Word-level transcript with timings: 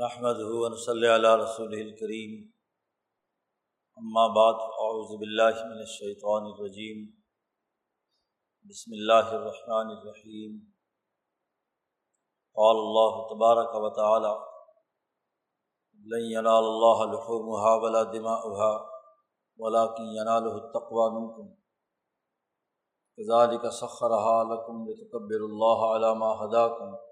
نحمد 0.00 0.38
ہُون 0.40 0.76
صلی 0.76 1.06
اللہ 1.06 1.34
رسول 1.36 1.72
الکریم 1.72 2.50
اما 3.96 4.26
بعد 4.26 4.60
اعوذ 4.84 5.18
باللہ 5.18 5.58
من 5.64 5.78
الشیطان 5.78 6.42
الرجیم 6.42 7.02
بسم 8.70 8.92
اللہ 8.92 9.34
الرحمن 9.38 9.90
الرحیم 9.96 10.54
قال 12.54 12.76
اللہ 12.76 13.18
تبارک 13.34 13.74
و 13.74 13.90
تعالی 13.90 14.32
لن 16.06 16.24
ينال 16.30 16.70
اللہ 16.70 17.04
لحومها 17.12 17.74
ولا 17.74 18.02
دماؤها، 18.02 18.72
ولكن 19.58 20.10
يناله 20.14 20.56
التقوى 20.56 21.10
منكم. 21.10 21.52
كذلك 23.16 23.68
سخرها 23.68 24.44
لكم 24.44 24.82
لتكبروا 24.88 25.48
الله 25.48 25.94
على 25.94 26.14
ما 26.14 26.34
هداكم. 26.44 27.09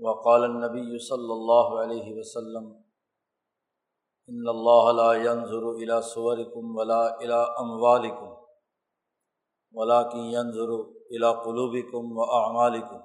وقال 0.00 0.44
النبی 0.44 0.98
صلی 0.98 1.32
اللہ 1.32 1.74
علیہ 1.80 2.14
وسلم 2.14 2.72
ان 4.28 4.48
اللہ 4.48 4.90
لا 4.92 5.08
ينظر 5.16 5.66
الى 5.70 6.00
صوركم 6.04 6.76
ولا 6.76 7.00
الى 7.16 7.40
اموالكم 7.58 8.32
ولكن 9.74 10.18
ينظر 10.32 10.72
الى 11.10 11.32
قلوبكم 11.40 12.16
واعمالكم 12.18 13.00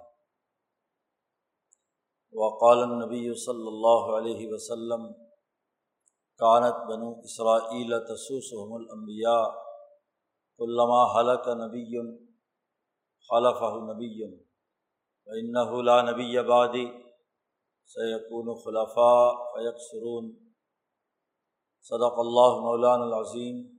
وقال 2.36 2.84
النبی 2.84 3.24
صلی 3.38 3.68
اللہ 3.68 4.12
علیہ 4.18 4.52
وسلم 4.54 5.08
کانت 6.40 6.84
بنو 6.88 7.14
اسرائیل 7.22 7.98
تسوسهم 8.06 8.76
الانبیاء 8.76 9.42
علامہ 10.60 11.02
حلق 11.12 11.48
نبی 11.58 11.88
خلفہ 13.30 13.74
نبی 13.84 14.14
لا 15.30 16.02
نبی 16.02 16.38
آبادی 16.38 16.86
سیقون 17.84 18.56
خلفاء 18.64 19.32
فیق 19.52 19.78
سرون 19.92 20.52
صدق 21.82 22.20
اللہ 22.20 22.62
مولان 22.62 23.02
العظیم 23.02 23.78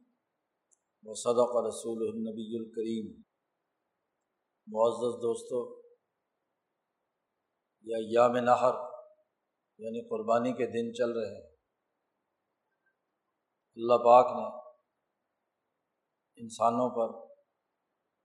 و 1.02 1.14
صدق 1.14 1.56
رسول 1.66 1.98
النبی 2.08 2.58
الکریم 2.58 3.22
معزز 4.66 5.22
دوستو 5.22 5.82
یا 7.82 7.96
یام 8.00 8.36
نہر 8.36 8.74
یعنی 9.78 10.08
قربانی 10.08 10.52
کے 10.52 10.66
دن 10.66 10.94
چل 10.94 11.12
رہے 11.12 11.34
ہیں۔ 11.34 11.56
اللہ 13.76 13.94
پاک 13.94 14.26
نے 14.26 14.70
انسانوں 16.36 16.90
پر 16.90 17.28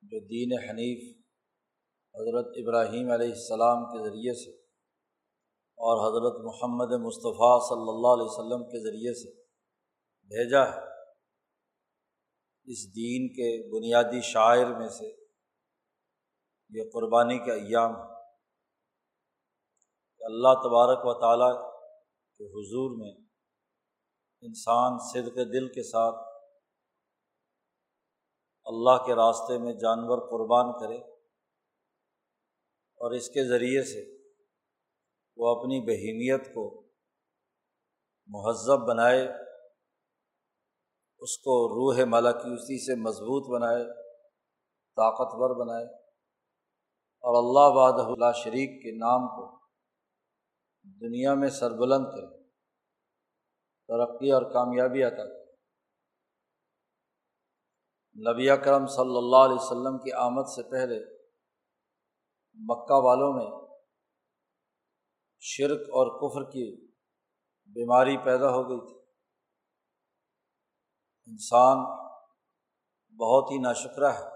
جو 0.02 0.20
دین 0.20 0.70
حنیف 0.70 1.25
حضرت 2.16 2.46
ابراہیم 2.56 3.12
علیہ 3.12 3.30
السلام 3.30 3.86
کے 3.86 4.10
ذریعے 4.10 4.34
سے 4.34 4.52
اور 5.78 6.02
حضرت 6.02 6.46
محمد 6.46 6.92
مصطفیٰ 7.06 7.60
صلی 7.70 7.90
اللہ 7.90 8.08
علیہ 8.08 8.26
وسلم 8.26 8.64
کے 8.64 8.80
ذریعے 8.84 9.14
سے 9.14 9.32
بھیجا 10.32 10.66
ہے۔ 10.66 10.80
اس 12.64 12.96
دین 12.96 13.28
کے 13.28 13.50
بنیادی 13.72 14.22
شاعر 14.22 14.66
میں 14.66 14.90
سے 14.90 15.08
یہ 16.70 16.90
قربانی 16.94 17.38
کا 17.40 17.54
ایام 17.54 17.96
ہے 17.96 18.14
کہ 20.18 20.24
اللہ 20.24 20.54
تبارک 20.54 21.06
و 21.06 21.14
تعالیٰ 21.14 21.52
کے 22.40 22.46
حضور 22.46 22.98
میں 22.98 23.12
انسان 24.42 24.98
صدق 25.00 25.36
دل 25.36 25.68
کے 25.68 25.84
ساتھ 25.84 26.16
اللہ 28.66 29.04
کے 29.06 29.16
راستے 29.16 29.58
میں 29.58 29.74
جانور 29.74 30.18
قربان 30.32 30.72
کرے 30.80 31.15
اور 33.06 33.12
اس 33.12 33.30
کے 33.30 33.50
ذریعے 33.50 33.84
سے 33.84 34.18
وہ 35.38 35.60
اپنی 35.60 35.82
بہیمیت 35.82 36.54
کو 36.54 36.88
مہذب 38.28 38.88
بنائے، 38.88 39.28
اس 41.20 41.38
کو 41.38 41.68
روح 41.68 42.06
ملکیوسی 42.08 42.86
سے 42.86 42.96
مضبوط 42.96 43.62
بنائے، 43.62 43.84
طاقتور 44.96 45.66
بنائے۔ 45.66 45.86
اور 47.00 47.36
اللہ 47.44 47.76
باد 47.76 48.06
اللہ 48.06 48.32
شریک 48.32 48.84
کے 48.84 48.92
نام 48.92 49.28
کو 49.28 49.60
دنیا 50.84 51.34
میں 51.34 51.50
سربلند 51.50 52.06
کرے، 52.06 52.44
ترقی 53.88 54.32
اور 54.32 54.42
کامیابی 54.42 55.04
عطا 55.04 55.16
کرے۔ 55.16 55.46
نبی 58.34 58.50
اکرم 58.50 58.88
صلی 58.88 59.18
اللہ 59.18 59.38
علیہ 59.38 59.62
وسلم 59.62 59.98
کی 59.98 60.12
آمد 60.12 60.44
سے 60.44 60.72
پہلے 60.72 61.15
مکہ 62.56 62.94
والوں 62.94 63.34
میں 63.34 63.68
شرک 65.40 65.82
اور 65.82 66.08
کفر 66.20 66.52
کی 66.52 66.88
بیماری 67.68 68.18
پیدا 68.18 68.50
ہو 68.50 68.70
گئی 68.70 68.80
تھی۔ 68.80 69.00
انسان 71.26 71.78
بہت 73.18 73.52
ہی 73.52 73.58
ناشکرہ 73.58 74.12
ہے۔ 74.12 74.36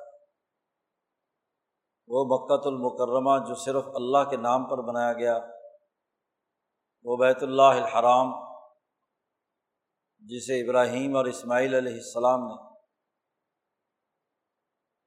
وہ 2.07 2.25
مکۃ 2.25 2.65
المکرمہ 2.65 3.47
جو 3.47 3.55
صرف 3.55 3.83
اللہ 3.95 4.29
کے 4.29 4.37
نام 4.37 4.69
پر 4.69 4.77
بنایا 4.77 5.13
گیا، 5.13 5.39
وہ 7.03 7.17
بیت 7.17 7.43
اللہ 7.43 7.61
الحرام، 7.61 8.49
جسے 10.19 10.65
ابراہیم 10.65 11.15
اور 11.15 11.25
اسماعیل 11.25 11.73
علیہ 11.73 11.93
السلام 11.93 12.39
نے 12.39 12.69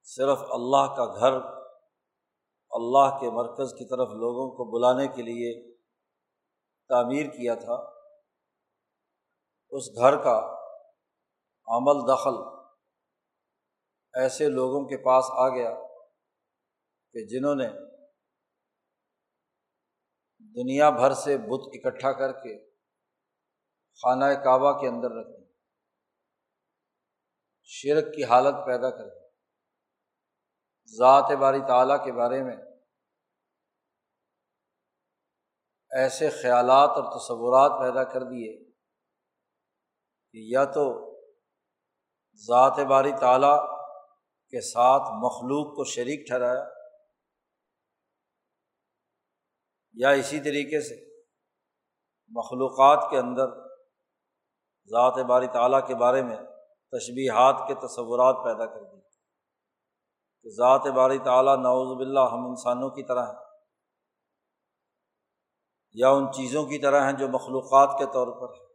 صرف 0.02 0.38
اللہ 0.50 0.94
کا 0.96 1.20
گھر 1.20 1.61
اللہ 2.72 3.18
کے 3.20 3.30
مرکز 3.30 3.72
کی 3.72 3.84
طرف 3.84 4.12
لوگوں 4.14 4.48
کو 4.56 4.64
بلانے 4.70 5.06
کے 5.08 5.22
لیے 5.22 5.50
تعمیر 6.90 7.26
کیا 7.26 7.54
تھا، 7.54 7.74
اس 9.72 9.88
گھر 9.96 10.16
کا 10.22 10.36
عمل 11.68 12.00
دخل 12.08 12.36
ایسے 14.14 14.48
لوگوں 14.48 14.84
کے 14.88 14.96
پاس 15.04 15.24
آ 15.36 15.48
گیا 15.48 15.70
کہ 17.14 17.24
جنہوں 17.26 17.54
نے 17.54 17.68
دنیا 20.54 20.90
بھر 20.90 21.12
سے 21.14 21.36
بت 21.38 21.68
اکٹھا 21.72 22.12
کر 22.12 22.32
کے 22.32 22.58
خانہ 24.00 24.24
کعبہ 24.44 24.72
کے 24.80 24.88
اندر 24.88 25.10
رکھ 25.10 25.28
دیں 25.28 25.44
شرک 27.70 28.14
کی 28.14 28.24
حالت 28.24 28.54
پیدا 28.66 28.90
کر 28.90 29.08
دی۔ 29.08 29.21
ذات 30.98 31.30
باری 31.40 31.60
تعالیٰ 31.68 32.04
کے 32.04 32.12
بارے 32.12 32.42
میں 32.42 32.56
ایسے 35.90 36.30
خیالات 36.30 36.90
اور 36.90 37.04
تصورات 37.18 37.70
پیدا 37.80 38.04
کر 38.04 38.22
دیے 38.22 38.52
کہ 40.34 40.38
یا 40.52 40.64
تو 40.64 40.84
ذات 42.34 42.78
باری 42.86 43.12
تعالیٰ 43.20 43.56
کے 44.52 44.60
ساتھ 44.60 45.02
مخلوق 45.02 45.76
کو 45.76 45.84
شریک 45.84 46.26
ٹھہرایا 46.28 46.64
یا 49.94 50.10
اسی 50.10 50.40
طریقے 50.40 50.80
سے 50.80 50.94
مخلوقات 52.32 53.10
کے 53.10 53.18
اندر 53.18 53.48
ذات 54.88 55.26
باری 55.26 55.46
تعالیٰ 55.46 55.86
کے 55.86 55.94
بارے 55.94 56.22
میں 56.22 56.36
تشبیہات 56.92 57.68
کے 57.68 57.74
تصورات 57.74 58.44
پیدا 58.44 58.66
کر 58.66 58.82
دیے۔ 58.82 59.01
کہ 60.42 60.50
ذات 60.50 60.86
باری 60.86 61.18
تعالیٰ 61.18 61.56
نعوذ 61.56 61.96
باللہ 61.96 62.20
ہم 62.20 62.46
انسانوں 62.46 62.90
کی 62.90 63.02
طرح 63.02 63.26
ہیں۔ 63.26 63.38
یا 65.92 66.10
ان 66.10 66.32
چیزوں 66.32 66.64
کی 66.64 66.78
طرح 66.78 67.04
ہیں 67.06 67.12
جو 67.12 67.28
مخلوقات 67.28 67.98
کے 67.98 68.04
طور 68.06 68.26
پر 68.26 68.54
ہیں۔ 68.54 68.68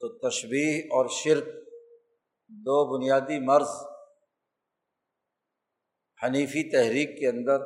تو 0.00 0.30
تشبیح 0.30 0.82
اور 0.84 1.06
شرک 1.08 1.46
دو 2.48 2.98
بنیادی 2.98 3.46
مرض 3.46 3.68
حنیفی 6.22 6.70
تحریک 6.70 7.18
کے 7.20 7.28
اندر، 7.28 7.60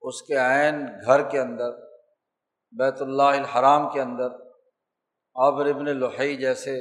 اس 0.00 0.22
کے 0.22 0.34
عین 0.34 0.86
گھر 1.06 1.30
کے 1.30 1.40
اندر، 1.40 1.70
بیت 2.72 3.02
اللہ 3.02 3.22
الحرام 3.22 3.92
کے 3.92 4.00
اندر 4.00 4.52
آبر 5.34 5.66
ابن 5.66 5.96
لوہئی 5.96 6.36
جیسے 6.36 6.80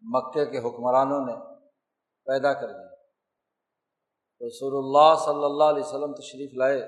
مکے 0.00 0.46
کے 0.46 0.58
حکمرانوں 0.58 1.26
نے 1.26 1.34
پیدا 2.24 2.52
کر 2.52 2.66
دیا 2.66 2.91
رسول 4.46 4.72
اللہ 4.76 5.14
صلی 5.24 5.44
اللہ 5.44 5.64
علیہ 5.64 5.82
وسلم 5.82 6.12
تشریف 6.12 6.54
لائے 6.54 6.80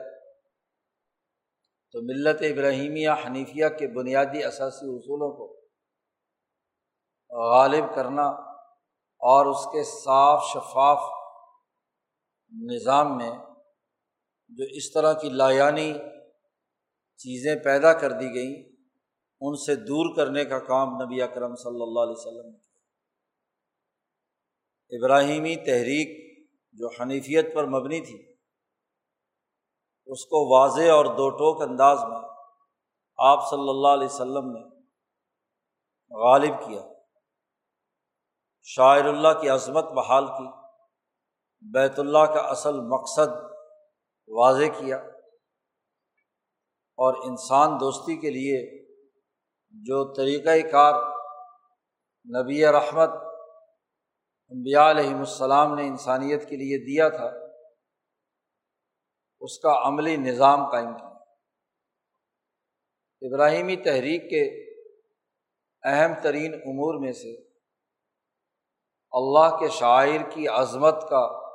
تو 1.93 2.01
ملت 2.03 2.43
ابراہیمیہ 2.43 3.11
حنیفیہ 3.27 3.69
کے 3.69 3.87
بنیادی 3.89 4.45
اثاثی 4.45 4.87
اصولوں 4.97 5.33
کو 5.33 5.65
غالب 7.31 7.95
کرنا 7.95 8.27
اور 9.21 9.47
اس 9.47 9.65
کے 9.65 9.85
صاف 9.85 10.43
شفاف 10.45 10.99
نظام 12.71 13.17
میں 13.17 13.31
جو 14.49 14.65
اس 14.73 14.93
طرح 14.93 15.13
کی 15.13 15.29
لایانی 15.29 15.95
چیزیں 17.17 17.57
پیدا 17.57 17.93
کر 17.93 18.13
دی 18.13 18.35
گئیں، 18.35 18.75
ان 19.41 19.55
سے 19.57 19.77
دور 19.77 20.17
کرنے 20.17 20.45
کا 20.45 20.59
کام 20.59 20.89
نبی 21.03 21.23
اکرم 21.23 21.55
صلی 21.55 21.83
اللہ 21.83 22.01
علیہ 22.01 22.19
وسلم 22.19 22.47
نے 22.51 22.59
کیا۔ 22.59 22.75
ابراہیمی 24.99 25.57
تحریک 25.57 26.24
جو 26.75 26.89
حنیفیت 27.01 27.55
پر 27.55 27.65
مبنی 27.65 28.01
تھی، 28.01 28.35
اس 30.07 30.25
کو 30.25 30.61
واضح 30.61 30.91
اور 30.93 31.05
دو 31.05 31.31
ٹوک 31.31 31.63
انداز 31.63 31.99
میں 32.05 32.21
آپ 33.19 33.51
صلی 33.51 33.69
اللہ 33.69 33.89
علیہ 33.89 34.07
وسلم 34.07 34.53
نے 34.53 34.63
غالب 36.11 36.59
کیا۔ 36.67 36.81
شاعر 38.63 39.05
اللہ 39.05 39.41
کی 39.41 39.49
عظمت 39.49 39.85
بحال 39.85 40.27
کی، 40.27 40.47
بیت 41.63 41.99
اللہ 41.99 42.25
کا 42.35 42.41
اصل 42.41 42.81
مقصد 42.81 43.29
واضح 44.29 44.65
کیا 44.79 44.97
اور 46.99 47.15
انسان 47.25 47.81
دوستی 47.81 48.17
کے 48.17 48.31
لیے 48.31 48.85
جو 49.71 50.15
طریقۂ 50.15 50.71
کار 50.73 50.95
نبی 52.27 52.67
رحمت 52.67 53.11
انبیاء 54.55 54.91
علیہم 54.91 55.19
السلام 55.19 55.75
نے 55.75 55.87
انسانیت 55.87 56.49
کے 56.49 56.57
لیے 56.57 56.79
دیا 56.79 57.09
تھا، 57.09 57.31
اس 59.41 59.59
کا 59.59 59.89
عملی 59.89 60.17
نظام 60.17 60.71
قائم 60.71 60.97
کیا۔ 60.97 61.09
ابراہیمی 63.23 63.77
تحریک 63.77 64.31
کے 64.31 64.73
اہم 65.83 66.13
ترین 66.23 66.55
امور 66.55 67.01
میں 67.01 67.13
سے 67.13 67.35
اللہ 69.13 69.57
کے 69.57 69.69
شاعر 69.69 70.31
کی 70.31 70.49
عظمت 70.49 70.95
کا 71.11 71.51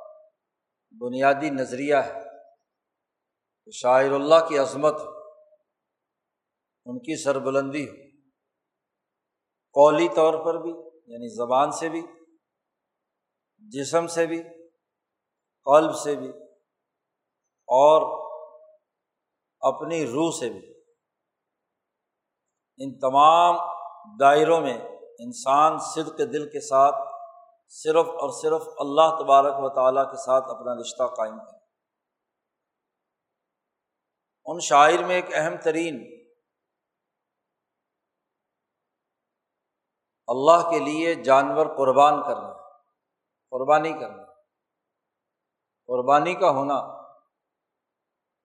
بنیادی 1.00 1.50
نظریہ 1.50 1.94
ہے۔ 1.94 2.20
شاعر 3.72 4.10
اللہ 4.10 4.48
کی 4.48 4.58
عظمت، 4.58 4.94
ان 6.84 6.98
کی 6.98 7.22
سربلندی 7.22 7.88
ہو۔ 7.88 7.94
قولی 9.72 10.08
طور 10.08 10.44
پر 10.44 10.62
بھی 10.62 10.70
یعنی 11.12 11.28
زبان 11.28 11.72
سے 11.72 11.88
بھی 11.88 12.02
جسم 13.60 14.06
سے 14.06 14.26
بھی، 14.26 14.42
قلب 15.64 15.96
سے 15.96 16.16
بھی، 16.16 16.28
اور 17.68 18.20
اپنی 19.60 20.06
روح 20.06 20.30
سے 20.40 20.50
بھی۔ 20.50 20.70
ان 22.78 22.98
تمام 22.98 23.56
دائروں 24.20 24.60
میں 24.60 24.78
انسان 25.18 25.78
صدق 25.78 26.18
دل 26.18 26.50
کے 26.50 26.60
ساتھ 26.60 26.94
صرف 27.68 28.06
اور 28.08 28.30
صرف 28.42 28.68
اللہ 28.78 29.16
تبارک 29.18 29.54
و 29.56 29.74
تعالیٰ 29.74 30.10
کے 30.10 30.16
ساتھ 30.16 30.44
اپنا 30.44 30.80
رشتہ 30.80 31.14
قائم 31.14 31.38
کرے۔ 31.38 31.58
ان 34.44 34.60
شاعر 34.60 35.04
میں 35.04 35.16
ایک 35.16 35.26
اہم 35.32 35.54
ترین 35.64 36.20
اللہ 40.26 40.70
کے 40.70 40.78
لیے 40.78 41.14
جانور 41.14 41.66
قربان 41.66 42.22
کرنا۔ 42.22 42.59
قربانی 43.50 43.92
کرنا، 43.92 44.22
قربانی 45.86 46.34
کا 46.34 46.50
ہونا 46.50 46.74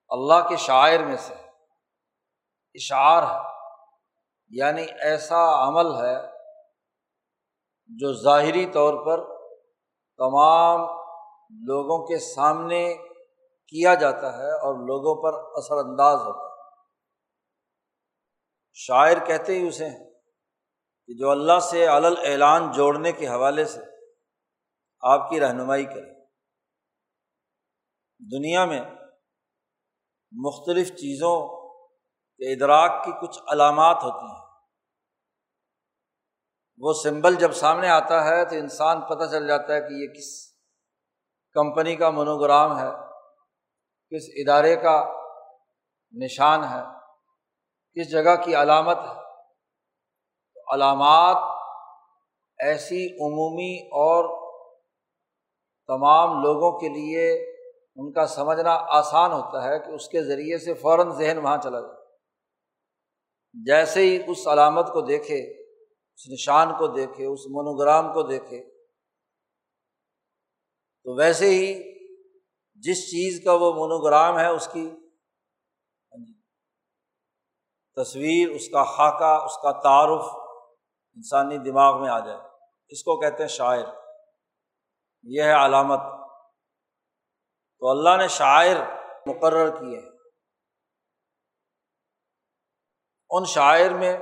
اللہ 0.09 0.47
کے 0.49 0.55
شاعر 0.55 0.99
میں 0.99 1.17
سے 1.17 1.33
اشعار 2.73 3.23
ہے 3.23 3.49
یعنی 4.49 4.85
ایسا 4.99 5.67
عمل 5.67 5.95
ہے 5.95 6.15
جو 7.87 8.13
ظاہری 8.13 8.65
طور 8.65 9.05
پر 9.05 9.35
تمام 10.17 10.81
لوگوں 11.49 12.07
کے 12.07 12.19
سامنے 12.19 12.95
کیا 13.67 13.93
جاتا 13.93 14.37
ہے 14.37 14.51
اور 14.51 14.75
لوگوں 14.75 15.15
پر 15.23 15.57
اثر 15.57 15.89
انداز 15.89 16.19
ہوتا 16.19 16.39
ہے۔ 16.39 16.81
شاعر 18.73 19.17
کہتے 19.25 19.55
ہی 19.55 19.67
اسے 19.67 19.89
کہ 21.05 21.13
جو 21.17 21.31
اللہ 21.31 21.59
سے 21.59 21.87
علل 21.87 22.15
اعلان 22.23 22.71
جوڑنے 22.71 23.11
کے 23.11 23.27
حوالے 23.27 23.65
سے 23.65 23.94
آپ 25.05 25.29
کی 25.29 25.39
رہنمائی 25.39 25.85
کرے 25.85 26.25
دنیا 28.31 28.65
میں 28.65 28.81
مختلف 30.31 30.89
چیزوں 30.89 31.65
کے 32.37 32.53
ادراک 32.53 33.05
کی 33.05 33.11
کچھ 33.21 33.39
علامات 33.47 34.03
ہوتی 34.03 34.25
ہیں۔ 34.25 34.45
وہ 36.77 36.93
سمبل 36.93 37.35
جب 37.35 37.51
سامنے 37.51 37.89
آتا 37.89 38.23
ہے 38.25 38.45
تو 38.45 38.55
انسان 38.55 39.01
پتہ 39.01 39.31
چل 39.31 39.47
جاتا 39.47 39.73
ہے 39.73 39.81
کہ 39.81 39.93
یہ 39.93 40.07
کس 40.13 40.55
کمپنی 41.53 41.95
کا 41.95 42.09
منوگرام 42.09 42.79
ہے، 42.79 42.89
کس 44.11 44.23
ادارے 44.35 44.75
کا 44.75 45.05
نشان 46.11 46.63
ہے، 46.63 46.83
کس 47.95 48.11
جگہ 48.11 48.35
کی 48.45 48.55
علامت 48.55 48.97
ہے۔ 48.97 49.25
علامات 50.73 51.37
ایسی 52.59 53.05
عمومی 53.05 53.87
اور 53.87 54.44
تمام 55.87 56.43
لوگوں 56.43 56.79
کے 56.79 56.89
لیے 56.89 57.33
ان 57.95 58.11
کا 58.11 58.27
سمجھنا 58.27 58.73
آسان 58.73 59.31
ہوتا 59.31 59.63
ہے 59.63 59.79
کہ 59.79 59.91
اس 59.91 60.09
کے 60.09 60.23
ذریعے 60.23 60.57
سے 60.57 60.73
فوراً 60.73 61.09
ذہن 61.09 61.37
وہاں 61.37 61.57
چلا 61.63 61.79
جائے۔ 61.79 62.05
جیسے 63.53 64.01
ہی 64.01 64.23
اس 64.27 64.47
علامت 64.47 64.87
کو 64.87 65.01
دیکھے، 65.01 65.61
اس 66.13 66.29
نشان 66.29 66.67
کو 66.77 66.87
دیکھے، 66.87 67.25
اس 67.25 67.39
مونوگرام 67.39 68.13
کو 68.13 68.23
دیکھے، 68.23 68.69
تو 71.03 71.15
ویسے 71.15 71.45
ہی 71.45 71.95
جس 72.75 72.97
چیز 72.97 73.45
کا 73.45 73.53
وہ 73.53 73.73
مونوگرام 73.73 74.39
ہے 74.39 74.47
اس 74.47 74.67
کی 74.67 74.89
تصویر، 77.97 78.49
اس 78.49 78.69
کا 78.69 78.83
خاکہ، 78.83 79.45
اس 79.45 79.57
کا 79.57 79.71
تعارف 79.71 80.25
انسانی 81.15 81.57
دماغ 81.57 82.01
میں 82.01 82.09
آ 82.09 82.19
جائے۔ 82.19 82.39
اس 82.89 83.03
کو 83.03 83.19
کہتے 83.19 83.43
ہیں 83.43 83.47
شاعر۔ 83.47 84.04
یہ 85.25 85.43
ہے 85.43 85.65
علامت۔ 85.65 85.99
تو 87.79 87.89
اللہ 87.89 88.17
نے 88.17 88.27
شاعر 88.27 88.75
مقرر 89.27 89.69
کیے 89.79 89.99
ان 93.29 93.45
شاعر 93.45 93.91
میں 93.91 94.17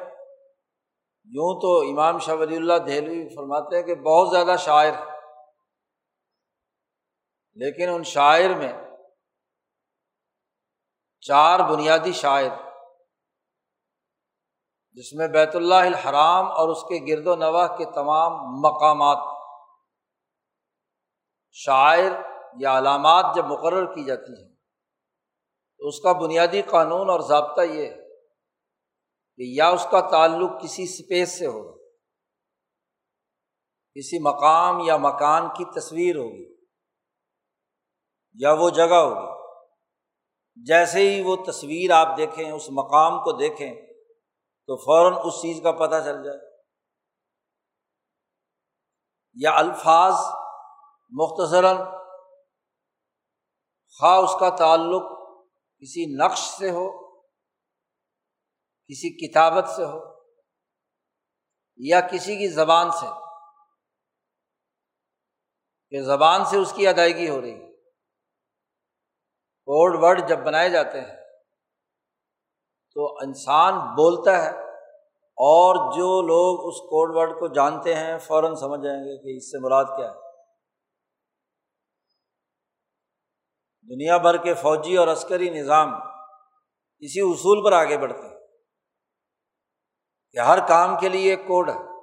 یوں 1.24 1.62
تو 1.62 1.90
امام 1.92 2.20
شاہ 2.20 2.36
ولی 2.36 2.56
اللہ 2.56 2.74
دہلوی 2.74 3.36
فرماتے 3.36 3.76
ہیں 3.76 3.84
کہ 3.84 3.96
بہت 3.96 4.32
زیادہ 4.32 4.58
شاعر 4.60 4.94
ہے 4.94 5.12
لیکن 7.58 7.90
ان 7.90 8.04
شاعر 8.04 8.50
میں 8.50 8.74
چار 11.20 11.60
بنیادی 11.60 12.12
شاعر 12.12 12.50
جس 14.92 15.14
میں 15.14 15.28
بیت 15.28 15.56
اللہ 15.56 15.76
الحرام 15.76 16.46
اور 16.46 16.70
اس 16.70 16.84
کے 16.84 17.16
گرد 17.16 17.28
و 17.28 17.36
نواح 17.36 17.68
کے 17.68 17.86
تمام 17.86 18.32
مقامات 18.62 19.33
شاعر 21.56 22.12
یا 22.60 22.78
علامات 22.78 23.36
جب 23.36 23.46
مقرر 23.46 23.86
کی 23.86 24.04
جاتی 24.04 24.44
ہیں، 24.44 24.56
تو 25.78 25.88
اس 25.88 26.00
کا 26.00 26.12
بنیادی 26.12 26.62
قانون 26.62 27.10
اور 27.10 27.20
ضابطہ 27.20 27.62
یہ 27.62 27.86
ہے 27.86 27.96
کہ 29.38 29.44
یا 29.56 29.70
اس 29.70 29.88
کا 29.92 30.00
تعلق 30.10 30.64
کسی 30.64 30.84
اسپیس 30.84 31.40
سے 31.40 31.46
ہوگا، 31.46 31.78
کسی 33.96 34.20
مقام 34.20 34.80
یا 34.80 34.98
مکان 34.98 35.50
کی 35.50 35.80
تصویر 35.80 36.16
ہوگی 36.16 36.54
یا 38.34 38.54
وہ 38.54 38.70
جگہ 38.70 39.02
ہوگی۔ 39.02 39.34
جیسے 40.56 41.00
ہی 41.00 41.24
وہ 41.24 41.36
تصویر 41.36 41.92
آپ 41.92 42.18
دیکھیں، 42.18 42.52
اس 42.52 42.70
مقام 42.70 43.20
کو 43.20 43.32
دیکھیں، 43.32 43.76
تو 44.68 44.78
فوراً 44.78 45.28
اس 45.28 45.34
چیز 45.34 45.64
کا 45.64 45.72
پتہ 45.72 45.96
چل 46.06 46.24
جائے۔ 46.24 46.40
یا 49.36 49.52
الفاظ 49.56 50.43
مختصراً 51.14 51.78
خواہ 54.00 54.18
اس 54.18 54.40
کا 54.40 54.50
تعلق 54.50 55.04
کسی 55.80 56.16
نقش 56.16 56.40
سے 56.40 56.70
ہو، 56.70 57.18
کسی 58.90 59.28
کتابت 59.28 59.70
سے 59.70 59.86
ہو 59.86 60.00
یا 61.78 62.02
کسی 62.02 62.36
کی 62.36 62.48
زبان 62.48 62.92
سے، 62.92 63.06
کہ 65.90 66.02
زبان 66.02 66.46
سے 66.46 66.58
اس 66.58 66.74
کی 66.74 66.88
ادائیگی 66.88 67.30
ہو 67.30 67.42
رہی 67.42 67.62
ہے۔ 67.62 67.74
کوڈ 69.68 70.04
ورڈ 70.04 70.30
جب 70.30 70.40
بنائے 70.40 70.70
جاتے 70.70 71.02
ہیں 71.02 71.16
تو 72.94 73.16
انسان 73.16 73.74
بولتا 73.80 74.44
ہے 74.44 74.50
اور 75.38 75.92
جو 75.92 76.22
لوگ 76.22 76.68
اس 76.68 76.82
کوڈ 76.82 77.16
ورڈ 77.16 77.40
کو 77.40 77.48
جانتے 77.48 77.96
ہیں 77.96 78.18
فوراً 78.18 78.56
سمجھ 78.56 78.82
جائیں 78.84 79.00
گے 79.00 79.18
کہ 79.18 79.38
اس 79.38 79.52
سے 79.52 79.60
مراد 79.60 79.86
کیا 79.86 80.12
ہے۔ 80.12 80.33
دنیا 83.90 84.18
بھر 84.18 84.38
کے 84.38 84.54
فوجی 84.54 84.98
اور 84.98 85.08
عسکری 85.08 85.50
نظام 85.50 85.94
اسی 87.00 87.20
اصول 87.20 87.64
پر 87.64 87.74
آگے 87.74 87.98
بڑھتے 87.98 88.28
ہیں 88.28 88.48
کہ 90.32 90.40
ہر 90.40 90.68
کام 90.68 91.00
کے 91.00 91.10
لیے 91.10 91.30
ایک 91.30 91.48
کوڈ 91.48 91.70
ہے۔ 91.70 91.94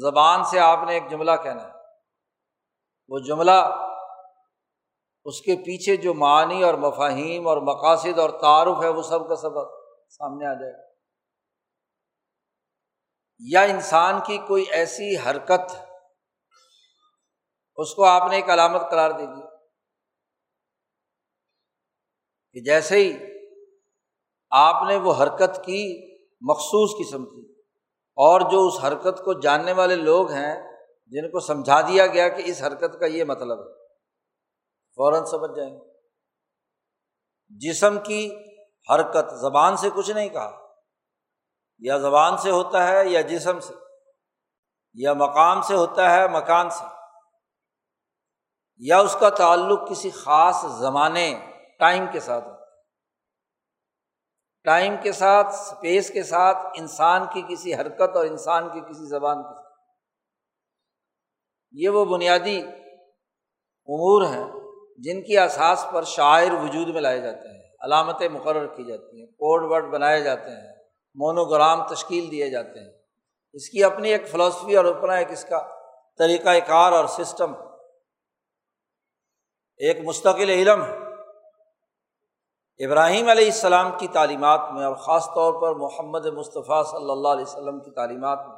زبان 0.00 0.44
سے 0.44 0.60
آپ 0.60 0.78
نے 0.86 0.94
ایک 0.94 1.10
جملہ 1.10 1.30
کہنا 1.42 1.62
ہے۔ 1.62 1.72
وہ 3.08 3.18
جملہ 3.18 3.86
اس 5.24 5.40
کے 5.40 5.56
پیچھے 5.56 5.96
جو 5.96 6.14
معنی 6.14 6.62
اور 6.62 6.74
مفاہیم 6.74 7.48
اور 7.48 7.56
مقاصد 7.56 8.18
اور 8.18 8.30
تعارف 8.30 8.82
ہے، 8.82 8.88
وہ 8.88 9.02
سب 9.02 9.28
کا 9.28 9.36
سب 9.36 9.50
سامنے 10.08 10.46
آ 10.46 10.54
جائے 10.54 10.72
گا۔ 10.72 10.92
یا 13.38 13.60
انسان 13.60 14.20
کی 14.26 14.38
کوئی 14.38 14.64
ایسی 14.70 15.16
حرکت، 15.16 15.76
اس 17.76 17.94
کو 17.94 18.04
آپ 18.04 18.30
نے 18.30 18.36
ایک 18.36 18.50
علامت 18.50 18.90
قرار 18.90 19.10
دے 19.10 19.26
دی۔ 19.26 19.51
کہ 22.56 22.60
جیسے 22.60 22.96
ہی 22.96 23.12
آپ 24.52 24.82
نے 24.88 24.96
وہ 24.96 25.12
حرکت 25.14 25.60
کی، 25.64 25.82
مخصوص 26.42 26.90
قسم 26.98 27.24
کی، 27.24 27.42
اور 28.18 28.40
جو 28.50 28.66
اس 28.66 28.84
حرکت 28.84 29.24
کو 29.24 29.32
جاننے 29.40 29.72
والے 29.72 29.96
لوگ 29.96 30.30
ہیں، 30.30 30.54
جن 31.12 31.30
کو 31.30 31.40
سمجھا 31.40 31.80
دیا 31.80 32.06
گیا 32.06 32.28
کہ 32.28 32.42
اس 32.46 32.62
حرکت 32.62 32.98
کا 33.00 33.06
یہ 33.06 33.24
مطلب 33.24 33.60
ہے، 33.60 33.72
فوراً 34.98 35.24
سمجھ 35.24 35.50
جائیں۔ 35.56 35.70
گے 35.70 35.90
جسم 37.60 37.98
کی 37.98 38.22
حرکت 38.88 39.32
زبان 39.40 39.76
سے 39.76 39.88
کچھ 39.94 40.10
نہیں 40.10 40.28
کہا، 40.28 40.50
یا 41.82 41.96
زبان 41.98 42.36
سے 42.36 42.50
ہوتا 42.50 42.86
ہے 42.88 43.08
یا 43.08 43.20
جسم 43.20 43.60
سے، 43.60 43.74
یا 44.96 45.12
مقام 45.14 45.62
سے 45.62 45.74
ہوتا 45.74 46.10
ہے، 46.10 46.28
مکان 46.28 46.70
سے، 46.70 46.84
یا 48.82 48.98
اس 48.98 49.16
کا 49.20 49.30
تعلق 49.30 49.88
کسی 49.90 50.10
خاص 50.10 50.64
زمانے 50.78 51.26
ٹائم 51.82 52.04
کے 52.12 52.20
ساتھ 52.20 52.44
ہوتا 52.44 52.56
ہے۔ 52.56 52.62
ٹائم 54.64 54.94
کے 55.02 55.12
ساتھ 55.12 55.46
اسپیس 55.46 56.10
کے 56.10 56.22
ساتھ 56.22 56.58
انسان 56.74 57.22
کی 57.32 57.42
کسی 57.48 57.74
حرکت 57.74 58.16
اور 58.16 58.26
انسان 58.26 58.68
کی 58.68 58.80
کسی 58.80 59.08
زبان 59.08 59.42
کے 59.42 59.54
ساتھ۔ 59.54 59.72
یہ 61.72 61.88
وہ 61.88 62.04
بنیادی 62.04 62.60
امور 63.86 64.22
ہیں 64.24 64.44
جن 64.98 65.22
کی 65.22 65.38
اساس 65.38 65.86
پر 65.92 66.02
شاعر 66.02 66.52
وجود 66.52 66.88
میں 66.88 67.00
لائے 67.00 67.20
جاتے 67.20 67.48
ہیں، 67.48 67.62
علامتیں 67.84 68.28
مقرر 68.28 68.66
کی 68.66 68.84
جاتی 68.84 69.20
ہیں 69.20 69.26
کوڈ 69.26 69.72
ورڈ 69.72 69.92
بنائے 69.92 70.20
جاتے 70.20 70.50
ہیں 70.50 70.74
مونوگرام 71.14 71.86
تشکیل 71.86 72.30
دیے 72.30 72.50
جاتے 72.50 72.80
ہیں۔ 72.80 73.02
اس 73.52 73.68
کی 73.68 73.84
اپنی 73.84 74.08
ایک 74.08 74.28
فلاسفی 74.28 74.76
اور 74.76 74.84
اپنا 74.84 75.14
ایک 75.14 75.30
اس 75.30 75.44
کا 75.44 75.68
طریقۂ 76.18 76.66
کار 76.66 76.92
اور 76.92 77.06
سسٹم 77.06 77.54
ایک 79.76 79.96
مستقل 80.04 80.50
علم 80.50 80.84
ہے۔ 80.84 81.01
ابراہیم 82.84 83.28
علیہ 83.28 83.44
السلام 83.44 83.98
کی 83.98 84.08
تعلیمات 84.08 84.60
میں 84.72 84.84
اور 84.84 84.94
خاص 84.94 85.26
طور 85.26 85.62
پر 85.62 85.74
محمد 85.74 86.26
مصطفیٰ 86.26 86.84
صلی 86.84 87.10
اللہ 87.10 87.28
علیہ 87.28 87.42
وسلم 87.42 87.80
کی 87.80 87.90
تعلیمات 87.90 88.38
میں۔ 88.48 88.56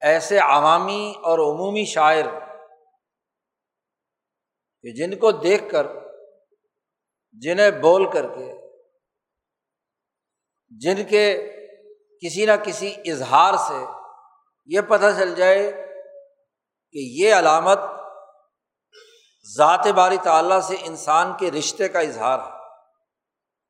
ایسے 0.00 0.38
عوامی 0.38 1.14
اور 1.22 1.38
عمومی 1.38 1.84
شاعر 1.84 2.24
کہ 4.82 4.92
جن 4.92 5.18
کو 5.18 5.32
دیکھ 5.32 5.70
کر، 5.70 5.86
جنہیں 7.32 7.70
بول 7.70 8.10
کر 8.10 8.26
کے، 8.26 8.52
جن 10.68 11.04
کے 11.04 11.52
کسی 12.20 12.46
نہ 12.46 12.52
کسی 12.64 12.94
اظہار 13.10 13.54
سے 13.54 13.84
یہ 14.64 14.80
پتہ 14.80 15.06
چل 15.18 15.34
جائے 15.34 15.72
کہ 16.90 16.98
یہ 16.98 17.34
علامت 17.34 17.78
ذات 19.44 19.86
باری 19.86 20.16
تعالیٰ 20.16 20.60
سے 20.60 20.76
انسان 20.80 21.32
کے 21.38 21.50
رشتے 21.50 21.88
کا 21.88 22.00
اظہار 22.00 22.38
ہے۔ 22.38 22.56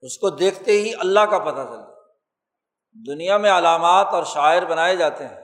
اس 0.03 0.19
کو 0.19 0.31
دیکھتے 0.31 0.73
ہی 0.73 0.93
اللہ 0.95 1.21
کا 1.21 1.39
پتہ 1.39 1.61
چلتا 1.61 1.93
دنیا 3.07 3.37
میں 3.37 3.51
علامات 3.51 4.07
اور 4.07 4.25
شاعر 4.25 4.63
بنائے 4.63 4.97
جاتے 4.97 5.27
ہیں۔ 5.27 5.41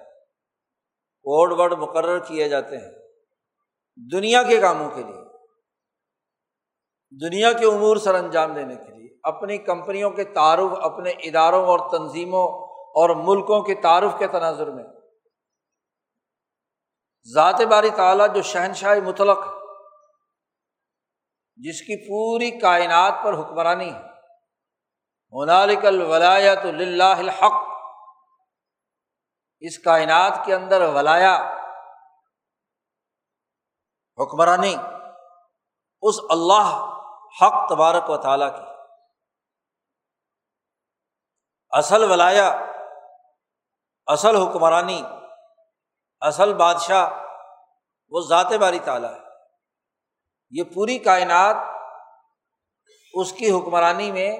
کوڈ 1.23 1.61
ورڈ 1.61 1.73
مقرر 1.73 2.19
کیے 2.19 2.49
جاتے 2.49 2.77
ہیں۔ 2.77 2.91
دنیا 4.13 4.43
کے 4.43 4.61
کاموں 4.61 4.91
کے 4.91 5.03
لیے۔ 5.03 5.21
دنیا 7.29 7.53
کے 7.53 7.67
امور 7.67 7.97
سر 7.97 8.15
انجام 8.15 8.55
دینے 8.55 8.77
کے 8.77 8.99
لیے۔ 8.99 9.17
اپنی 9.23 9.59
کمپنیوں 9.59 10.11
کے 10.11 10.25
تعارف، 10.25 10.79
اپنے 10.83 11.11
اداروں 11.11 11.67
اور 11.67 11.91
تنظیموں 11.91 12.49
اور 12.71 13.11
ملکوں 13.17 13.63
کے 13.63 13.75
تعارف 13.75 14.19
کے 14.19 14.27
تناظر 14.27 14.71
میں۔ 14.71 14.85
ذات 17.35 17.61
باری 17.61 17.91
تعالیٰ 17.91 18.35
جو 18.35 18.43
شہنشاہ 18.43 18.99
مطلق 19.05 19.39
جس 21.59 21.81
کی 21.81 22.09
پوری 22.09 22.51
کائنات 22.51 23.15
پر 23.25 23.33
حکمرانی 23.33 23.95
ہے۔ 23.95 24.09
ہنالک 25.33 25.87
الولایت 25.87 26.59
اللہ 26.59 27.05
الحق۔ 27.05 27.69
اس 29.61 29.79
کائنات 29.79 30.33
کے 30.45 30.55
اندر 30.55 30.83
ولایا، 30.83 31.59
حکمرانی، 34.23 34.77
اس 36.03 36.15
اللہ، 36.31 36.95
حق 37.43 37.69
تبارک 37.69 38.11
و 38.11 38.17
تعالیٰ 38.17 38.57
کی۔ 38.57 38.63
اصل 41.71 42.11
ولایا، 42.11 42.67
اصل 44.07 44.37
حکمرانی، 44.37 45.03
اصل 46.21 46.55
بادشاہ، 46.55 47.11
وہ 48.09 48.21
ذات 48.21 48.53
باری 48.53 48.79
تعالیٰ 48.79 49.11
ہے۔ 49.11 49.28
یہ 50.51 50.63
پوری 50.75 50.99
کائنات 50.99 51.57
اس 53.15 53.33
کی 53.33 53.51
حکمرانی 53.51 54.13
میں 54.13 54.37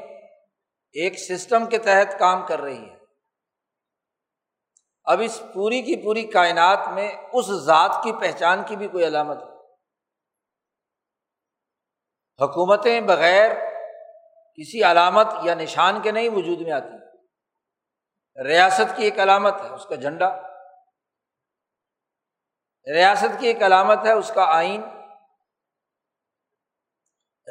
ایک 0.93 1.19
سسٹم 1.19 1.67
کے 1.67 1.79
تحت 1.79 2.19
کام 2.19 2.47
کر 2.47 2.61
رہی 2.61 2.91
ہے۔ 2.91 2.97
اب 5.05 5.21
اس 5.25 5.43
پوری 5.55 5.83
کی 5.83 5.97
پوری 6.05 6.23
کائنات 6.23 6.79
میں 6.95 7.13
اس 7.33 7.47
ذات 7.47 7.97
کی 8.05 8.13
پہچان 8.13 8.63
کی 8.67 8.77
بھی 8.77 8.89
کوئی 8.89 9.07
علامت 9.07 9.37
ہے۔ 9.37 9.49
حکومتیں 12.45 13.01
بغیر 13.01 13.51
کسی 14.55 14.83
علامت 14.83 15.27
یا 15.43 15.55
نشان 15.55 16.03
کے 16.03 16.11
نہیں 16.11 16.29
وجود 16.29 16.61
میں 16.61 16.73
آتی۔ 16.73 17.19
ریاست 18.45 18.97
کی 18.97 19.05
ایک 19.05 19.21
علامت 19.21 19.55
ہے، 19.61 19.69
اس 19.69 19.87
کا 19.87 19.95
جھنڈا۔ 19.95 20.41
ریاست 22.95 23.41
کی 23.41 23.47
ایک 23.47 23.63
علامت 23.63 23.99
ہے، 24.05 24.13
اس 24.13 24.33
کا 24.35 24.45
آئین۔ 24.45 24.98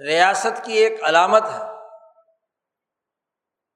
ریاست 0.06 0.66
کی 0.66 0.74
ایک 0.74 1.04
علامت 1.04 1.44
ہے 1.44 1.64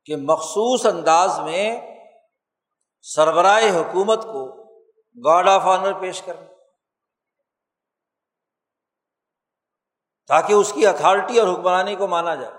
کہ 0.05 0.15
مخصوص 0.15 0.85
انداز 0.85 1.39
میں 1.39 1.81
سربراہ 3.01 3.63
حکومت 3.63 4.23
کو 4.23 4.63
گاڈ 5.25 5.47
آف 5.47 5.61
آنر 5.61 5.99
پیش 5.99 6.21
کرنا، 6.21 6.47
تاکہ 10.27 10.53
اس 10.53 10.73
کی 10.73 10.87
اتھارٹی 10.87 11.39
اور 11.39 11.53
حکمرانی 11.53 11.95
کو 11.95 12.07
مانا 12.07 12.35
جائے۔ 12.35 12.53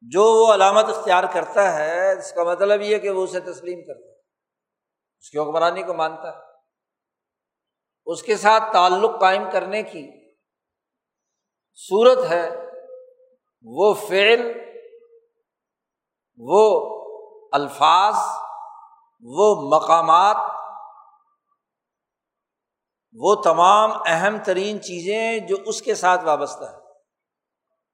جو 0.00 0.22
وہ 0.22 0.54
علامت 0.54 0.84
اختیار 0.84 1.24
کرتا 1.32 1.72
ہے، 1.72 2.18
اس 2.18 2.32
کا 2.32 2.44
مطلب 2.44 2.80
یہ 2.80 2.98
کہ 2.98 3.10
وہ 3.10 3.24
اسے 3.24 3.40
تسلیم 3.40 3.84
کرتا 3.86 4.08
ہے، 4.08 4.18
اس 5.18 5.30
کی 5.30 5.38
حکمرانی 5.38 5.82
کو 5.82 5.94
مانتا 5.94 6.36
ہے۔ 6.36 6.42
اس 8.06 8.22
کے 8.22 8.36
ساتھ 8.36 8.62
تعلق 8.72 9.20
قائم 9.20 9.50
کرنے 9.52 9.82
کی 9.82 10.21
صورت 11.74 12.18
ہے، 12.30 12.50
وہ 13.64 13.94
فعل، 13.94 14.52
وہ 16.36 16.64
الفاظ، 17.52 18.14
وہ 19.22 19.54
مقامات، 19.70 20.36
وہ 23.14 23.34
تمام 23.34 23.90
اہم 24.06 24.36
ترین 24.44 24.80
چیزیں 24.82 25.38
جو 25.38 25.56
اس 25.66 25.82
کے 25.82 25.94
ساتھ 25.94 26.24
وابستہ 26.24 26.64
ہے 26.64 26.80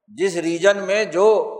جس 0.06 0.37
ریجن 0.37 0.78
میں 0.78 1.04
جو 1.04 1.54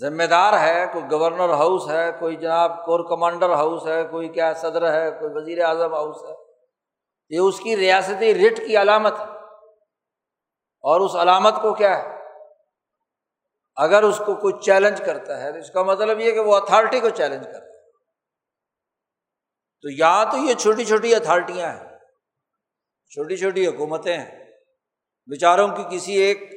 ذمہ 0.00 0.22
دار 0.22 0.52
ہے، 0.52 0.86
کوئی 0.92 1.04
گورنر 1.10 1.50
ہاؤس 1.50 1.88
ہے، 1.88 2.12
کوئی 2.12 2.36
جناب 2.36 2.84
کور 2.84 3.00
کمانڈر 3.08 3.50
ہاؤس 3.50 3.86
ہے، 3.86 4.04
کوئی 4.04 4.28
کیا 4.28 4.54
صدر 4.54 4.92
ہے، 4.92 5.10
کوئی 5.10 5.30
وزیر 5.34 5.64
اعظم 5.64 5.94
ہاؤس 5.94 6.22
ہے، 6.28 6.34
یہ 7.30 7.38
اس 7.38 7.60
کی 7.60 7.76
ریاستی 7.76 8.34
رٹ 8.34 8.66
کی 8.66 8.76
علامت 8.76 9.18
ہے۔ 9.18 9.35
اور 10.86 11.00
اس 11.00 11.16
علامت 11.16 11.54
کو 11.62 11.74
کیا 11.74 11.98
ہے؟ 11.98 12.16
اگر 13.76 14.02
اس 14.02 14.18
کو 14.26 14.34
کوئی 14.34 14.54
چیلنج 14.62 15.02
کرتا 15.06 15.42
ہے، 15.42 15.52
تو 15.52 15.58
اس 15.58 15.70
کا 15.70 15.82
مطلب 15.82 16.20
یہ 16.20 16.32
کہ 16.32 16.40
وہ 16.40 16.56
اتھارٹی 16.56 17.00
کو 17.00 17.08
چیلنج 17.08 17.44
کرتا 17.44 17.58
ہے۔ 17.58 17.90
تو 19.82 19.90
یہاں 19.90 20.24
تو 20.24 20.36
یہ 20.36 20.54
چھوٹی 20.54 20.84
چھوٹی 20.84 21.14
اتھارٹیاں 21.14 21.72
ہیں۔ 21.72 21.98
چھوٹی 23.10 23.36
چھوٹی 23.36 23.66
حکومتیں 23.66 24.18
ہیں۔ 24.18 24.44
بیچاروں 25.26 25.68
کی 25.68 25.96
کسی 25.96 26.12
ایک 26.12 26.50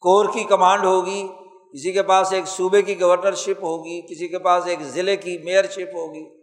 کور 0.00 0.32
کی 0.32 0.44
کمانڈ 0.44 0.84
ہوگی، 0.84 1.28
کسی 1.72 1.92
کے 1.92 2.02
پاس 2.02 2.32
ایک 2.32 2.44
صوبے 2.44 2.82
کی 2.82 3.00
گورنر 3.00 3.34
شپ 3.34 3.64
ہوگی، 3.64 4.14
کسی 4.14 4.28
کے 4.28 4.38
پاس 4.38 4.66
ایک 4.66 4.80
ضلع 4.80 5.14
کی 5.14 5.38
میئر 5.38 5.64
شپ 5.70 5.94
ہوگی، 5.94 6.40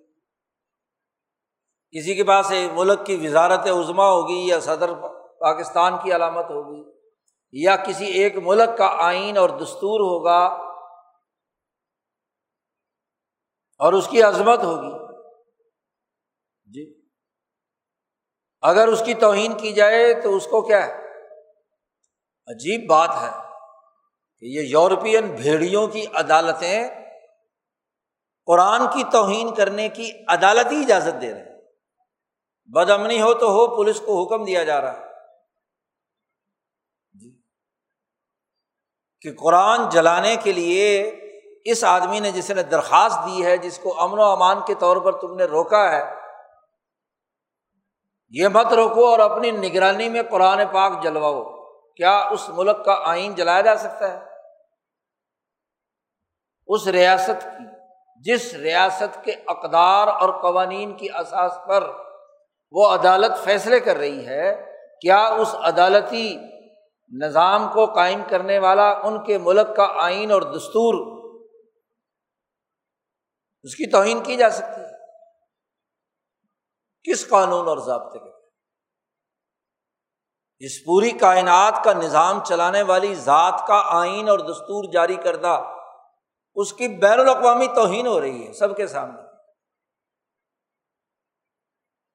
کسی 1.98 2.16
کے 2.16 2.24
پاس 2.24 2.52
ایک 2.52 2.72
ملک 2.74 3.06
کی 3.06 3.28
وزارت 3.28 3.60
عظما 3.60 4.10
ہوگی 4.10 4.48
یا 4.48 4.60
صدر 4.60 4.90
پاکستان 5.40 5.94
کی 6.04 6.16
علامت 6.16 6.46
ہوگی 6.46 6.98
یا 7.52 7.76
کسی 7.76 8.06
ایک 8.06 8.38
ملک 8.38 8.78
کا 8.78 8.96
آئین 9.00 9.38
اور 9.38 9.50
دستور 9.50 10.00
ہوگا 10.00 10.46
اور 13.80 13.94
اس 13.94 14.08
کی 14.08 14.22
عظمت 14.22 14.64
ہوگی۔ 14.64 15.08
جی۔ 16.66 17.02
اگر 18.62 18.88
اس 18.88 19.02
کی 19.06 19.14
توہین 19.14 19.58
کی 19.58 19.74
جائے 19.74 20.14
تو 20.14 20.36
اس 20.36 20.46
کو 20.46 20.62
کیا 20.62 20.88
ہے؟ 20.88 20.94
عجیب 22.48 22.90
بات 22.90 23.10
ہے 23.10 23.30
کہ 24.40 24.46
یہ 24.46 24.62
یورپین 24.62 25.36
بھیڑیوں 25.36 25.88
کی 25.88 26.06
عدالتیں 26.14 26.90
قرآن 28.46 28.82
کی 28.94 29.04
توہین 29.12 29.56
کرنے 29.56 29.90
کی 29.90 30.12
عدالتی 30.28 30.76
اجازت 30.76 31.22
دے 31.22 31.34
رہے 31.34 31.40
ہیں۔ 31.40 31.62
بد 32.66 32.90
امنی 32.90 33.22
ہو 33.22 33.34
تو 33.34 33.46
ہو، 33.46 33.76
پولیس 33.76 34.02
کو 34.06 34.24
حکم 34.24 34.46
دیا 34.46 34.64
جا 34.64 34.82
رہا 34.82 34.98
ہے۔ 34.98 35.07
کہ 39.28 39.34
قرآن 39.36 39.90
جلانے 39.90 40.36
کے 40.36 40.52
لیے 40.54 40.90
اس 41.66 41.84
آدمی 41.84 42.20
نے 42.20 42.32
جس 42.32 42.52
نے 42.52 42.64
درخواست 42.64 43.26
دی 43.28 43.46
ہے، 43.46 43.58
جس 43.58 43.80
کو 43.80 44.02
امن 44.02 44.20
و 44.20 44.24
امان 44.24 44.60
کے 44.68 44.74
طور 44.74 44.98
پر 44.98 45.12
تم 45.12 45.36
نے 45.36 45.44
روکا 45.44 45.92
ہے، 45.92 46.04
یہ 48.30 48.48
مت 48.48 48.74
روکو 48.74 49.06
اور 49.06 49.20
اپنی 49.20 49.52
نگرانی 49.52 50.10
میں 50.10 50.22
قرآن 50.30 50.62
پاک 50.72 51.04
جلواؤ۔ 51.04 51.44
کیا 51.96 52.18
اس 52.32 52.50
ملک 52.50 52.86
کا 52.86 52.96
آئین 53.06 53.36
جلایا 53.36 53.62
جا 53.62 53.76
سکتا 53.76 54.14
ہے؟ 54.14 54.20
اس 56.68 56.88
ریاست 56.88 57.44
کی، 57.44 57.66
جس 58.26 58.54
ریاست 58.54 59.24
کے 59.24 59.32
اقدار 59.48 60.08
اور 60.08 60.30
قوانین 60.42 60.98
کی 60.98 61.08
اساس 61.10 61.58
پر 61.68 61.92
وہ 62.72 62.88
عدالت 62.88 63.44
فیصلے 63.44 63.80
کر 63.80 63.98
رہی 63.98 64.26
ہے، 64.28 64.54
کیا 65.02 65.26
اس 65.26 65.56
عدالتی 65.56 66.38
نظام 67.12 67.74
کو 67.74 67.86
قائم 67.86 68.22
کرنے 68.30 68.60
والا 68.60 68.90
ان 68.92 69.24
کے 69.24 69.38
ملک 69.38 69.76
کا 69.76 69.88
آئین 70.02 70.32
اور 70.32 70.42
دستور، 70.42 71.18
اس 73.64 73.76
کی 73.76 73.92
توہین 73.92 74.24
کی 74.24 74.38
جا 74.38 74.50
سکتی 74.50 74.82
ہے۔ 74.82 74.98
کس 77.04 77.30
قانون 77.30 77.68
اور 77.68 77.78
ضابطے 77.78 78.20
کے 78.20 78.30
اس 80.60 80.86
پوری 80.86 81.12
کائنات 81.12 81.84
کا 81.84 81.94
نظام 81.94 82.44
چلانے 82.44 82.82
والی 82.82 83.16
ذات 83.16 83.64
کا 83.68 83.82
آئین 83.86 84.30
اور 84.30 84.40
دستور 84.40 84.92
جاری 84.94 85.16
کردہ، 85.16 85.74
اس 86.56 86.74
کی 86.74 86.88
بین 86.88 87.20
الاقوامی 87.20 87.68
توہین 87.68 88.08
ہو 88.08 88.22
رہی 88.22 88.48
ہے 88.48 88.54
سب 88.54 88.78
کے 88.78 88.88
سامنے۔ 88.88 89.22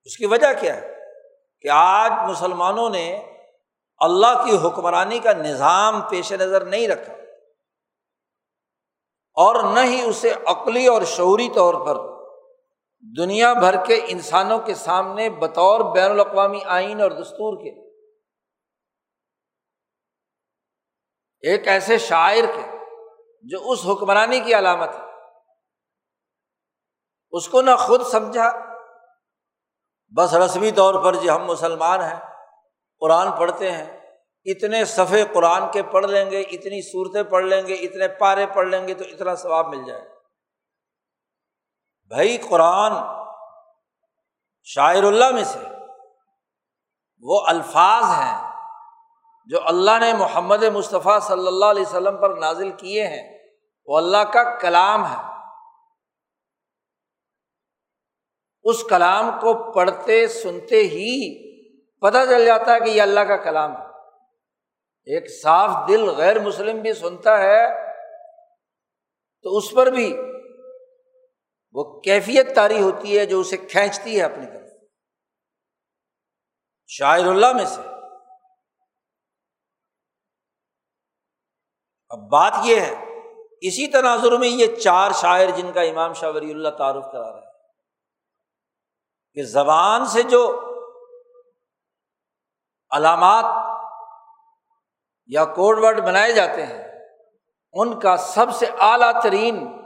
اس 0.05 0.17
کی 0.17 0.27
وجہ 0.27 0.61
کیا 0.61 0.77
ہے؟ 0.77 0.99
کہ 1.61 1.69
آج 1.73 2.31
مسلمانوں 2.31 2.91
نے 2.91 3.32
اللہ 4.03 4.45
کی 4.45 4.57
حکمرانی 4.57 5.19
کا 5.19 5.33
نظام 5.33 6.01
پیش 6.01 6.33
نظر 6.33 6.65
نہیں 6.65 6.89
رکھا 6.89 7.13
اور 9.35 9.63
نہ 9.75 9.81
ہی 9.81 10.03
اسے 10.03 10.35
عقلی 10.47 10.87
اور 10.87 11.03
شعوری 11.03 11.49
طور 11.55 11.75
پر 11.75 11.97
دنیا 13.17 13.53
بھر 13.53 13.85
کے 13.85 14.01
انسانوں 14.09 14.59
کے 14.59 14.75
سامنے 14.75 15.31
بطور 15.31 15.81
بین 15.95 16.11
الاقوامی 16.11 16.61
آئین 16.65 17.01
اور 17.01 17.11
دستور 17.11 17.57
کے 17.57 17.93
ایک 21.41 21.69
ایسے 21.69 21.99
شاعر 21.99 22.45
کے 22.55 22.79
جو 23.43 23.71
اس 23.71 23.79
حکمرانی 23.89 24.41
کی 24.41 24.55
علامت 24.55 24.89
ہے۔ 24.89 25.01
اس 27.31 27.49
کو 27.49 27.63
نہ 27.63 27.71
خود 27.79 28.03
سمجھا، 28.03 28.53
بس 30.17 30.35
رسمی 30.35 30.71
طور 30.71 31.05
پر 31.05 31.15
جو 31.15 31.37
ہم 31.37 31.45
مسلمان 31.45 32.01
ہیں۔ 32.01 32.32
قرآن 33.03 33.33
پڑھتے 33.33 33.73
ہیں، 33.73 34.01
اتنے 34.45 34.85
صفحے 34.85 35.25
قرآن 35.33 35.63
کے 35.73 35.83
پڑھ 35.83 36.07
لیں 36.07 36.31
گے، 36.31 36.41
اتنی 36.41 36.83
صورتیں 36.91 37.23
پڑھ 37.23 37.45
لیں 37.45 37.67
گے، 37.67 37.75
اتنے 37.75 38.09
پارے 38.09 38.47
پڑھ 38.47 38.69
لیں 38.69 38.89
گے 38.89 38.95
تو 38.95 39.05
اتنا 39.05 39.35
ثواب 39.35 39.69
مل 39.69 39.85
جائے 39.85 40.03
بھائی، 42.07 42.39
قرآن 42.39 42.93
شاعر 44.65 45.03
اللہ 45.03 45.31
میں 45.31 45.45
سے 45.45 45.59
وہ 47.21 47.43
الفاظ 47.47 48.05
ہیں 48.05 48.51
جو 49.47 49.59
اللہ 49.65 49.99
نے 50.01 50.13
محمد 50.13 50.63
مصطفیٰ 50.63 51.21
صلی 51.21 51.47
اللہ 51.47 51.65
علیہ 51.65 51.83
وسلم 51.83 52.21
پر 52.21 52.37
نازل 52.37 52.71
کیے 52.71 53.07
ہیں۔ 53.07 53.39
وہ 53.87 53.97
اللہ 53.97 54.25
کا 54.33 54.59
کلام 54.59 55.13
ہے۔ 55.13 55.23
اس 58.63 58.85
کلام 58.85 59.31
کو 59.41 59.73
پڑھتے، 59.73 60.27
سنتے 60.27 60.77
ہی 60.77 61.52
پتہ 62.03 62.19
چل 62.31 62.47
جاتا 62.47 62.75
ہے 62.75 62.81
کہ 62.81 62.91
یہ 62.91 63.03
اللہ 63.03 63.21
کا 63.21 63.37
کلام 63.37 63.77
ہے۔ 63.77 63.87
ایک 65.05 65.43
صاف 65.43 65.89
دل 65.89 66.09
غیر 66.09 66.39
مسلم 66.39 66.81
بھی 66.81 66.95
سنتا 66.95 67.39
ہے 67.39 67.93
تو 69.43 69.57
اس 69.57 69.65
پر 69.77 69.87
بھی 69.87 70.17
وہ 71.73 72.01
کیفیت 72.01 72.55
تاری 72.55 72.83
ہوتی 72.83 73.19
ہے 73.19 73.27
جو 73.27 73.41
اسے 73.41 73.57
کھینچتی 73.57 74.19
ہے 74.19 74.25
اپنی 74.25 74.47
طرف۔ 74.47 74.71
شاعر 76.87 77.27
اللہ 77.27 77.53
میں 77.53 77.65
سے۔ 77.65 77.81
اب 82.09 82.19
بات 82.19 82.53
یہ 82.65 82.81
ہے، 82.81 82.95
اسی 83.61 83.87
تناظر 83.87 84.37
میں 84.37 84.49
یہ 84.49 84.77
چار 84.77 85.11
شاعر 85.11 85.47
جن 85.57 85.73
کا 85.73 85.81
امام 85.81 86.13
شاہ 86.13 86.31
ولی 86.31 86.51
اللہ 86.51 86.69
تعارف 86.69 87.05
کرا 87.13 87.33
رہے 87.33 87.41
ہیں، 87.41 87.53
کہ 89.35 89.43
زبان 89.43 90.07
سے 90.07 90.23
جو 90.23 90.72
علامات 92.93 93.45
یا 95.27 95.45
کوڈ 95.45 95.79
ورڈ 95.79 96.01
بنائے 96.01 96.33
جاتے 96.33 96.67
ہیں، 96.67 96.89
ان 97.73 98.01
کا 98.01 98.17
سب 98.17 98.47
سے 98.53 98.67
اعلیٰ 98.81 99.23
ترین 99.23 99.83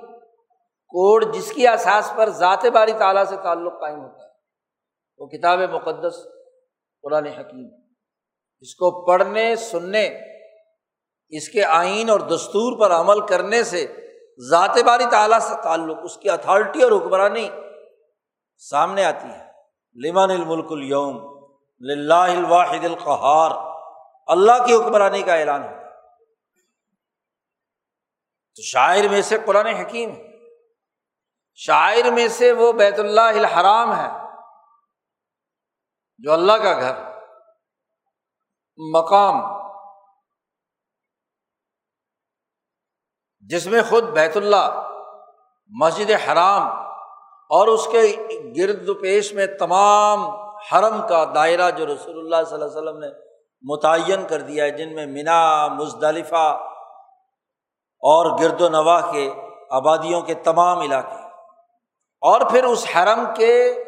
کوڈ 0.89 1.35
جس 1.35 1.53
کی 1.53 1.69
احساس 1.69 2.13
پر 2.17 2.29
ذات 2.29 2.67
باری 2.67 2.93
تعالیٰ 2.93 3.25
سے 3.25 3.37
تعلق 3.37 3.81
قائم 3.81 4.01
ہوتا 4.01 4.23
ہے، 4.25 4.29
وہ 5.19 5.27
کتاب 5.27 5.59
مقدس 5.59 6.15
قرآن 7.03 7.27
حکیم۔ 7.27 7.69
اس 8.61 8.75
کو 8.75 9.07
پڑھنے، 9.07 9.57
سننے، 9.57 10.19
اس 11.29 11.49
کے 11.49 11.65
آئین 11.65 12.11
اور 12.11 12.21
دستور 12.21 12.81
پر 12.81 12.91
عمل 12.91 13.27
کرنے 13.27 13.65
سے 13.65 13.97
ذات 14.51 14.79
باری 14.87 15.05
تعالیٰ 15.11 15.39
سے 15.39 15.55
تعلق، 15.63 15.99
اس 16.03 16.17
کی 16.17 16.31
اتھارٹی 16.31 16.83
اور 16.83 16.93
حکمرانی 16.93 17.49
سامنے 18.57 19.05
آتی 19.05 19.29
ہے۔ 19.29 19.47
لمن 19.95 20.31
الملک 20.31 20.73
اليوم؟ 20.73 21.36
الواحد 22.19 22.85
القہار، 22.85 23.51
اللہ 24.27 24.67
کی 24.67 24.75
حکمرانی 24.75 25.23
کا 25.23 25.35
اعلان 25.35 25.63
ہوتا 25.63 25.77
ہے۔ 25.77 25.87
تو 28.55 28.63
شاعر 28.63 29.09
میں 29.11 29.23
سے 29.23 29.39
قرآن 29.47 29.67
حکیم 29.67 30.11
ہے۔ 30.11 30.23
شاعر 31.55 32.11
میں 32.11 32.29
سے 32.29 32.53
وہ 32.53 32.73
بیت 32.73 32.99
اللہ 32.99 33.21
الحرام 33.21 33.97
ہے، 33.97 34.09
جو 36.19 36.33
اللہ 36.33 36.53
کا 36.53 36.73
گھر، 36.81 36.95
مقام، 38.95 39.35
جس 43.41 43.67
میں 43.67 43.83
خود 43.91 44.05
بیت 44.05 44.37
اللہ، 44.37 44.89
مسجد 45.69 46.11
حرام 46.11 46.63
اور 47.49 47.69
اس 47.69 47.89
کے 47.93 48.29
گرد 48.57 48.89
پیش 49.03 49.33
میں 49.33 49.47
تمام 49.47 50.46
حرم 50.73 51.07
کا 51.09 51.25
دائرہ 51.35 51.71
جو 51.71 51.87
رسول 51.87 52.19
اللہ 52.19 52.49
صلی 52.49 52.55
اللہ 52.55 52.79
علیہ 52.79 52.79
وسلم 52.79 52.99
نے 52.99 53.09
متعین 53.63 54.27
کر 54.27 54.41
دیا 54.41 54.65
ہے، 54.65 54.71
جن 54.71 54.95
میں 54.95 55.07
منا 55.07 55.67
مزدلفہ 55.67 56.59
اور 57.99 58.39
گرد 58.39 58.61
و 58.61 58.69
نواح 58.69 59.13
کے 59.13 59.31
آبادیوں 59.71 60.21
کے 60.21 60.35
تمام 60.35 60.79
علاقے 60.79 61.27
اور 62.21 62.41
پھر 62.41 62.65
اس 62.65 62.87
حرم 62.97 63.25
کے 63.37 63.85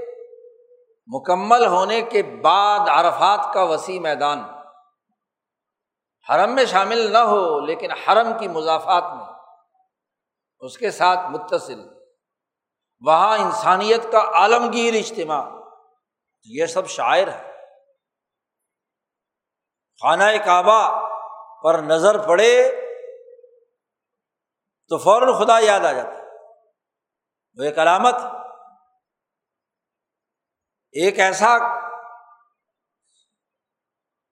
مکمل 1.07 1.67
ہونے 1.67 2.03
کے 2.03 2.23
بعد 2.23 2.89
عرفات 2.89 3.55
کا 3.55 3.63
وسیع 3.63 4.01
میدان۔ 4.01 4.43
حرم 6.31 6.55
میں 6.55 6.65
شامل 6.65 7.13
نہ 7.13 7.19
ہو، 7.19 7.61
لیکن 7.61 7.91
حرم 7.91 8.33
کی 8.39 8.49
مضافات 8.49 9.05
میں 9.05 9.25
اس 10.61 10.79
کے 10.79 10.91
ساتھ 10.91 11.31
متصل۔ 11.31 11.89
وہاں 13.07 13.39
انسانیت 13.39 14.13
کا 14.13 14.19
عالمگیر 14.19 14.95
اجتماع۔ 14.95 15.58
یہ 16.45 16.67
سب 16.67 16.89
شاعر 16.89 17.29
ہے 17.29 17.49
خانہ 20.03 20.23
کعبہ 20.45 21.09
پر 21.63 21.79
نظر 21.79 22.29
پڑے 22.29 22.71
تو 24.89 24.99
فوراً 24.99 25.45
خدا 25.45 25.61
یاد 25.61 25.81
آ 25.81 25.93
جاتا 25.93 26.11
وہ 27.55 27.65
ایک 27.65 27.79
علامت۔ 27.79 28.15
ایک 30.93 31.19
ایسا 31.19 31.59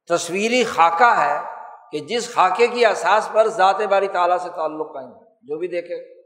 تصویری 0.09 0.65
خاکہ 0.65 1.21
ہے 1.21 1.41
کہ 1.93 2.01
جس 2.01 2.35
خاکے 2.35 2.67
کی 2.67 2.87
احساس 2.87 3.29
پر 3.35 3.49
ذات 3.49 3.77
باری 3.91 4.09
تعالیٰ 4.09 4.39
سے 4.39 4.49
تعلق 4.49 4.87
قائم 4.95 5.25
جو 5.43 5.59
بھی 5.59 5.69
دیکھے۔ 5.69 6.17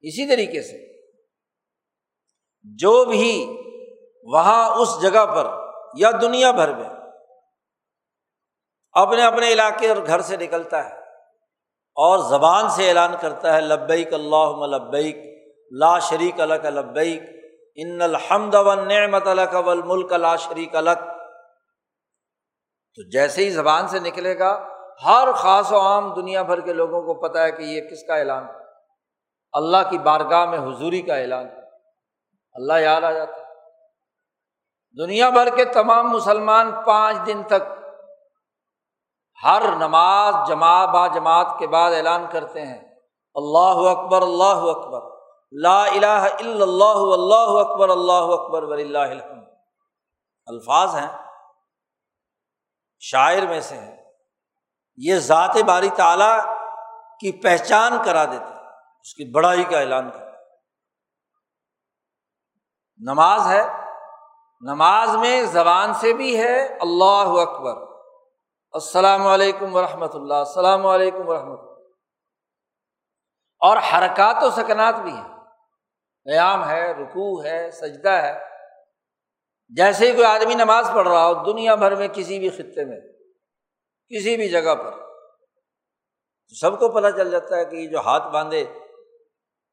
اسی 0.00 0.28
طریقے 0.28 0.62
سے۔ 0.62 0.95
جو 2.66 3.04
بھی 3.04 3.30
وہاں 4.26 4.68
اس 4.80 5.00
جگہ 5.02 5.24
پر 5.26 5.46
یا 5.94 6.10
دنیا 6.22 6.50
بھر 6.50 6.74
میں 6.74 6.88
اپنے 8.94 9.22
اپنے 9.22 9.52
علاقے 9.52 9.88
اور 9.88 9.96
گھر 10.06 10.20
سے 10.20 10.36
نکلتا 10.36 10.84
ہے 10.84 10.94
اور 11.96 12.18
زبان 12.28 12.68
سے 12.68 12.88
اعلان 12.88 13.14
کرتا 13.20 13.54
ہے، 13.54 13.60
لبیک 13.60 14.14
اللہ 14.14 14.64
لبیک، 14.66 15.16
لا 15.72 15.98
شریک 15.98 16.40
الک 16.40 16.64
لبیک، 16.66 17.22
ان 17.78 18.02
الحمد 18.02 18.54
و 18.54 18.74
نعمت 18.74 19.26
الک 19.26 19.54
ول 19.66 19.82
ملک 19.82 20.12
لا 20.12 20.34
شریک 20.36 20.76
الک 20.76 20.98
تو 22.98 23.08
جیسے 23.10 23.44
ہی 23.44 23.50
زبان 23.50 23.88
سے 23.88 23.98
نکلے 23.98 24.38
گا، 24.38 24.52
ہر 25.04 25.32
خاص 25.32 25.72
و 25.72 25.80
عام 25.80 26.12
دنیا 26.14 26.42
بھر 26.42 26.60
کے 26.60 26.72
لوگوں 26.72 27.02
کو 27.02 27.14
پتہ 27.20 27.38
ہے 27.38 27.50
کہ 27.52 27.62
یہ 27.62 27.80
کس 27.80 28.06
کا 28.06 28.16
اعلان 28.16 28.46
اللہ 29.54 29.88
کی 29.90 29.98
بارگاہ 29.98 30.44
میں 30.50 30.58
حضوری 30.58 31.02
کا 31.02 31.16
اعلان 31.16 31.46
اللہ 32.56 32.72
یاد 32.72 33.02
آ 33.02 33.12
جاتا 33.12 33.32
دنیا 34.98 35.30
بھر 35.30 35.56
کے 35.56 35.64
تمام 35.64 36.08
مسلمان 36.08 36.72
پانچ 36.86 37.16
دن 37.26 37.42
تک 37.42 37.62
ہر 39.44 39.62
نماز 39.76 40.34
جماع 40.48 40.86
با 40.86 41.06
جماعت 41.06 41.46
کے 41.58 41.66
بعد 41.66 41.92
اعلان 41.92 42.26
کرتے 42.32 42.66
ہیں۔ 42.66 42.94
اللہ 43.34 43.90
اکبر 43.90 44.22
اللہ 44.22 44.44
اکبر۔ 44.44 45.00
لا 45.52 45.84
الہ 45.84 46.06
الا 46.06 46.62
اللہ 46.62 47.12
اللہ 47.12 47.70
اکبر 47.70 47.88
اللہ 47.88 48.12
اکبر 48.12 48.62
ولی 48.62 48.82
اللہ 48.82 48.98
الحمد۔ 48.98 49.44
الفاظ 50.46 50.94
ہیں۔ 50.94 51.08
شاعر 52.98 53.42
میں 53.42 53.60
سے 53.60 53.76
ہیں۔ 53.76 53.96
یہ 54.96 55.18
ذات 55.18 55.56
باری 55.66 55.88
تعالیٰ 55.88 56.38
کی 57.20 57.32
پہچان 57.32 57.98
کرا 58.04 58.24
دیتے 58.24 58.54
اس 59.00 59.14
کی 59.14 59.30
بڑائی 59.30 59.64
کا 59.64 59.78
اعلان 59.78 60.10
کرتا 60.10 60.25
نماز 62.98 63.40
ہے، 63.46 63.66
نماز 64.60 65.16
میں 65.16 65.42
زبان 65.42 65.94
سے 65.94 66.12
بھی 66.12 66.42
ہے، 66.42 66.78
اللہ 66.80 67.40
اکبر۔ 67.40 67.74
السلام 68.72 69.26
علیکم 69.26 69.76
ورحمۃ 69.76 70.14
اللہ، 70.14 70.34
السلام 70.34 70.86
علیکم 70.86 71.28
ورحمۃ 71.28 71.58
اللہ۔ 71.58 71.72
اور 73.58 73.76
حرکات 73.76 74.42
و 74.42 74.50
سکنات 74.50 74.94
بھی 74.94 75.12
ہیں۔ 75.12 75.28
قیام 76.24 76.68
ہے، 76.68 76.92
رکوع 76.92 77.44
ہے، 77.44 77.70
سجدہ 77.70 78.08
ہے۔ 78.08 78.38
جیسے 79.68 80.06
ہی 80.06 80.12
کوئی 80.12 80.24
آدمی 80.24 80.54
نماز 80.54 80.90
پڑھ 80.94 81.08
رہا 81.08 81.26
ہو، 81.26 81.52
دنیا 81.52 81.74
بھر 81.74 81.94
میں 81.94 82.08
کسی 82.08 82.38
بھی 82.38 82.50
خطے 82.50 82.84
میں، 82.84 83.00
کسی 84.08 84.36
بھی 84.36 84.48
جگہ 84.48 84.74
پر 84.74 85.06
سب 86.60 86.72
کو 86.72 86.88
پتہ 86.88 87.16
چل 87.16 87.30
جاتا 87.30 87.56
ہے 87.56 87.64
کہ 87.64 87.76
یہ 87.76 87.88
جو 87.88 87.98
ہاتھ 87.98 88.28
باندھے 88.28 88.66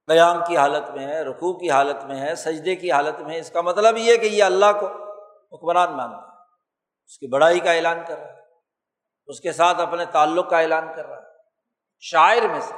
قیام 0.07 0.37
کی 0.47 0.57
حالت 0.57 0.89
میں 0.89 1.07
ہے 1.07 1.21
رقو 1.21 1.59
کی 1.59 1.71
حالت 1.71 2.03
میں 2.03 2.21
ہے، 2.21 2.35
سجدے 2.35 2.75
کی 2.75 2.91
حالت 2.91 3.19
میں 3.19 3.35
ہے۔ 3.35 3.39
اس 3.39 3.51
کا 3.51 3.61
مطلب 3.61 3.97
یہ 3.97 4.17
کہ 4.17 4.25
یہ 4.25 4.43
اللہ 4.43 4.65
کو 4.79 4.87
حکمران 5.55 5.91
مانتا 5.97 6.17
ہے۔ 6.17 6.41
اس 7.05 7.17
کی 7.17 7.27
بڑائی 7.27 7.59
کا 7.59 7.71
اعلان 7.71 7.97
کر 8.07 8.17
رہا 8.17 8.27
ہے۔ 8.27 8.41
اس 9.25 9.39
کے 9.39 9.51
ساتھ 9.51 9.79
اپنے 9.79 10.05
تعلق 10.05 10.49
کا 10.49 10.59
اعلان 10.59 10.87
کر 10.95 11.05
رہا 11.05 11.17
ہے۔ 11.17 11.21
شاعر 11.99 12.41
میں 12.41 12.61
سے۔ 12.61 12.73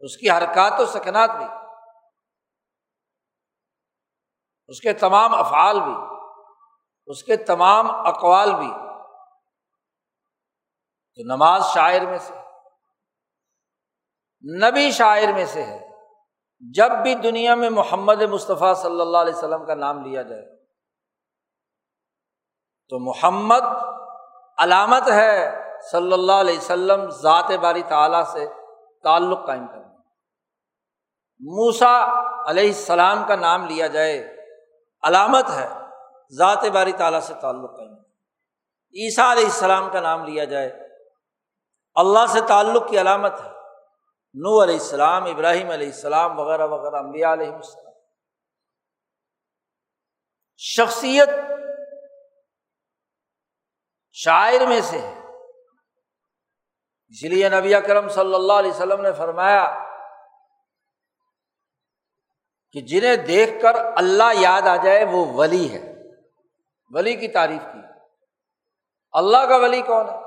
اس 0.00 0.16
کی 0.16 0.30
حرکات 0.30 0.80
و 0.80 0.86
سکنات 0.86 1.30
بھی۔ 1.30 1.46
اس 4.66 4.80
کے 4.80 4.92
تمام 4.92 5.34
افعال 5.34 5.80
بھی۔ 5.80 5.94
اس 7.06 7.24
کے 7.24 7.36
تمام 7.36 7.90
اقوال 7.90 8.54
بھی۔ 8.54 8.70
تو 11.14 11.34
نماز 11.34 11.64
شاعر 11.74 12.00
میں 12.00 12.18
سے۔ 12.18 12.45
نبی 14.46 14.90
شاعر 14.90 15.32
میں 15.32 15.44
سے 15.44 15.62
ہے۔ 15.62 15.78
جب 16.74 16.90
بھی 17.02 17.14
دنیا 17.14 17.54
میں 17.54 17.70
محمد 17.70 18.22
مصطفیٰ 18.22 18.74
صلی 18.74 19.00
اللہ 19.00 19.18
علیہ 19.18 19.34
وسلم 19.34 19.64
کا 19.66 19.74
نام 19.74 20.04
لیا 20.04 20.22
جائے، 20.22 20.44
تو 22.88 22.98
محمد 22.98 23.64
علامت 24.58 25.10
ہے 25.10 25.62
صلی 25.90 26.12
اللہ 26.12 26.32
علیہ 26.32 26.58
وسلم 26.58 27.10
ذات 27.10 27.50
باری 27.60 27.82
تعالیٰ 27.82 28.22
سے 28.24 28.46
تعلق 29.02 29.46
قائم 29.46 29.66
کرنا۔ 29.66 29.82
موسا 31.40 31.94
علیہ 32.50 32.66
السلام 32.66 33.24
کا 33.28 33.36
نام 33.36 33.66
لیا 33.66 33.86
جائے، 33.86 34.36
علامت 35.02 35.50
ہے 35.50 35.68
ذات 36.30 36.64
باری 36.64 36.92
تعالیٰ 36.92 37.20
سے 37.20 37.34
تعلق 37.40 37.76
قائم۔ 37.76 37.94
عیسیٰ 38.94 39.30
علیہ 39.30 39.44
السلام 39.44 39.90
کا 39.92 40.00
نام 40.00 40.24
لیا 40.24 40.44
جائے، 40.44 40.68
اللہ 41.94 42.26
سے 42.28 42.40
تعلق 42.40 42.88
کی 42.88 43.00
علامت 43.00 43.40
ہے۔ 43.44 43.55
نو 44.38 44.62
علیہ 44.62 44.74
السلام، 44.74 45.24
ابراہیم 45.24 45.70
علیہ 45.70 45.86
السلام 45.86 46.38
وغیرہ 46.38 46.66
وغیرہ 46.66 46.96
امبیا 46.96 47.32
علیہ 47.32 47.52
السلام۔ 47.52 47.86
شخصیت 50.56 51.28
شاعر 54.12 54.66
میں 54.68 54.80
سے 54.80 54.98
ہے۔ 54.98 55.20
اسی 57.08 57.28
لیے 57.28 57.48
نبی 57.48 57.74
اکرم 57.74 58.08
صلی 58.08 58.34
اللہ 58.34 58.52
علیہ 58.52 58.70
وسلم 58.70 59.00
نے 59.00 59.12
فرمایا 59.12 59.84
کہ 62.72 62.80
جنہیں 62.80 63.16
دیکھ 63.16 63.62
کر 63.62 63.74
اللہ 63.96 64.40
یاد 64.40 64.62
آ 64.62 64.76
جائے، 64.76 65.04
وہ 65.04 65.26
ولی 65.26 65.72
ہے۔ 65.72 65.92
ولی 66.90 67.16
کی 67.16 67.28
تعریف 67.28 67.62
کی۔ 67.62 67.78
اللہ 69.12 69.46
کا 69.48 69.56
ولی 69.56 69.82
کون 69.82 70.08
ہے؟ 70.08 70.25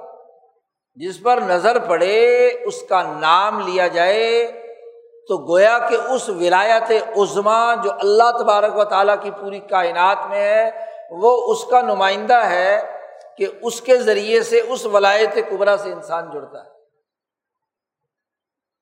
جس 0.99 1.21
پر 1.23 1.39
نظر 1.41 1.79
پڑے، 1.79 2.47
اس 2.65 2.83
کا 2.83 3.19
نام 3.19 3.59
لیا 3.59 3.87
جائے، 3.87 4.51
تو 5.27 5.37
گویا 5.37 5.79
کہ 5.89 5.95
اس 5.95 6.29
ولایت 6.29 6.91
عظما 7.17 7.75
جو 7.75 7.91
اللہ 7.91 8.31
تبارک 8.39 8.77
و 8.77 8.83
تعالیٰ 8.83 9.15
کی 9.21 9.31
پوری 9.31 9.59
کائنات 9.59 10.17
میں 10.29 10.39
ہے، 10.39 10.69
وہ 11.11 11.51
اس 11.51 11.65
کا 11.65 11.81
نمائندہ 11.81 12.45
ہے 12.45 12.81
کہ 13.37 13.47
اس 13.61 13.81
کے 13.81 13.97
ذریعے 13.97 14.43
سے 14.43 14.59
اس 14.59 14.85
ولایت 14.85 15.35
قبرا 15.49 15.77
سے 15.77 15.91
انسان 15.91 16.31
جڑتا 16.33 16.63
ہے۔ 16.65 16.69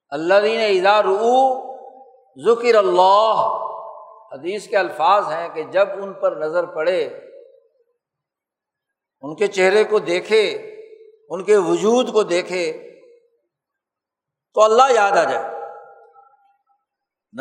اللہ 0.10 0.34
دین 0.44 0.60
اظہار 0.60 1.04
رو 1.04 1.36
ذکر 2.46 2.76
اللہ، 2.76 3.48
حدیث 4.32 4.68
کے 4.68 4.78
الفاظ 4.78 5.32
ہیں 5.32 5.50
کہ 5.50 5.64
جب 5.64 5.88
ان 5.94 6.14
پر 6.14 6.36
نظر 6.36 6.66
پڑے، 6.66 7.10
ان 9.22 9.36
کے 9.36 9.48
چہرے 9.48 9.84
کو 9.84 10.00
دیکھے 10.00 10.74
ان 11.30 11.44
کے 11.44 11.58
وجود 11.58 12.14
کو 12.14 12.24
دیکھے 12.24 12.94
تو 14.54 14.64
اللہ 14.64 14.92
یاد 14.94 15.12
آ 15.12 15.24
جائے۔ 15.24 15.58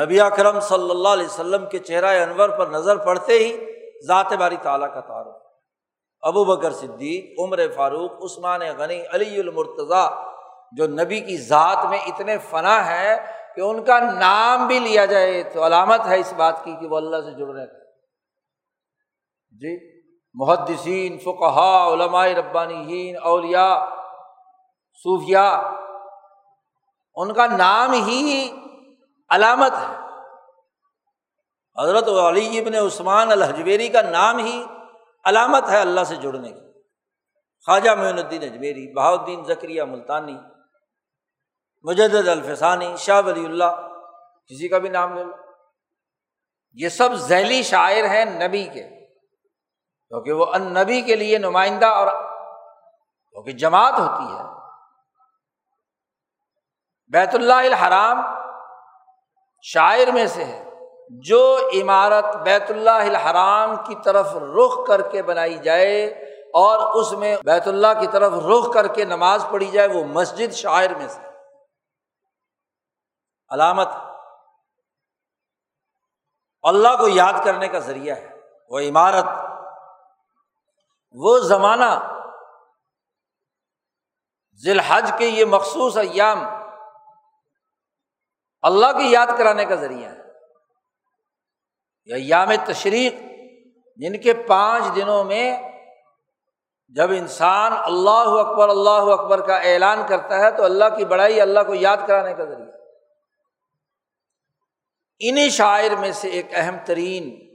نبی 0.03 0.21
اکرم 0.21 0.61
صلی 0.61 0.91
اللہ 0.91 1.09
علیہ 1.09 1.27
وسلم 1.27 1.67
کے 1.67 1.79
چہرہ 1.79 2.23
انور 2.23 2.49
پر 2.49 2.67
نظر 2.67 2.97
پڑتے 2.97 3.33
ہی 3.33 3.73
ذات 4.07 4.33
باری 4.33 4.57
تعالیٰ 4.63 4.95
کا 4.95 5.01
تعارف 5.01 5.35
ابو 6.21 6.45
بکر 6.45 6.73
صدیق، 6.73 7.41
عمر 7.41 7.61
فاروق، 7.75 8.25
عثمان 8.25 8.61
غنی، 8.61 9.03
علی 9.07 9.41
المرتضیٰ، 9.41 10.11
جو 10.73 10.87
نبی 10.87 11.21
کی 11.21 11.37
ذات 11.37 11.85
میں 11.87 11.99
اتنے 11.99 12.39
فنا 12.39 12.87
ہے 12.87 13.17
کہ 13.57 13.61
ان 13.61 13.85
کا 13.85 13.99
نام 13.99 14.67
بھی 14.67 14.79
لیا 14.79 15.05
جائے 15.05 15.43
تو 15.43 15.67
علامت 15.67 16.01
ہے 16.07 16.21
اس 16.21 16.33
بات 16.33 16.65
کی 16.65 16.77
کہ 16.81 16.87
وہ 16.87 16.97
اللہ 16.97 17.17
سے 17.17 17.31
جڑنے 17.31 17.67
کا 17.67 17.85
جی؟ 19.51 19.96
محدثین 20.37 21.19
فقہ 21.19 21.91
علماء 21.95 22.27
ربانی 22.27 23.17
اولیا 23.17 23.87
صوفیہ 24.93 25.73
ان 27.15 27.33
کا 27.33 27.47
نام 27.47 27.93
ہی 27.93 28.53
علامت 29.29 29.73
ہے۔ 29.73 30.07
حضرت 31.83 32.09
علی 32.09 32.59
ابن 32.59 32.75
عثمان 32.75 33.33
الحجویری 33.33 33.89
کا 33.89 34.03
نام 34.03 34.39
ہی 34.39 34.65
علامت 35.25 35.69
ہے 35.69 35.81
اللہ 35.81 36.05
سے 36.05 36.17
جڑنے 36.17 36.53
کی 36.53 36.81
خواجہ 37.67 37.91
معین 37.91 38.19
الدین 38.19 38.43
اجمیری 38.43 38.93
بہاؤدین 38.93 39.45
ذکریہ 39.45 39.83
ملتانی 39.83 40.37
مجد 41.83 42.29
الفسانی، 42.29 42.95
شاہ 42.99 43.23
ولی 43.27 43.45
اللہ، 43.45 43.89
کسی 44.47 44.69
کا 44.69 44.79
بھی 44.79 44.89
نام 44.89 45.15
لے 45.15 45.25
لو۔ 45.25 45.33
یہ 46.73 46.89
سب 46.89 47.15
ذیلی 47.15 47.63
شاعر 47.63 48.05
ہیں 48.05 48.25
نبی 48.25 48.65
کے۔ 48.65 48.96
کیونکہ 50.09 50.33
وہ 50.33 50.47
ان 50.55 50.75
نبی 50.75 51.01
کے 51.01 51.17
لیے 51.17 51.39
نمائندہ 51.39 51.87
اور 51.87 52.07
کیونکہ 53.31 53.53
جماعت 53.53 53.93
ہوتی 53.93 54.33
ہے۔ 54.33 54.43
بیت 57.09 57.35
اللہ 57.35 57.53
الحرام 57.53 58.23
شاعر 59.63 60.13
میں 60.13 60.27
سے 60.27 60.45
ہے، 60.45 60.65
جو 61.11 61.59
عمارت 61.83 62.37
بیت 62.37 62.71
اللہ 62.71 62.91
الحرام 62.91 63.77
کی 63.77 63.95
طرف 64.05 64.37
رخ 64.37 64.87
کر 64.87 65.03
کے 65.03 65.23
بنائی 65.23 65.59
جائے 65.59 66.07
اور 66.55 67.01
اس 67.01 67.13
میں 67.13 67.37
بیت 67.45 67.69
اللہ 67.69 68.01
کی 68.01 68.07
طرف 68.07 68.33
رخ 68.33 68.75
کر 68.75 68.87
کے 68.87 69.05
نماز 69.05 69.47
پڑھی 69.51 69.67
جائے، 69.67 69.89
وہ 69.89 70.05
مسجد 70.05 70.53
شاعر 70.53 70.91
میں 70.91 71.09
سے 71.09 71.21
علامت۔ 73.51 73.89
اللہ 76.63 76.97
کو 76.99 77.09
یاد 77.09 77.45
کرنے 77.45 77.69
کا 77.69 77.79
ذریعہ 77.79 78.17
ہے، 78.17 78.41
وہ 78.69 78.81
عمارت۔ 78.81 79.56
وہ 81.17 81.39
زمانہ 81.39 82.19
ذی 84.63 84.71
الحج 84.71 85.13
کے 85.19 85.27
یہ 85.27 85.45
مخصوص 85.45 85.97
ایام 85.97 86.45
اللہ 88.63 88.87
کی 88.87 89.11
یاد 89.11 89.27
کرانے 89.39 89.65
کا 89.65 89.75
ذریعہ 89.75 90.11
ہے۔ 90.11 90.19
یہ 92.05 92.15
ایام 92.15 92.49
تشریق، 92.67 93.15
جن 93.97 94.23
کے 94.23 94.35
پانچ 94.35 94.85
دنوں 94.97 95.25
میں 95.25 95.63
جب 96.89 97.11
انسان 97.11 97.73
اللہ 97.73 98.29
اکبر 98.41 98.69
اللہ 98.69 99.13
اکبر 99.13 99.47
کا 99.47 99.57
اعلان 99.57 100.07
کرتا 100.09 100.39
ہے 100.39 100.51
تو 100.51 100.65
اللہ 100.65 100.85
کی 100.97 101.05
بڑائی 101.05 101.41
اللہ 101.41 101.61
کو 101.67 101.75
یاد 101.75 101.97
کرانے 102.07 102.35
کا 102.35 102.45
ذریعہ 102.45 102.77
انہیں 105.19 105.49
شاعر 105.49 105.97
میں 105.97 106.13
سے 106.13 106.29
ایک 106.29 106.47
اہم 106.53 106.77
ترین 106.87 107.55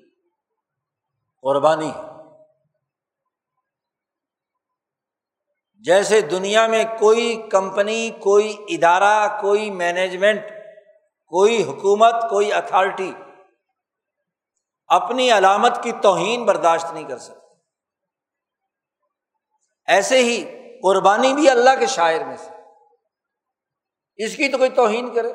قربانی 1.41 1.91
ہے۔ 1.91 2.11
جیسے 5.86 6.22
دنیا 6.22 6.67
میں 6.67 6.84
کوئی 7.00 7.48
کمپنی، 7.52 8.10
کوئی 8.10 8.58
ادارہ، 8.67 9.41
کوئی 9.41 9.72
مینجمنٹ، 9.72 10.41
کوئی 11.28 11.63
حکومت، 11.63 12.13
کوئی 12.30 12.54
اتھارٹی 12.54 13.13
اپنی 14.88 15.32
علامت 15.32 15.84
کی 15.84 15.91
توہین 15.91 16.46
برداشت 16.46 16.94
نہیں 16.94 17.08
کر 17.08 17.17
سکتی۔ 17.17 17.56
ایسے 19.88 20.17
ہی 20.17 20.46
قربانی 20.84 21.34
بھی 21.34 21.50
اللہ 21.50 21.80
کے 21.80 21.86
شاعر 21.86 22.24
میں 22.26 22.38
سے۔ 22.38 22.50
اس 24.26 24.36
کی 24.36 24.50
تو 24.50 24.58
کوئی 24.58 24.70
توہین 24.70 25.13
کرے۔ 25.13 25.34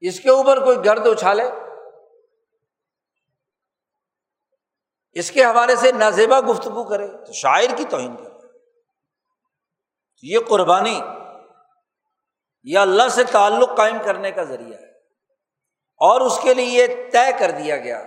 اس 0.00 0.20
کے 0.20 0.30
اوپر 0.30 0.64
کوئی 0.64 0.78
گرد 0.84 1.06
اچھالے۔ 1.06 1.65
اس 5.18 5.30
کے 5.30 5.44
حوالے 5.44 5.76
سے 5.76 5.92
نازیبا 5.92 6.40
گفتگو 6.40 6.84
کرے 6.84 7.08
تو 7.26 7.32
شاعر 7.32 7.76
کی 7.76 7.84
توہین 7.84 8.16
کرے۔ 8.16 8.26
یہ 10.22 10.38
قربانی 10.48 11.00
یہ 12.64 12.78
اللہ 12.78 13.08
سے 13.08 13.24
تعلق 13.24 13.76
قائم 13.76 13.96
کرنے 14.04 14.30
کا 14.30 14.42
ذریعہ 14.42 14.78
ہے۔ 14.78 14.90
اور 15.98 16.20
اس 16.20 16.38
کے 16.42 16.54
لیے 16.54 16.66
یہ 16.66 16.86
طے 17.12 17.38
کر 17.38 17.50
دیا 17.50 17.76
گیا 17.76 18.02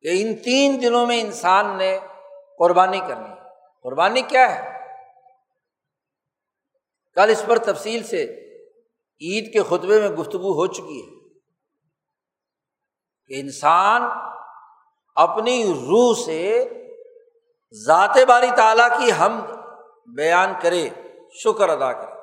کہ 0.00 0.08
ان 0.12 0.36
تین 0.36 0.82
دنوں 0.82 1.06
میں 1.06 1.20
انسان 1.20 1.78
نے 1.78 1.98
قربانی 2.58 3.00
کرنی 3.00 3.34
قربانی 3.82 4.22
کیا 4.22 4.54
ہے؟ 4.54 4.76
کل 7.14 7.30
اس 7.30 7.42
پر 7.46 7.58
تفصیل 7.58 8.02
سے 8.02 8.22
عید 9.20 9.52
کے 9.52 9.62
خطبے 9.62 10.00
میں 10.00 10.08
گفتگو 10.08 10.52
ہو 10.52 10.66
چکی 10.66 11.02
ہے 11.02 11.38
کہ 13.26 13.40
انسان 13.40 14.02
اپنی 15.16 15.64
روح 15.64 16.24
سے 16.24 16.68
ذات 17.86 18.18
باری 18.28 18.46
تعالیٰ 18.56 18.98
کی 18.98 19.12
ہم 19.12 19.40
بیان 20.16 20.52
کرے 20.62 20.88
شکر 21.44 21.68
ادا 21.68 21.92
کرے 21.92 22.16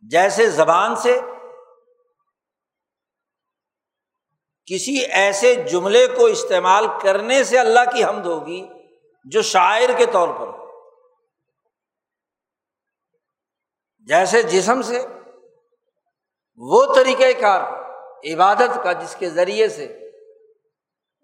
جیسے 0.00 0.50
زبان 0.50 0.96
سے 0.96 1.20
کسی 4.66 4.98
ایسے 4.98 5.54
جملے 5.54 6.06
کو 6.06 6.24
استعمال 6.24 6.86
کرنے 7.02 7.44
سے 7.44 7.58
اللہ 7.58 7.90
کی 7.92 8.04
حمد 8.04 8.26
ہوگی 8.26 8.68
جو 9.24 9.42
شاعر 9.42 9.88
کے 9.96 10.06
طور 10.06 10.28
پر 10.28 10.46
ہو۔ 10.46 10.84
جیسے 14.06 14.42
جسم 14.42 14.82
سے 14.82 15.06
وہ 16.56 16.94
طریقۂ 16.94 17.40
کار، 17.40 17.60
عبادت 18.34 18.84
کا 18.84 18.92
جس 18.92 19.16
کے 19.18 19.30
ذریعے 19.30 19.68
سے 19.68 19.99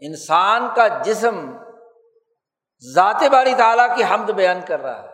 انسان 0.02 0.68
کا 0.76 0.86
جسم 0.88 1.52
ذات 2.94 3.22
باری 3.32 3.54
تعالیٰ 3.54 3.96
کی 3.96 4.04
حمد 4.04 4.30
بیان 4.30 4.60
کر 4.66 4.80
رہا 4.80 5.02
ہے۔ 5.02 5.08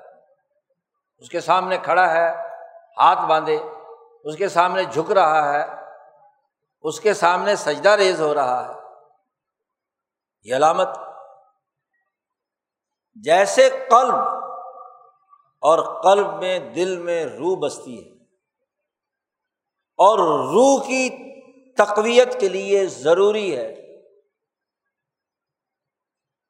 اس 1.18 1.28
کے 1.28 1.40
سامنے 1.40 1.76
کھڑا 1.78 2.10
ہے، 2.12 2.28
ہاتھ 2.98 3.26
باندھے، 3.28 3.58
اس 4.24 4.36
کے 4.36 4.48
سامنے 4.48 4.84
جھک 4.84 5.12
رہا 5.12 5.52
ہے، 5.52 5.64
اس 6.80 7.00
کے 7.00 7.14
سامنے 7.14 7.56
سجدہ 7.56 7.88
ریز 7.88 8.20
ہو 8.20 8.34
رہا 8.34 8.68
ہے۔ 8.68 8.80
یہ 10.44 10.56
علامت۔ 10.56 10.88
جیسے 13.16 13.68
قلب 13.90 14.14
اور 15.62 16.02
قلب 16.02 16.34
میں 16.34 16.58
دل 16.58 16.96
میں 16.96 17.24
روح 17.24 17.58
بستی 17.60 17.96
ہے، 17.98 18.10
اور 19.98 20.18
روح 20.52 20.82
کی 20.86 21.08
تقویت 21.74 22.40
کے 22.40 22.48
لیے 22.48 22.86
ضروری 22.86 23.56
ہے۔ 23.56 23.74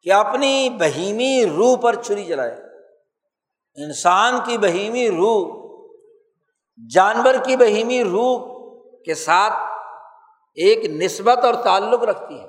کہ 0.02 0.12
اپنی 0.12 0.70
بہیمی 0.70 1.46
روح 1.56 1.76
پر 1.76 2.02
چھری 2.02 2.24
چلائے 2.24 2.54
انسان 3.74 4.34
کی 4.46 4.58
بہیمی 4.58 5.10
روح، 5.10 5.62
جانور 6.94 7.34
کی 7.44 7.56
بہیمی 7.56 8.04
روح 8.04 8.52
کے 9.02 9.14
ساتھ 9.14 9.52
ایک 10.54 10.90
نسبت 10.90 11.38
اور 11.38 11.54
تعلق 11.54 12.02
رکھتی 12.02 12.40
ہے۔ 12.40 12.46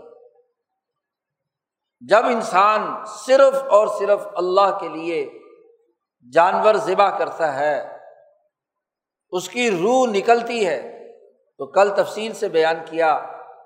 جب 2.00 2.26
انسان 2.26 3.06
صرف 3.06 3.64
اور 3.70 3.88
صرف 3.88 4.20
اللہ 4.36 4.78
کے 4.82 4.88
لیے 4.88 5.40
جانور 6.34 6.76
ذبح 6.76 7.18
کرتا 7.18 7.56
ہے، 7.56 7.98
اس 9.32 9.50
کی 9.50 9.72
روح 9.72 10.08
نکلتی 10.08 10.68
ہے، 10.68 11.10
تو 11.58 11.66
کل 11.66 11.90
تفصیل 11.96 12.34
سے 12.34 12.50
بیان 12.50 12.76
کیا 12.90 13.14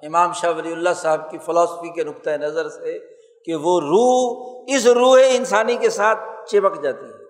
امام 0.04 0.34
شاہ 0.34 0.52
ولی 0.52 0.71
اللہ 0.71 0.89
صاحب 0.95 1.32
کی 1.32 1.38
فلاسفی 1.38 1.93
کے 1.93 2.04
نقطۂ 2.04 2.30
نظر 2.30 2.69
سے 2.69 3.17
کہ 3.48 3.56
وہ 3.56 3.82
روح 3.82 4.54
اس 4.68 4.86
روح 4.86 5.20
انسانی 5.30 5.76
کے 5.76 5.90
ساتھ 5.90 6.20
چپک 6.48 6.84
جاتی 6.84 7.06
ہے۔ 7.06 7.24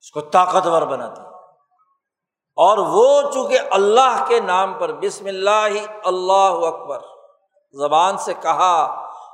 اس 0.00 0.10
کو 0.10 0.20
طاقتور 0.20 0.82
بناتی 0.82 1.20
ہے۔ 1.20 1.26
اور 2.56 2.78
وہ 2.78 3.30
چونکہ 3.30 3.58
اللہ 3.70 4.24
کے 4.28 4.40
نام 4.40 4.74
پر 4.78 4.92
بسم 4.92 5.26
اللہ 5.26 5.68
اللہ 6.04 6.66
اکبر 6.66 7.00
زبان 7.72 8.18
سے 8.18 8.34
کہا 8.42 8.84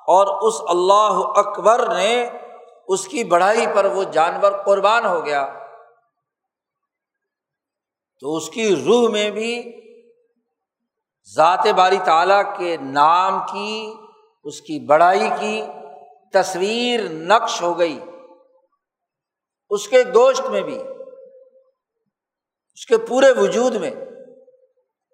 اور 0.06 0.48
اس 0.48 0.54
اللہ 0.68 1.20
اکبر 1.36 1.94
نے 1.94 2.30
اس 2.88 3.08
کی 3.08 3.24
بڑھائی 3.24 3.66
پر 3.74 3.84
وہ 3.84 4.04
جانور 4.04 4.52
قربان 4.66 5.06
ہو 5.06 5.24
گیا، 5.24 5.46
تو 8.20 8.36
اس 8.36 8.50
کی 8.50 8.76
روح 8.76 9.08
میں 9.08 9.30
بھی 9.30 9.80
ذات 11.34 11.66
باری 11.76 11.98
تعالیٰ 12.04 12.56
کے 12.56 12.76
نام 12.76 13.38
کی 13.52 13.94
اس 14.44 14.60
کی 14.60 14.78
بڑائی 14.78 15.30
کی 15.40 15.62
تصویر 16.32 17.00
نقش 17.08 17.62
ہو 17.62 17.78
گئی۔ 17.78 18.00
اس 19.70 19.88
کے 19.88 20.02
گوشت 20.14 20.44
میں 20.46 20.60
بھی، 20.60 20.78
اس 22.74 22.86
کے 22.86 22.96
پورے 22.98 23.32
وجود 23.32 23.74
میں 23.74 23.90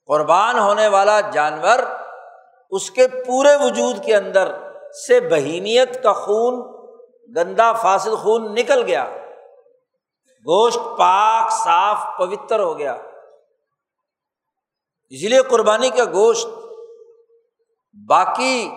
قربان 0.07 0.59
ہونے 0.59 0.89
والا 0.89 1.21
جانور 1.21 1.79
اس 2.71 2.91
کے 2.91 3.09
پورے 3.09 3.57
وجود 3.57 4.05
کے 4.05 4.17
اندر 4.17 4.53
سے 5.07 5.21
بہیمیت 5.21 6.03
کا 6.03 6.13
خون، 6.13 6.55
گندا 7.37 7.73
فاصل 7.73 8.17
خون 8.17 8.55
نکل 8.55 8.83
گیا۔ 8.83 9.17
گوشت 10.47 10.79
پاک، 10.99 11.51
صاف، 11.51 12.19
پوتر 12.19 12.61
ہو 12.61 12.79
گیا۔ 12.79 12.93
اسی 15.09 15.29
لیے 15.29 15.43
قربانی 15.43 15.91
کا 15.91 16.05
گوشت 16.05 16.47
باقی 18.09 18.71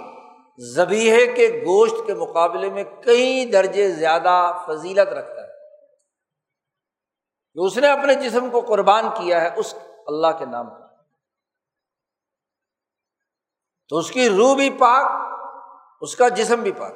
زبیحے 0.58 1.34
کے 1.34 1.62
گوشت 1.66 2.08
کے 2.08 2.14
مقابلے 2.14 2.70
میں 2.70 2.84
کئی 2.84 3.46
درجے 3.46 3.92
زیادہ 3.92 4.64
فضیلت 4.68 5.14
رکھتا 5.14 5.42
ہے۔ 5.42 5.48
کہ 7.54 7.60
اس 7.60 7.78
نے 7.78 7.88
اپنے 7.88 8.16
جسم 8.16 8.50
کو 8.50 8.62
قربان 8.62 9.04
کیا 9.10 9.42
ہے، 9.42 9.50
اس 9.56 9.76
اللہ 10.08 10.28
کے 10.40 10.46
نام 10.46 10.70
پر۔ 10.70 10.88
تو 13.90 13.98
اس 13.98 14.12
کی 14.12 14.30
روح 14.30 14.56
بھی 14.56 14.70
پاک، 14.70 15.12
اس 16.02 16.16
کا 16.16 16.28
جسم 16.28 16.62
بھی 16.62 16.72
پاک۔ 16.72 16.94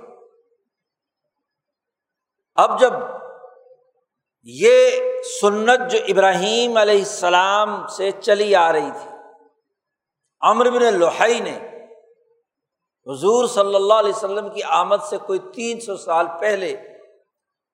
اب 2.55 2.79
جب 2.79 2.93
یہ 4.43 4.89
سنت 5.41 5.91
جو 5.91 5.99
ابراہیم 6.07 6.77
علیہ 6.77 6.99
السلام 6.99 7.87
سے 7.87 8.11
چلی 8.11 8.55
آ 8.55 8.71
رہی 8.71 8.91
تھی 8.91 9.09
امر 10.41 10.69
بن 10.69 10.93
لوہائی 10.93 11.39
نے 11.39 11.59
حضور 13.07 13.47
صلی 13.47 13.75
اللہ 13.75 13.93
علیہ 13.93 14.13
وسلم 14.15 14.49
کی 14.49 14.63
آمد 14.77 15.03
سے 15.09 15.17
کوئی 15.17 15.39
تین 15.53 15.79
سو 15.79 15.95
سال 15.97 16.27
پہلے 16.39 16.75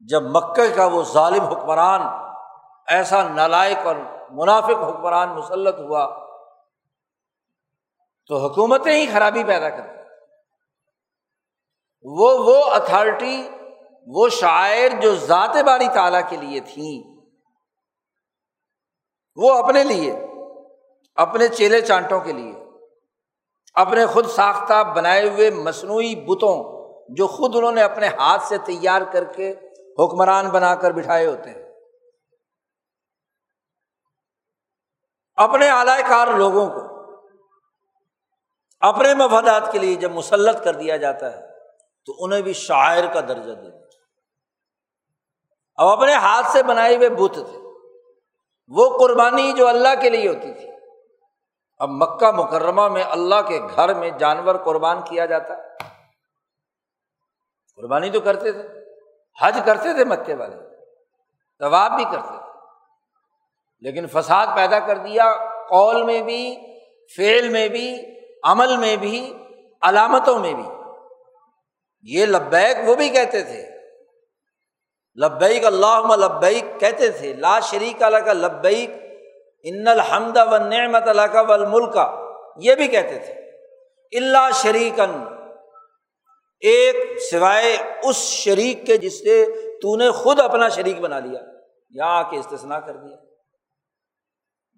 جب 0.09 0.23
مکہ 0.31 0.67
کا 0.75 0.85
وہ 0.85 1.03
ظالم 1.03 1.43
حکمران، 1.43 2.01
ایسا 2.87 3.21
نالائق 3.29 3.87
اور 3.87 3.95
منافق 4.31 4.83
حکمران 4.83 5.29
مسلط 5.29 5.79
ہوا، 5.79 6.05
تو 8.29 8.37
حکومتیں 8.37 8.93
ہی 8.93 9.05
خرابی 9.13 9.43
پیدا 9.43 9.69
کر 9.69 9.91
وہ 12.05 12.29
وہ 12.39 12.63
اتھارٹی، 12.71 13.37
وہ 14.07 14.27
شاعر 14.29 14.99
جو 15.01 15.15
ذات 15.15 15.55
باری 15.65 15.87
تعالیٰ 15.93 16.21
کے 16.29 16.37
لیے 16.37 16.59
تھیں 16.73 16.95
وہ 19.37 19.53
اپنے 19.53 19.83
لیے، 19.83 20.11
اپنے 21.17 21.47
چیلے 21.47 21.81
چانٹوں 21.81 22.19
کے 22.19 22.33
لیے 22.33 22.53
اپنے 23.75 24.05
خود 24.05 24.27
ساختہ 24.27 24.83
بنائے 24.95 25.29
ہوئے 25.29 25.49
مصنوعی 25.51 26.15
بتوں 26.15 26.73
جو 27.09 27.27
خود 27.27 27.55
انہوں 27.55 27.71
نے 27.71 27.81
اپنے 27.81 28.07
ہاتھ 28.07 28.43
سے 28.43 28.57
تیار 28.57 29.01
کر 29.11 29.23
کے 29.23 29.53
حکمران 29.99 30.49
بنا 30.49 30.75
کر 30.75 30.91
بٹھائے 30.91 31.27
ہوتے 31.27 31.49
ہیں۔ 31.49 31.63
اپنے 35.35 35.69
اعلی 35.69 36.01
کار 36.09 36.27
لوگوں 36.27 36.69
کو، 36.69 36.81
اپنے 38.79 39.13
مفادات 39.13 39.71
کے 39.71 39.79
لیے 39.79 39.95
جب 39.95 40.11
مسلط 40.11 40.63
کر 40.63 40.75
دیا 40.75 40.97
جاتا 40.97 41.37
ہے، 41.37 41.41
تو 42.05 42.13
انہیں 42.19 42.41
بھی 42.41 42.53
شاعر 42.53 43.03
کا 43.13 43.21
درجہ 43.21 43.51
دے 43.51 43.71
دیا۔ 43.71 43.79
اب 45.75 45.87
اپنے 45.87 46.13
ہاتھ 46.13 46.47
سے 46.47 46.63
بنائے 46.63 46.95
ہوئے 46.95 47.09
بت 47.09 47.33
تھے، 47.33 47.57
وہ 48.67 48.97
قربانی 48.97 49.53
جو 49.53 49.67
اللہ 49.67 50.01
کے 50.01 50.09
لیے 50.09 50.27
ہوتی 50.27 50.53
تھی 50.53 50.72
اب 51.83 51.89
مکہ 51.91 52.31
مکرمہ 52.31 52.87
میں 52.87 53.03
اللہ 53.03 53.41
کے 53.47 53.59
گھر 53.75 53.93
میں 53.93 54.09
جانور 54.19 54.55
قربان 54.55 55.01
کیا 55.01 55.25
جاتا؟ 55.25 55.55
قربانی 57.75 58.09
تو 58.09 58.19
کرتے 58.19 58.51
تھے، 58.51 58.67
حج 59.37 59.59
کرتے 59.65 59.93
تھے 59.93 60.05
مکے 60.05 60.35
والے 60.35 60.55
طواب 61.61 61.91
بھی 61.91 62.03
کرتے 62.03 62.27
تھے، 62.27 62.51
لیکن 63.83 64.07
فساد 64.07 64.55
پیدا 64.55 64.79
کر 64.79 64.97
دیا، 64.97 65.31
قول 65.69 66.03
میں 66.03 66.21
بھی 66.21 66.55
فیل 67.11 67.49
میں 67.49 67.67
بھی، 67.69 67.87
عمل 68.43 68.77
میں 68.77 68.95
بھی، 68.97 69.17
علامتوں 69.81 70.39
میں 70.39 70.53
بھی۔ 70.53 70.69
یہ 72.01 72.25
لبیک 72.25 72.89
وہ 72.89 72.95
بھی 72.95 73.09
کہتے 73.09 73.43
تھے، 73.43 73.61
لبیک 75.17 75.65
اللہ 75.65 76.15
لبیک 76.17 76.79
کہتے 76.79 77.09
تھے، 77.09 77.33
لا 77.33 77.59
شریک 77.59 78.03
اللہ 78.03 78.17
کا 78.17 78.33
لبیک 78.33 79.02
ان 79.63 79.87
الحمد 79.87 80.37
و 80.51 80.57
نعمت 80.57 81.07
اللہ 81.07 81.21
کا 81.21 81.41
ول 81.41 81.65
یہ 82.57 82.75
بھی 82.75 82.87
کہتے 82.87 83.19
تھے۔ 83.19 83.33
اللہ 84.17 84.49
شریکن 84.53 85.23
ایک 86.59 86.95
سوائے 87.31 87.77
اس 88.03 88.15
شریک 88.15 88.85
کے 88.85 88.97
جس 88.97 89.19
سے 89.19 89.45
تو 89.81 89.95
نے 89.95 90.11
خود 90.11 90.39
اپنا 90.39 90.69
شریک 90.69 90.99
بنا 90.99 91.19
لیا، 91.19 91.39
یہاں 91.89 92.23
آ 92.25 92.29
کے 92.29 92.37
استثنا 92.37 92.79
کر 92.79 92.93
دیا۔ 92.93 93.17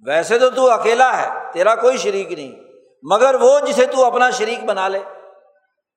ویسے 0.07 0.39
تو 0.39 0.49
تو 0.49 0.71
اکیلا 0.71 1.21
ہے، 1.21 1.51
تیرا 1.53 1.75
کوئی 1.75 1.97
شریک 1.97 2.31
نہیں، 2.31 2.51
مگر 3.11 3.35
وہ 3.41 3.59
جسے 3.59 3.85
تو 3.85 4.05
اپنا 4.05 4.29
شریک 4.29 4.63
بنا 4.63 4.87
لے۔ 4.87 4.99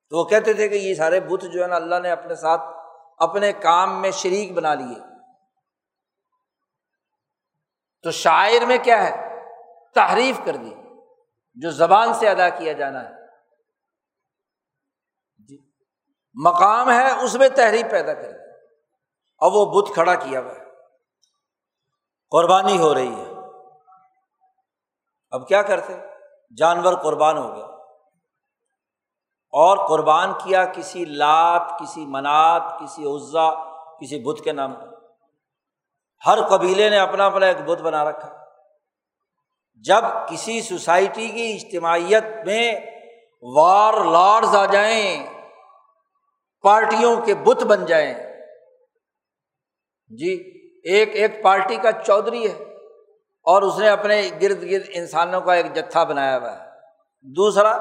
تو 0.09 0.17
وہ 0.17 0.23
کہتے 0.23 0.53
تھے 0.53 0.67
کہ 0.67 0.75
یہ 0.75 0.93
سارے 0.93 1.19
بت 1.19 1.41
جو 1.53 1.61
ہے 1.61 1.67
نا، 1.67 1.75
اللہ 1.75 1.95
نے 1.95 2.11
اپنے 2.11 2.35
ساتھ 2.35 2.61
اپنے 3.17 3.53
کام 3.53 4.01
میں 4.01 4.11
شریک 4.11 4.53
بنا 4.53 4.73
لیے۔ 4.73 5.08
تو 8.03 8.11
شاعر 8.11 8.65
میں 8.65 8.77
کیا 8.83 9.03
ہے؟ 9.03 9.43
تحریف 9.95 10.39
کر 10.45 10.55
دی۔ 10.55 10.75
جو 11.53 11.71
زبان 11.71 12.13
سے 12.13 12.29
ادا 12.29 12.49
کیا 12.49 12.73
جانا 12.73 13.09
ہے۔ 13.09 13.25
جی۔ 15.37 15.57
مقام 16.33 16.89
ہے، 16.89 17.23
اس 17.23 17.35
میں 17.35 17.49
تحریف 17.49 17.91
پیدا 17.91 18.13
کر 18.13 18.31
دی۔ 18.31 18.49
اور 19.37 19.51
وہ 19.51 19.65
بت 19.65 19.93
کھڑا 19.93 20.15
کیا 20.15 20.39
ہوا 20.39 20.51
ہے۔ 20.51 20.63
قربانی 22.29 22.77
ہو 22.77 22.93
رہی 22.93 23.15
ہے۔ 23.15 23.29
اب 25.31 25.47
کیا 25.47 25.61
کرتے؟ 25.61 25.93
جانور 26.57 26.93
قربان 26.93 27.37
ہو 27.37 27.55
گیا 27.55 27.65
اور 29.51 29.87
قربان 29.87 30.33
کیا 30.43 30.65
کسی 30.65 31.05
لات، 31.05 31.79
کسی 31.79 32.05
منات، 32.05 32.63
کسی 32.79 33.03
عزا 33.03 33.49
کسی 33.97 34.23
بت 34.23 34.43
کے 34.43 34.51
نام 34.51 34.75
پر۔ 34.75 34.98
ہر 36.25 36.47
قبیلے 36.47 36.89
نے 36.89 36.99
اپنا 36.99 37.25
اپنا 37.25 37.45
ایک 37.45 37.57
بت 37.65 37.81
بنا 37.81 38.09
رکھا۔ 38.09 38.35
جب 39.75 40.29
کسی 40.29 40.61
سوسائٹی 40.61 41.27
کی 41.27 41.53
اجتماعیت 41.53 42.23
میں 42.45 42.79
وار 43.41 43.93
لارڈز 43.93 44.55
آ 44.55 44.65
جائیں، 44.65 45.27
پارٹیوں 46.61 47.21
کے 47.21 47.35
بت 47.35 47.63
بن 47.63 47.85
جائیں۔ 47.85 48.13
جی 50.09 50.31
ایک 50.83 51.09
ایک 51.15 51.43
پارٹی 51.43 51.75
کا 51.75 51.91
چودھری 51.91 52.51
ہے 52.51 52.63
اور 53.43 53.61
اس 53.61 53.79
نے 53.79 53.89
اپنے 53.89 54.29
گرد 54.41 54.63
گرد 54.63 54.85
انسانوں 54.87 55.41
کا 55.41 55.53
ایک 55.53 55.75
جتھا 55.75 56.03
بنایا 56.03 56.37
ہوا 56.37 56.59
ہے۔ 56.59 56.65
دوسرا، 57.21 57.79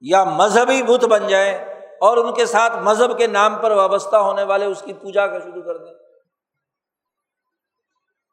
یا 0.00 0.24
مذہبی 0.24 0.82
بت 0.82 1.04
بن 1.04 1.26
جائیں 1.26 1.58
اور 2.00 2.16
ان 2.16 2.34
کے 2.34 2.46
ساتھ 2.46 2.76
مذہب 2.76 3.18
کے 3.18 3.26
نام 3.26 3.56
پر 3.56 3.70
وابستہ 3.70 4.16
ہونے 4.16 4.42
والے 4.42 4.64
اس 4.64 4.82
کی 4.82 4.92
پوجا 4.92 5.26
کا 5.26 5.38
شروع 5.38 5.62
کر 5.62 5.76
دیں۔ 5.76 5.97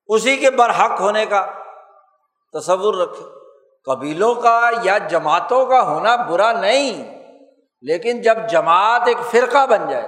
اسی 0.07 0.37
کے 0.37 0.51
برحق 0.51 0.99
ہونے 0.99 1.25
کا 1.25 1.45
تصور 2.53 2.93
رکھے۔ 2.93 3.23
قبیلوں 3.85 4.35
کا 4.35 4.69
یا 4.83 4.97
جماعتوں 4.97 5.65
کا 5.65 5.81
ہونا 5.81 6.15
برا 6.15 6.51
نہیں، 6.51 7.15
لیکن 7.81 8.21
جب 8.21 8.37
جماعت 8.49 9.01
ایک 9.05 9.17
فرقہ 9.31 9.65
بن 9.65 9.89
جائے، 9.89 10.07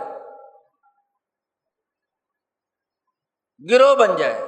گروہ 3.71 3.95
بن 3.95 4.15
جائے، 4.15 4.41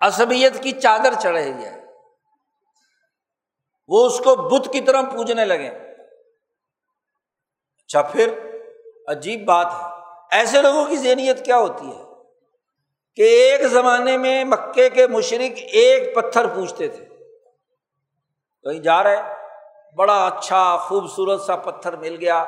عصبیت 0.00 0.62
کی 0.62 0.72
چادر 0.72 1.14
چڑھے 1.14 1.52
جائے، 1.52 1.80
وہ 3.88 4.06
اس 4.06 4.18
کو 4.18 4.36
بت 4.36 4.72
کی 4.72 4.80
طرح 4.80 5.02
پوجنے 5.02 5.44
لگے۔ 5.44 5.68
اچھا 7.84 8.02
پھر 8.02 8.38
عجیب 9.08 9.44
بات 9.44 9.66
ہے۔ 9.66 9.86
ایسے 10.30 10.62
لوگوں 10.62 10.84
کی 10.84 10.96
ذہنیت 10.96 11.44
کیا 11.44 11.58
ہوتی 11.58 11.88
ہے؟ 11.96 12.09
کہ 13.16 13.22
ایک 13.22 13.66
زمانے 13.68 14.16
میں 14.16 14.44
مکے 14.44 14.88
کے 14.90 15.06
مشرق 15.06 15.58
ایک 15.72 16.14
پتھر 16.14 16.46
پوچھتے 16.46 16.88
تھے، 16.88 17.04
کہیں 18.64 18.80
جا 18.80 19.02
رہے، 19.02 19.20
بڑا 19.98 20.16
اچھا 20.26 20.76
خوبصورت 20.78 21.40
سا 21.40 21.56
پتھر 21.56 21.96
مل 21.96 22.16
گیا، 22.20 22.38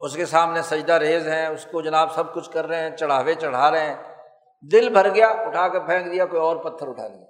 اس 0.00 0.14
کے 0.16 0.26
سامنے 0.26 0.62
سجدہ 0.62 0.92
ریز 0.92 1.28
ہیں، 1.28 1.46
اس 1.46 1.66
کو 1.72 1.82
جناب 1.82 2.14
سب 2.14 2.32
کچھ 2.34 2.50
کر 2.50 2.66
رہے 2.66 2.80
ہیں، 2.80 2.96
چڑھاوے 2.96 3.34
چڑھا 3.34 3.70
رہے 3.70 3.86
ہیں، 3.86 3.96
دل 4.64 4.88
بھر 4.88 5.08
گیا، 5.14 5.28
اٹھا 5.46 5.68
کے 5.68 5.80
پھینک 5.80 6.12
دیا، 6.12 6.26
کوئی 6.26 6.42
اور 6.42 6.56
پتھر 6.56 6.88
اٹھا 6.88 7.08
لیا۔ 7.08 7.26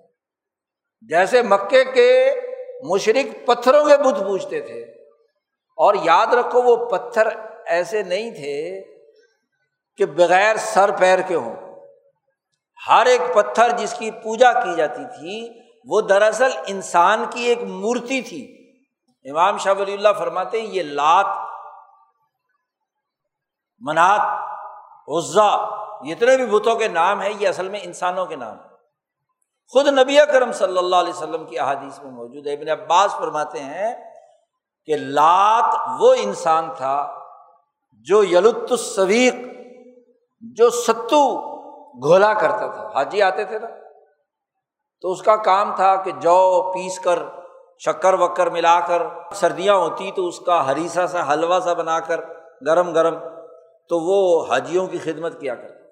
جیسے 1.10 1.42
مکے 1.42 1.84
کے 1.84 2.10
مشرق 2.84 3.34
پتھروں 3.46 3.84
کے 3.84 3.96
بت 3.96 4.20
پوچھتے 4.26 4.60
تھے، 4.60 4.80
اور 5.78 5.94
یاد 6.02 6.34
رکھو 6.34 6.62
وہ 6.62 6.76
پتھر 6.90 7.28
ایسے 7.66 8.02
نہیں 8.02 8.30
تھے 8.30 8.80
کہ 9.98 10.06
بغیر 10.16 10.56
سر 10.56 10.90
پیر 10.90 11.18
کے 11.28 11.34
ہوں۔ 11.34 11.61
ہر 12.88 13.06
ایک 13.06 13.20
پتھر 13.34 13.76
جس 13.76 13.94
کی 13.98 14.10
پوجا 14.10 14.52
کی 14.52 14.74
جاتی 14.76 15.04
تھی، 15.04 15.60
وہ 15.88 16.00
دراصل 16.00 16.50
انسان 16.66 17.24
کی 17.30 17.42
ایک 17.42 17.62
مورتی 17.62 18.22
تھی۔ 18.22 18.72
امام 19.30 19.58
شاہ 19.58 19.74
ولی 19.78 19.92
اللہ 19.92 20.08
فرماتے 20.18 20.58
یہ 20.58 20.82
لات، 20.82 21.26
منات، 23.80 24.20
عزا، 25.08 25.56
جتنے 26.04 26.36
بھی 26.36 26.46
بتوں 26.46 26.74
کے 26.74 26.88
نام 26.88 27.20
ہیں، 27.20 27.32
یہ 27.38 27.48
اصل 27.48 27.68
میں 27.68 27.80
انسانوں 27.82 28.26
کے 28.26 28.36
نام 28.36 28.56
خود 29.66 29.86
نبی 29.86 30.16
کرم 30.32 30.52
صلی 30.52 30.78
اللہ 30.78 30.96
علیہ 30.96 31.12
وسلم 31.12 31.46
کی 31.46 31.58
احادیث 31.58 32.02
میں 32.02 32.12
موجود 32.12 32.46
ہے۔ 32.46 32.52
ابن 32.52 32.68
عباس 32.68 33.16
فرماتے 33.16 33.58
ہیں 33.58 33.94
کہ 34.86 34.96
لات 34.96 35.74
وہ 36.00 36.14
انسان 36.18 36.68
تھا 36.76 37.18
جو 37.92 38.24
یلت 38.24 38.72
السویق 38.72 39.34
جو 40.40 40.70
ستو 40.70 41.51
گھولا 42.02 42.34
کرتا 42.34 42.66
تھا۔ 42.66 42.90
حاجی 42.94 43.22
آتے 43.22 43.44
تھے 43.44 43.58
نا۔ 43.58 43.66
تو 45.00 45.12
اس 45.12 45.22
کا 45.22 45.36
کام 45.36 45.76
تھا 45.76 45.96
کہ 45.96 46.10
جو 46.10 46.70
پیس 46.74 46.98
کر، 46.98 47.18
شکر 47.78 48.14
وکر 48.14 48.50
ملا 48.50 48.80
کر، 48.80 49.02
سردیاں 49.34 49.74
ہوتی 49.74 50.10
تو 50.10 50.26
اس 50.26 50.40
کا 50.40 50.66
ہریسا 50.66 51.06
سا، 51.06 51.32
حلوہ 51.32 51.60
سا 51.60 51.72
بنا 51.72 52.00
کر، 52.00 52.20
گرم 52.66 52.92
گرم، 52.92 53.18
تو 53.88 54.00
وہ 54.00 54.46
حاجیوں 54.46 54.86
کی 54.86 54.98
خدمت 54.98 55.40
کیا 55.40 55.54
کرتا 55.54 55.82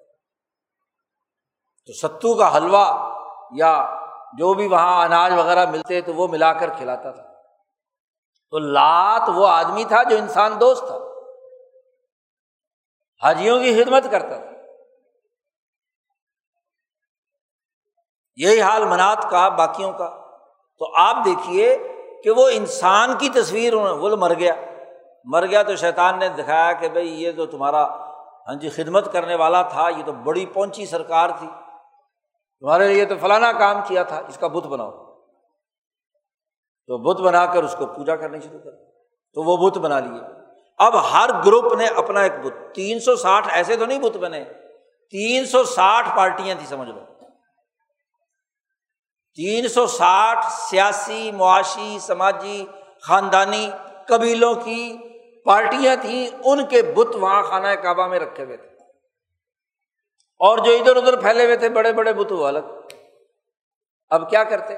تو 1.85 1.93
ستو 1.93 2.33
کا 2.33 2.57
حلوہ 2.57 3.13
یا 3.51 3.95
جو 4.37 4.53
بھی 4.53 4.67
وہاں 4.67 5.05
اناج 5.05 5.33
وغیرہ 5.37 5.69
ملتے 5.71 6.01
تو 6.01 6.13
وہ 6.13 6.27
ملا 6.27 6.53
کر 6.53 6.69
کھلاتا 6.77 7.11
تھا۔ 7.11 7.23
تو 8.49 8.59
لات 8.59 9.29
وہ 9.35 9.47
آدمی 9.47 9.83
تھا 9.83 10.03
جو 10.03 10.17
انسان 10.17 10.59
دوست 10.59 10.83
تھا۔ 10.87 10.97
حاجیوں 13.23 13.59
کی 13.59 13.83
خدمت 13.83 14.03
کرتا 14.11 14.37
تھا۔ 14.37 14.50
یہی 18.35 18.61
حال 18.61 18.85
منات 18.85 19.29
کا، 19.29 19.49
باقیوں 19.49 19.91
کا۔ 19.91 20.09
تو 20.79 20.95
آپ 20.95 21.15
دیکھیے 21.25 21.77
کہ 22.23 22.31
وہ 22.31 22.49
انسان 22.53 23.17
کی 23.17 23.29
تصویر 23.29 23.73
وہ 23.73 24.15
مر 24.15 24.33
گیا۔ 24.33 24.53
مر 25.25 25.45
گیا 25.45 25.63
تو 25.63 25.75
شیطان 25.75 26.19
نے 26.19 26.29
دکھایا 26.29 26.73
کہ 26.73 26.89
بھائی 26.89 27.23
یہ 27.23 27.31
تو 27.31 27.45
تمہارا 27.45 27.87
ہاں 28.47 28.55
جی 28.55 28.69
خدمت 28.69 29.11
کرنے 29.11 29.35
والا 29.35 29.61
تھا، 29.61 29.89
یہ 29.89 30.03
تو 30.05 30.11
بڑی 30.11 30.45
پہنچی 30.45 30.85
سرکار 30.85 31.29
تھی۔ 31.39 31.47
تمہارے 32.59 32.87
لیے 32.87 33.05
تو 33.05 33.15
فلانا 33.21 33.51
کام 33.51 33.77
کیا 33.87 34.03
تھا، 34.03 34.21
اس 34.27 34.37
کا 34.37 34.47
بت 34.47 34.67
بناؤ۔ 34.67 34.91
تو 36.87 36.97
بت 36.97 37.21
بنا 37.21 37.45
کر 37.45 37.63
اس 37.63 37.75
کو 37.77 37.85
پوجا 37.85 38.15
کرنی 38.15 38.39
شروع 38.39 38.59
کر۔ 38.59 38.71
تو 39.33 39.43
وہ 39.43 39.69
بت 39.69 39.77
بنا 39.77 39.99
لیے۔ 39.99 40.21
اب 40.77 41.13
ہر 41.13 41.29
گروپ 41.45 41.73
نے 41.73 41.85
اپنا 41.85 42.21
ایک 42.21 42.33
بت۔ 42.43 42.75
تین 42.75 42.99
سو 42.99 43.15
ساٹھ 43.15 43.47
ایسے 43.51 43.75
تو 43.75 43.85
نہیں 43.85 43.99
بت 43.99 44.17
بنے۔ 44.17 44.43
تین 45.11 45.45
سو 45.45 45.63
ساٹھ 45.63 46.09
پارٹیاں 46.15 46.55
تھیں، 46.55 46.67
سمجھ 46.67 46.89
لو۔ 46.89 47.10
تین 49.35 49.67
سو 49.67 49.87
ساٹھ 49.87 50.45
سیاسی، 50.51 51.31
معاشی، 51.31 51.97
سماجی 52.01 52.65
خاندانی 53.07 53.71
قبیلوں 54.07 54.55
کی 54.55 54.97
پارٹیاں 55.45 55.95
تھیں، 56.01 56.27
ان 56.45 56.65
کے 56.65 56.81
بت 56.81 57.15
وہاں 57.15 57.43
خانہ 57.43 57.67
کعبہ 57.67 58.07
میں 58.07 58.19
رکھے 58.19 58.43
ہوئے 58.43 58.57
تھے۔ 58.57 58.67
اور 60.39 60.57
جو 60.57 60.71
ادھر 60.71 60.95
ادھر 60.95 61.21
پھیلے 61.21 61.45
ہوئے 61.45 61.55
تھے، 61.55 61.69
بڑے 61.69 61.93
بڑے 61.93 62.13
بت 62.13 62.31
وہ 62.31 62.47
الگ۔ 62.47 62.59
اب 64.09 64.29
کیا 64.29 64.43
کرتے؟ 64.43 64.75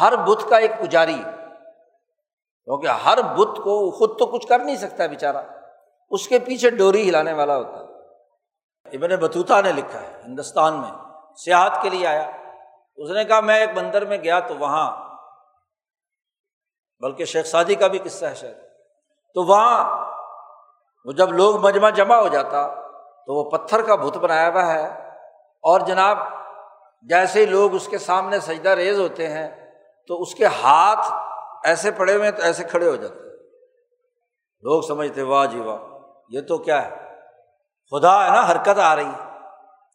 ہر 0.00 0.16
بت 0.16 0.44
کا 0.48 0.56
ایک 0.56 0.70
پجاری۔ 0.80 1.22
کیونکہ 2.64 2.86
ہر 2.86 3.22
بت 3.22 3.56
کو 3.56 3.90
خود 3.90 4.18
تو 4.18 4.26
کچھ 4.26 4.46
کر 4.46 4.58
نہیں 4.58 4.76
سکتا 4.76 5.06
بےچارا 5.06 5.42
اس 6.10 6.28
کے 6.28 6.38
پیچھے 6.38 6.70
ڈوری 6.70 7.08
ہلانے 7.08 7.32
والا 7.32 7.56
ہوتا۔ 7.56 7.78
ہے 7.78 7.84
ابن 8.96 9.16
بتوتا 9.16 9.60
نے 9.60 9.72
لکھا 9.72 10.00
ہے 10.00 10.22
ہندوستان 10.26 10.80
میں۔ 10.80 11.13
سیاحت 11.36 11.82
کے 11.82 11.90
لیے 11.90 12.06
آیا۔ 12.06 12.30
اس 12.96 13.10
نے 13.10 13.24
کہا، 13.24 13.40
میں 13.40 13.60
ایک 13.60 13.74
بندر 13.74 14.04
میں 14.04 14.18
گیا 14.18 14.40
تو 14.40 14.56
وہاں، 14.56 15.14
بلکہ 17.00 17.24
شیخ 17.24 17.46
سادی 17.46 17.74
کا 17.74 17.86
بھی 17.86 17.98
قصہ 17.98 18.26
ہے 18.26 18.34
شاید۔ 18.34 18.56
تو 19.34 19.42
وہاں 19.42 20.04
وہ 21.04 21.12
جب 21.12 21.32
لوگ 21.32 21.56
مجمع 21.56 21.90
جمع 21.90 22.14
ہو 22.14 22.28
جاتا 22.28 22.66
تو 23.26 23.34
وہ 23.34 23.50
پتھر 23.50 23.82
کا 23.82 23.94
بت 23.94 24.16
بنایا 24.16 24.48
ہوا 24.48 24.74
ہے۔ 24.74 25.10
اور 25.62 25.80
جناب، 25.80 26.18
جیسے 27.02 27.40
ہی 27.40 27.46
لوگ 27.46 27.74
اس 27.74 27.88
کے 27.88 27.98
سامنے 27.98 28.40
سجدہ 28.40 28.68
ریز 28.68 29.00
ہوتے 29.00 29.30
ہیں 29.30 29.72
تو 30.08 30.22
اس 30.22 30.34
کے 30.34 30.46
ہاتھ 30.46 31.12
ایسے 31.64 31.90
پڑے 31.90 32.16
ہوئے 32.16 32.30
تو 32.30 32.42
ایسے 32.42 32.64
کھڑے 32.64 32.88
ہو 32.88 32.96
جاتے 32.96 33.14
لوگ 34.62 34.82
سمجھتے، 34.82 35.22
واہ 35.22 35.46
جی 35.46 35.60
واہ، 35.60 35.78
یہ 36.28 36.40
تو 36.40 36.58
کیا 36.58 36.84
ہے؟ 36.84 36.96
خدا 37.90 38.24
ہے 38.24 38.30
نا، 38.30 38.52
حرکت 38.52 38.78
آ 38.78 38.96
رہی 38.96 39.06
ہے۔ 39.06 39.23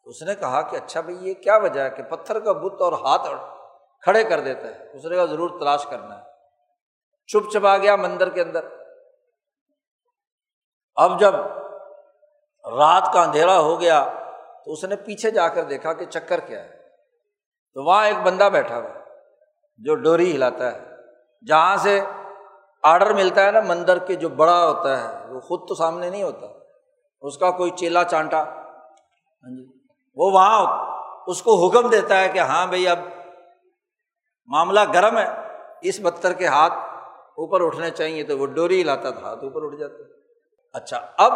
اس 0.09 0.21
نے 0.21 0.35
کہا 0.35 0.61
کہ 0.61 0.75
اچھا 0.75 1.01
بھائی 1.01 1.17
یہ 1.29 1.33
کیا 1.33 1.57
وجہ 1.57 1.81
ہے 1.81 1.89
کہ 1.89 2.03
پتھر 2.03 2.39
کا 2.39 2.51
بت 2.51 2.81
اور 2.81 2.93
ہاتھ 2.93 3.27
کھڑے 4.01 4.23
کر 4.23 4.39
دیتا 4.39 4.67
ہے 4.67 4.91
اس 4.93 5.05
نے 5.05 5.15
کہا 5.15 5.25
ضرور 5.25 5.59
تلاش 5.59 5.85
کرنا 5.85 6.17
ہے۔ 6.17 6.23
چھپ 7.27 7.51
چھپا 7.51 7.77
گیا 7.77 7.95
مندر 7.95 8.29
کے 8.29 8.41
اندر۔ 8.41 8.65
اب 10.95 11.19
جب 11.19 11.35
رات 12.69 13.13
کا 13.13 13.21
اندھیرا 13.21 13.59
ہو 13.59 13.81
گیا 13.81 14.09
تو 14.65 14.71
اس 14.71 14.83
نے 14.83 14.95
پیچھے 14.95 15.31
جا 15.31 15.47
کر 15.47 15.63
دیکھا 15.63 15.93
کہ 15.93 16.05
چکر 16.05 16.39
کیا 16.39 16.63
ہے۔ 16.63 16.69
تو 17.73 17.83
وہاں 17.83 18.05
ایک 18.05 18.17
بندہ 18.17 18.49
بیٹھا 18.53 18.77
ہوا 18.77 18.99
جو 19.77 19.95
ڈوری 19.95 20.31
ہلاتا 20.31 20.71
ہے۔ 20.71 20.79
جہاں 21.47 21.77
سے 21.77 22.01
آڈر 22.83 23.13
ملتا 23.13 23.45
ہے 23.45 23.51
نا 23.51 23.59
مندر 23.59 23.99
کے 23.99 24.15
جو 24.15 24.29
بڑا 24.29 24.65
ہوتا 24.65 25.03
ہے، 25.03 25.33
وہ 25.33 25.39
خود 25.39 25.67
تو 25.67 25.75
سامنے 25.75 26.09
نہیں 26.09 26.23
ہوتا۔ 26.23 26.45
اس 27.21 27.37
کا 27.37 27.51
کوئی 27.51 27.71
چیلا 27.71 28.03
چانٹا۔ 28.03 28.43
ہاں 28.43 29.57
جی۔ 29.57 29.78
وہ 30.19 30.31
وہاں 30.31 30.85
اس 31.27 31.41
کو 31.41 31.67
حکم 31.67 31.89
دیتا 31.89 32.19
ہے 32.19 32.29
کہ 32.29 32.39
ہاں 32.39 32.67
بھائی 32.67 32.87
اب 32.87 32.99
معاملہ 34.47 34.79
گرم 34.93 35.17
ہے، 35.17 35.27
اس 35.81 36.01
پتھر 36.03 36.33
کے 36.33 36.47
ہاتھ 36.47 36.73
اوپر 37.37 37.65
اٹھنے 37.65 37.89
چاہیے 37.89 38.23
تو 38.23 38.37
وہ 38.37 38.45
ڈوری 38.45 38.81
ہلاتا 38.81 39.09
تھا، 39.09 39.21
ہاتھ 39.21 39.43
اوپر 39.43 39.63
اٹھ 39.63 39.75
جاتا۔ 39.75 40.03
اچھا 40.73 41.01
اب 41.17 41.33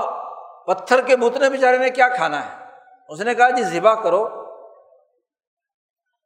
پتھر 0.65 1.01
کے 1.01 1.15
بتنے 1.15 1.49
بیچارے 1.49 1.77
نے 1.77 1.89
کیا 1.89 2.09
کھانا 2.09 2.45
ہے؟ 2.45 2.65
اس 3.09 3.21
نے 3.21 3.35
کہا 3.35 3.49
جی 3.49 3.63
ذبح 3.63 3.93
کرو۔ 3.93 4.23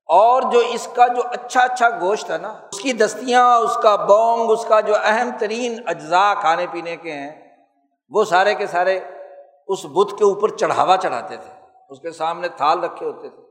اور 0.05 0.41
جو 0.41 0.59
اس 0.59 0.87
کا 0.95 1.07
جو 1.07 1.21
اچھا 1.31 1.61
اچھا 1.61 1.89
گوشت 1.89 2.31
ہے 2.31 2.37
نا، 2.37 2.47
اس 2.47 2.79
کی 2.79 2.93
دستیاں، 2.93 3.55
اس 3.55 3.77
کا 3.83 3.95
بونگ، 3.95 4.51
اس 4.51 4.65
کا 4.65 4.79
جو 4.79 4.93
اہم 5.03 5.29
ترین 5.39 5.81
اجزاء 5.85 6.33
کھانے 6.33 6.65
پینے 6.71 6.95
کے 6.95 7.11
ہیں، 7.11 7.57
وہ 8.09 8.25
سارے 8.25 8.55
کے 8.55 8.67
سارے 8.67 8.99
اس 9.67 9.85
بت 9.85 10.17
کے 10.17 10.23
اوپر 10.23 10.49
چڑھاوا 10.49 10.97
چڑھاتے 10.97 11.37
تھے۔ 11.37 11.56
اس 11.89 11.99
کے 11.99 12.11
سامنے 12.11 12.49
تھال 12.49 12.83
رکھے 12.83 13.05
ہوتے 13.05 13.29
تھے۔ 13.29 13.43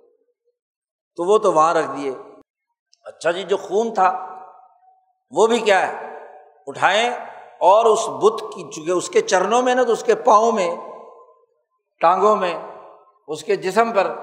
تو 1.17 1.25
وہ 1.25 1.39
تو 1.39 1.53
وہاں 1.53 1.75
رکھ 1.75 1.91
دیے۔ 1.97 2.13
اچھا 3.05 3.31
جی 3.31 3.43
جو 3.43 3.57
خون 3.57 3.95
تھا، 3.95 4.37
وہ 5.31 5.47
بھی 5.47 5.59
کیا 5.59 5.89
ہے؟ 5.89 6.07
اٹھائیں 6.67 7.11
اور 7.61 7.85
اس 7.85 8.09
بت 8.09 8.41
کی، 8.41 8.71
چونکہ 8.71 8.91
اس 8.91 9.09
کے 9.09 9.21
چرنوں 9.21 9.63
میں 9.63 9.75
نا، 9.75 9.83
تو 9.83 9.93
اس 9.93 10.05
کے 10.05 10.15
پاؤں 10.15 10.53
میں، 10.53 10.77
ٹانگوں 12.01 12.37
میں، 12.37 12.55
اس 13.29 13.45
کے 13.45 13.57
جسم 13.57 13.93
پر 13.93 14.15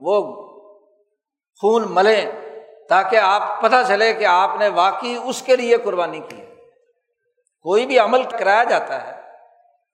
وہ 0.00 0.42
خون 1.60 1.84
ملے 1.90 2.30
تاکہ 2.88 3.16
آپ 3.16 3.62
پتہ 3.62 3.74
چلے 3.88 4.14
کہ 4.14 4.24
آپ 4.24 4.50
نے 4.58 4.68
واقعی 4.68 5.16
اس 5.24 5.42
کے 5.42 5.56
لیے 5.56 5.76
قربانی 5.76 6.20
کی 6.20 6.40
ہے۔ 6.40 6.54
کوئی 7.62 7.86
بھی 7.86 7.98
عمل 7.98 8.22
کرایا 8.22 8.64
جاتا 8.64 9.06
ہے، 9.06 9.22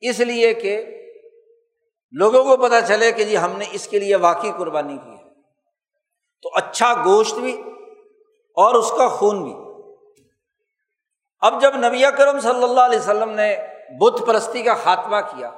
اس 0.01 0.21
لیے 0.21 0.55
کہ 0.55 1.02
لوگوں 2.13 2.45
کو 2.45 2.63
پتہ 2.63 2.75
چلے 2.89 3.13
کہ 3.13 3.25
جی 3.25 3.39
ہم 3.39 3.53
نے 3.53 3.65
اس 3.71 3.89
کے 3.89 3.99
لیے 3.99 4.17
واقعی 4.17 4.53
قربانی 4.59 4.99
کی 4.99 5.11
ہے۔ 5.11 5.23
تو 6.43 6.51
اچھا 6.55 6.95
گوشت 7.05 7.35
بھی 7.35 7.63
اور 8.57 8.75
اس 8.75 8.93
کا 8.99 9.09
خون 9.09 9.43
بھی۔ 9.43 9.55
اب 11.41 11.61
جب 11.61 11.77
نبی 11.77 12.03
کرم 12.19 12.41
صلی 12.41 12.63
اللہ 12.63 12.81
علیہ 12.81 12.99
وسلم 12.99 13.31
نے 13.31 13.57
بت 14.01 14.23
پرستی 14.27 14.63
کا 14.63 14.75
خاتمہ 14.75 15.17
کیا 15.17 15.49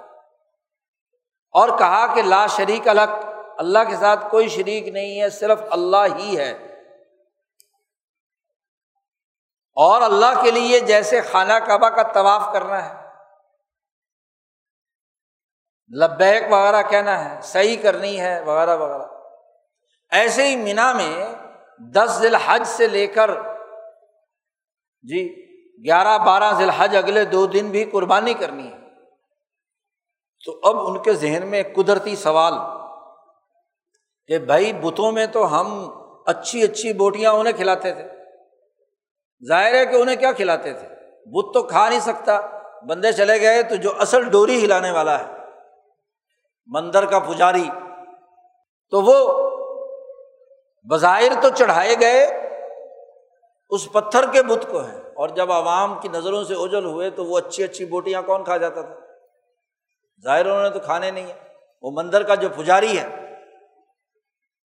اور 1.51 1.79
کہا 1.79 2.15
کہ 2.15 2.23
لا 2.23 2.47
شریک 2.47 2.89
الگ 2.89 3.35
اللہ 3.59 3.79
کے 3.89 3.97
ساتھ 3.97 4.31
کوئی 4.31 4.49
شریک 4.49 4.89
نہیں 4.89 5.21
ہے، 5.21 5.31
صرف 5.31 5.61
اللہ 5.71 6.17
ہی 6.19 6.39
ہے۔ 6.39 6.51
اور 9.77 10.03
اللہ 10.03 10.43
کے 10.43 10.51
لیے 10.51 10.81
جیسے 10.81 11.21
خانہ 11.21 11.53
کعبہ 11.53 11.89
کا 11.89 12.03
طواف 12.03 12.53
کرنا 12.53 12.89
ہے۔ 12.89 13.04
لبیک 15.93 16.43
وغیرہ 16.51 16.83
کہنا 16.83 17.25
ہے، 17.25 17.41
صحیح 17.43 17.77
کرنی 17.83 18.21
ہے، 18.21 18.41
وغیرہ 18.41 18.77
وغیرہ۔ 18.77 19.03
ایسے 20.11 20.49
ہی 20.49 20.57
مینا 20.57 20.93
میں 20.93 21.35
دس 21.79 22.19
ذیل 22.21 22.35
حج 22.35 22.63
سے 22.65 22.87
لے 22.87 23.07
کر 23.07 23.31
جی 25.03 25.45
گیارہ، 25.85 26.19
بارہ 26.19 26.53
ذیل 26.59 26.71
حج 26.71 26.97
اگلے 26.97 27.25
دو 27.25 27.47
دن 27.47 27.71
بھی 27.71 27.85
قربانی 27.85 28.35
کرنی 28.35 28.73
ہے۔ 28.73 28.79
تو 30.45 30.61
اب 30.63 30.87
ان 30.87 31.03
کے 31.03 31.13
ذہن 31.13 31.47
میں 31.47 31.63
قدرتی 31.77 32.17
سوال 32.17 32.55
کہ 34.27 34.39
بھائی، 34.39 34.73
بتوں 34.73 35.13
میں 35.13 35.27
تو 35.27 35.61
ہم 35.61 35.91
اچھی 36.27 36.63
اچھی 36.63 36.93
بوٹیاں 36.93 37.33
انہیں 37.33 37.57
کھلاتے 37.57 37.93
تھے۔ 37.93 38.09
ظاہر 39.49 39.75
ہے 39.75 39.87
کہ 39.87 39.97
انہیں 39.97 40.17
کیا 40.17 40.33
کھلاتے 40.33 40.73
تھے؟ 40.73 40.89
بت 41.27 41.55
تو 41.55 41.63
کھا 41.63 41.89
نہیں 41.89 42.01
سکتا۔ 42.01 42.41
بندے 42.89 43.13
چلے 43.13 43.41
گئے 43.41 43.63
تو 43.63 43.77
جو 43.77 43.93
اصل 43.99 44.31
ڈوری 44.31 44.65
ہلانے 44.65 44.91
والا 44.91 45.19
ہے۔ 45.19 45.34
مندر 46.67 47.07
کا 47.07 47.19
پجاری۔ 47.19 47.69
تو 48.91 49.03
وہ 49.03 49.45
بظاہر 50.91 51.41
تو 51.43 51.49
چڑھائے 51.49 51.95
گئے، 52.01 52.45
اس 53.71 53.93
پتھر 53.93 54.31
کے 54.33 54.43
بت 54.43 54.71
کو 54.71 54.85
ہے 54.85 54.99
اور 54.99 55.29
جب 55.29 55.53
عوام 55.53 56.01
کی 56.01 56.09
نظروں 56.09 56.45
سے 56.45 56.55
اوجل 56.55 56.85
ہوئے 56.85 57.11
تو 57.11 57.25
وہ 57.25 57.39
اچھی 57.39 57.65
اچھی 57.65 57.85
بوٹیاں 57.85 58.23
کون 58.23 58.45
کھا 58.45 58.57
جاتا 58.57 58.83
تھا؟ 58.83 58.95
ظاہر 60.23 60.47
انہوں 60.47 60.63
نے 60.63 60.71
تو 60.71 60.81
کھانے 60.81 61.11
نہیں 61.11 61.27
ہے 61.27 61.49
وہ 61.83 61.91
مندر 61.95 62.23
کا 62.23 62.35
جو 62.35 62.49
پجاری 62.49 62.99
ہے، 62.99 63.35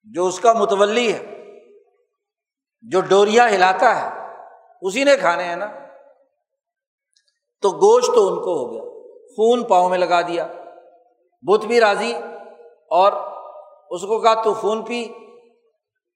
جو 0.03 0.27
اس 0.27 0.39
کا 0.39 0.53
متولی 0.53 1.13
ہے، 1.13 1.45
جو 2.81 3.01
ڈوریا 3.01 3.49
ہلاتا 3.49 4.01
ہے، 4.01 4.35
اسی 4.81 5.03
نے 5.03 5.17
کھانے 5.17 5.43
ہیں 5.43 5.55
نا۔ 5.55 5.65
تو 7.61 7.69
گوشت 7.69 8.15
تو 8.15 8.27
ان 8.27 8.35
کو 8.35 8.57
ہو 8.57 8.71
گیا۔ 8.71 8.81
خون 9.35 9.63
پاؤں 9.63 9.89
میں 9.89 9.97
لگا 9.97 10.21
دیا۔ 10.21 10.47
بت 11.41 11.65
بھی 11.65 11.79
راضی 11.79 12.13
اور 12.91 13.11
اس 13.89 14.01
کو 14.01 14.19
کہا 14.19 14.41
تو 14.43 14.53
خون 14.53 14.85
پی، 14.85 15.07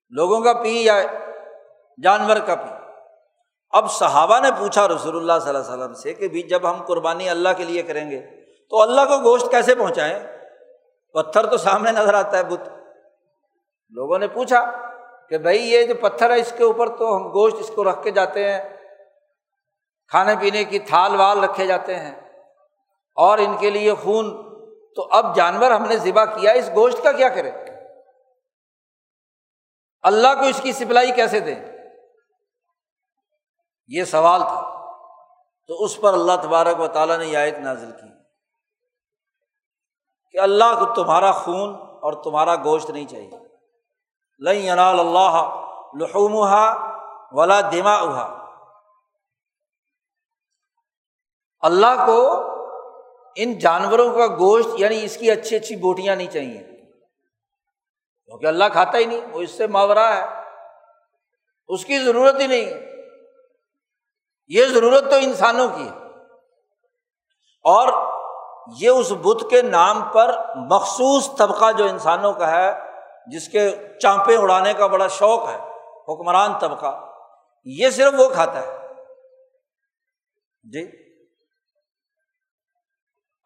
لوگوں 0.08 0.40
کا 0.40 0.52
پی 0.52 0.84
یا 0.84 1.02
جانور 2.02 2.36
کا 2.36 2.54
پی۔ 2.54 2.70
اب 3.70 3.90
صحابہ 3.90 4.40
نے 4.40 4.50
پوچھا 4.58 4.88
رسول 4.88 5.16
اللہ 5.16 5.38
صلی 5.40 5.48
اللہ 5.48 5.72
علیہ 5.72 5.72
وسلم 5.72 5.94
سے 5.94 6.14
کہ 6.14 6.28
بھی 6.28 6.42
جب 6.42 6.70
ہم 6.70 6.84
قربانی 6.84 7.28
اللہ 7.28 7.48
کے 7.56 7.64
لیے 7.64 7.82
کریں 7.82 8.10
گے 8.10 8.20
تو 8.68 8.82
اللہ 8.82 9.00
کو 9.00 9.18
گوشت 9.18 9.50
کیسے 9.50 9.74
پہنچائیں؟ 9.74 10.18
پتھر 11.12 11.46
تو 11.46 11.56
سامنے 11.56 11.92
نظر 11.92 12.14
آتا 12.14 12.38
ہے 12.38 12.44
بت۔ 12.44 12.68
لوگوں 13.88 14.18
نے 14.18 14.28
پوچھا 14.28 14.64
کہ 15.28 15.38
بھائی 15.38 15.70
یہ 15.70 15.82
جو 15.82 15.94
پتھر 15.94 16.30
ہے 16.30 16.40
اس 16.40 16.54
کے 16.58 16.64
اوپر 16.64 16.96
تو 16.96 17.16
ہم 17.16 17.28
گوشت 17.28 17.56
اس 17.58 17.70
کو 17.74 17.84
رکھ 17.84 18.02
کے 18.02 18.10
جاتے 18.10 18.52
ہیں، 18.52 18.76
کھانے 20.08 20.34
پینے 20.40 20.64
کی 20.64 20.78
تھال 20.78 21.20
وال 21.20 21.44
رکھے 21.44 21.66
جاتے 21.66 21.96
ہیں 21.96 22.14
اور 23.16 23.38
ان 23.38 23.56
کے 23.56 23.70
لیے 23.70 23.94
خون 23.94 24.53
تو 24.96 25.08
اب 25.10 25.36
جانور 25.36 25.70
ہم 25.70 25.82
نے 25.82 25.96
ذبح 25.96 26.24
کیا، 26.24 26.52
اس 26.52 26.70
گوشت 26.74 27.02
کا 27.02 27.12
کیا 27.12 27.28
کرے؟ 27.28 27.50
اللہ 30.02 30.28
کو 30.34 30.46
اس 30.46 30.60
کی 30.62 30.72
سپلائی 30.72 31.12
کیسے 31.12 31.40
دیں؟ 31.40 31.64
یہ 33.86 34.04
سوال 34.04 34.40
تھا۔ 34.40 34.92
تو 35.66 35.84
اس 35.84 36.00
پر 36.00 36.12
اللہ 36.12 36.32
تبارک 36.42 36.80
و 36.80 36.86
تعالیٰ 36.86 37.18
نے 37.18 37.36
آیت 37.36 37.58
نازل 37.58 37.92
کی۔ 37.92 38.08
کہ 40.30 40.38
اللہ 40.38 40.64
کو 40.64 40.94
تمہارا 40.94 41.32
خون 41.32 41.74
اور 41.74 42.24
تمہارا 42.24 42.56
گوشت 42.56 42.90
نہیں 42.90 43.06
چاہیے۔ 43.06 43.30
لئی 44.44 44.70
انال 44.70 45.00
اللہ 45.00 45.60
لحوم 46.00 46.48
ولا 47.30 47.60
دما 47.60 47.94
اللہ 51.60 52.06
کو 52.06 52.53
ان 53.36 53.58
جانوروں 53.58 54.14
کا 54.14 54.26
گوشت 54.26 54.68
یعنی 54.78 55.04
اس 55.04 55.16
کی 55.16 55.30
اچھی 55.30 55.56
اچھی 55.56 55.76
بوٹیاں 55.76 56.16
نہیں 56.16 56.30
چاہیے۔ 56.30 56.62
کیونکہ 58.24 58.46
اللہ 58.46 58.64
کھاتا 58.72 58.98
ہی 58.98 59.04
نہیں، 59.04 59.20
وہ 59.32 59.40
اس 59.40 59.50
سے 59.50 59.66
ماورا 59.66 60.16
ہے۔ 60.16 60.24
اس 61.68 61.84
کی 61.84 61.98
ضرورت 61.98 62.40
ہی 62.40 62.46
نہیں۔ 62.46 62.70
یہ 64.48 64.64
ضرورت 64.64 65.10
تو 65.10 65.16
انسانوں 65.16 65.68
کی 65.68 65.88
ہے۔ 65.88 65.98
اور 67.62 68.14
یہ 68.80 68.88
اس 68.88 69.12
بت 69.12 69.50
کے 69.50 69.62
نام 69.62 70.02
پر 70.02 70.38
مخصوص 70.56 71.28
طبقہ 71.38 71.72
جو 71.72 71.84
انسانوں 71.84 72.32
کا 72.32 72.50
ہے، 72.50 72.72
جس 73.26 73.48
کے 73.48 73.76
چانپے 74.02 74.36
اڑانے 74.36 74.72
کا 74.74 74.86
بڑا 74.86 75.08
شوق 75.08 75.48
ہے، 75.48 75.58
حکمران 76.08 76.58
طبقہ، 76.58 77.10
یہ 77.64 77.90
صرف 77.90 78.12
وہ 78.18 78.28
کھاتا 78.28 78.62
ہے۔ 78.62 78.78
جی؟ 80.62 81.03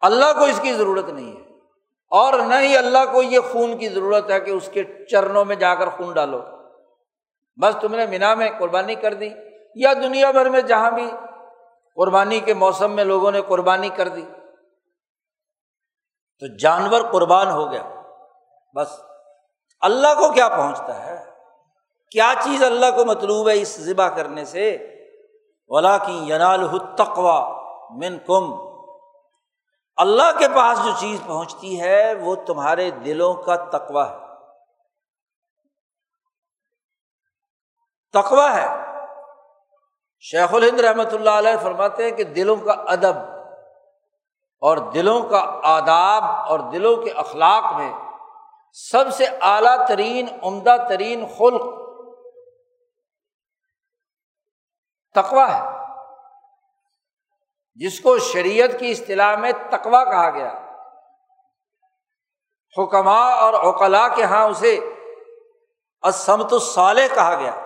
اللہ 0.01 0.39
کو 0.39 0.45
اس 0.45 0.59
کی 0.61 0.73
ضرورت 0.73 1.09
نہیں 1.09 1.35
ہے۔ 1.35 1.49
اور 2.09 2.33
نہ 2.33 2.55
ہی 2.59 2.77
اللہ 2.77 3.11
کو 3.11 3.23
یہ 3.23 3.39
خون 3.51 3.77
کی 3.77 3.89
ضرورت 3.89 4.31
ہے 4.31 4.39
کہ 4.39 4.51
اس 4.51 4.69
کے 4.73 5.05
چرنوں 5.05 5.45
میں 5.45 5.55
جا 5.55 5.75
کر 5.75 5.89
خون 5.89 6.13
ڈالو۔ 6.13 6.41
بس 7.61 7.75
تم 7.81 7.95
نے 7.95 8.05
مینا 8.05 8.35
میں 8.35 8.51
قربانی 8.59 8.95
کر 8.95 9.13
دی، 9.13 9.29
یا 9.75 9.93
دنیا 9.93 10.31
بھر 10.31 10.49
میں 10.49 10.61
جہاں 10.61 10.91
بھی 10.91 11.11
قربانی 11.95 12.39
کے 12.39 12.53
موسم 12.53 12.91
میں 12.91 13.03
لوگوں 13.03 13.31
نے 13.31 13.41
قربانی 13.41 13.89
کر 13.89 14.07
دی۔ 14.07 14.25
تو 16.39 16.57
جانور 16.57 17.01
قربان 17.11 17.49
ہو 17.49 17.71
گیا۔ 17.71 18.01
بس 18.75 18.87
اللہ 19.81 20.07
کو 20.07 20.31
کیا 20.31 20.49
پہنچتا 20.49 21.05
ہے؟ 21.05 21.25
کیا 22.11 22.33
چیز 22.43 22.63
اللہ 22.63 22.85
کو 22.95 23.05
مطلوب 23.05 23.49
ہے 23.49 23.61
اس 23.61 23.79
ذبح 23.79 24.09
کرنے 24.09 24.45
سے؟ 24.45 24.77
ولا 25.67 25.97
کی 25.97 26.33
ینال 26.33 26.67
تقوا 26.97 27.61
من 27.89 28.17
کم 28.25 28.68
اللہ 29.99 30.39
کے 30.39 30.47
پاس 30.55 30.83
جو 30.83 30.91
چیز 30.99 31.19
پہنچتی 31.27 31.81
ہے، 31.81 32.13
وہ 32.13 32.35
تمہارے 32.35 32.91
دلوں 32.91 33.33
کا 33.33 33.55
تقوا 33.55 34.09
ہے۔ 34.09 34.17
تقوا 38.13 38.55
ہے۔ 38.55 38.67
شیخ 40.19 40.53
الہند 40.53 40.79
رحمۃ 40.79 41.13
اللہ 41.13 41.29
علیہ 41.29 41.57
فرماتے 41.63 42.03
ہیں 42.03 42.11
کہ 42.11 42.23
دلوں 42.23 42.55
کا 42.55 42.71
ادب 42.71 43.15
اور 44.61 44.77
دلوں 44.77 45.29
کا 45.29 45.59
آداب 45.63 46.23
اور 46.23 46.59
دلوں 46.59 46.95
کے 46.95 47.11
اخلاق 47.11 47.73
میں 47.73 47.93
سب 48.73 49.13
سے 49.13 49.25
اعلیٰ 49.41 49.87
ترین، 49.87 50.27
عمدہ 50.43 50.75
ترین 50.89 51.25
خلق 51.37 51.65
تقوا 55.15 55.57
ہے۔ 55.57 55.88
جس 57.75 57.99
کو 57.99 58.19
شریعت 58.19 58.79
کی 58.79 58.91
اصطلاح 58.91 59.35
میں 59.35 59.51
تقوا 59.51 60.03
کہا 60.03 60.29
گیا۔ 60.29 60.65
حکمہ 62.77 63.09
اور 63.09 63.53
اوقلا 63.53 64.07
کے 64.07 64.21
یہاں 64.21 64.49
اسے 64.49 64.79
اسمت 66.01 66.53
الصالح 66.53 67.01
کہا 67.15 67.35
گیا۔ 67.39 67.65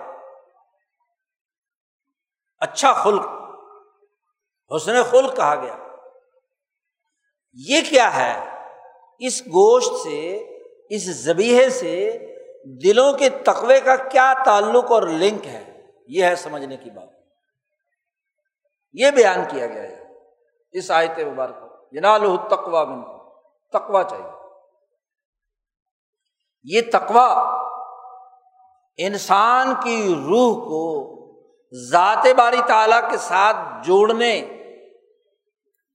اچھا 2.58 2.92
خلق، 2.92 3.26
حسن 4.76 5.02
خلق 5.02 5.36
کہا 5.36 5.54
گیا۔ 5.54 5.76
یہ 7.52 7.80
کیا 7.90 8.16
ہے؟ 8.16 8.58
اس 9.18 9.40
گوشت 9.40 9.92
سے، 10.02 10.36
اس 10.90 11.04
زبیحے 11.04 11.70
سے 11.70 12.18
دلوں 12.64 13.12
کے 13.12 13.28
تقوے 13.28 13.80
کا 13.80 13.96
کیا 13.96 14.34
تعلق 14.44 14.92
اور 14.92 15.02
لنک 15.02 15.46
ہے؟ 15.46 15.86
یہ 16.08 16.24
ہے 16.24 16.36
سمجھنے 16.36 16.76
کی 16.76 16.90
بات۔ 16.90 17.23
یہ 18.94 19.10
بیان 19.10 19.40
کیا 19.48 19.66
گیا 19.66 19.82
ہے۔ 19.82 20.04
اس 20.72 20.90
آیت 20.90 21.18
مبارک 21.18 21.56
جنال 21.92 22.36
تقوا 22.50 22.84
بن 22.84 23.02
تقوا 23.72 24.02
چاہیے۔ 24.02 24.30
یہ 26.64 26.80
تقوا 26.92 27.60
انسان 28.96 29.74
کی 29.82 30.14
روح 30.28 30.64
کو 30.64 31.14
ذات 31.90 32.26
باری 32.36 32.60
تعالیٰ 32.66 33.10
کے 33.10 33.16
ساتھ 33.16 33.56
جوڑنے، 33.86 34.40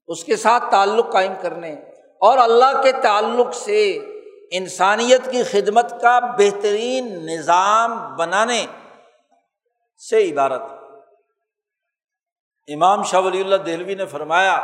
اس 0.08 0.24
کے 0.24 0.36
ساتھ 0.36 0.64
تعلق 0.72 1.12
قائم 1.14 1.34
کرنے 1.42 1.74
اور 2.22 2.38
اللہ 2.38 2.82
کے 2.84 2.92
تعلق 2.92 3.54
سے 3.54 4.00
انسانیت 4.52 5.32
کی 5.32 5.44
خدمت 5.44 6.02
کا 6.02 6.20
بہترین 6.20 7.06
نظام 7.06 8.16
بنانے 8.16 8.66
سے 10.10 10.32
عبارت 10.32 10.62
امام 12.74 13.04
شاہ 13.04 13.20
ولی 13.20 13.42
اللہ 13.42 13.56
دہلوی 13.56 13.96
نے 13.96 14.06
فرمایا 14.06 14.58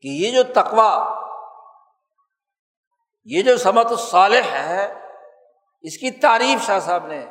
کہ 0.00 0.08
یہ 0.08 0.30
جو 0.32 0.42
تقوا 0.52 1.18
یہ 3.24 3.42
جو 3.42 3.56
سمت 3.56 3.86
الصالح 3.86 4.50
ہے، 4.52 4.94
اس 5.80 5.98
کی 5.98 6.10
تعریف 6.10 6.66
شاہ 6.66 6.78
صاحب 6.78 7.06
نے 7.06 7.26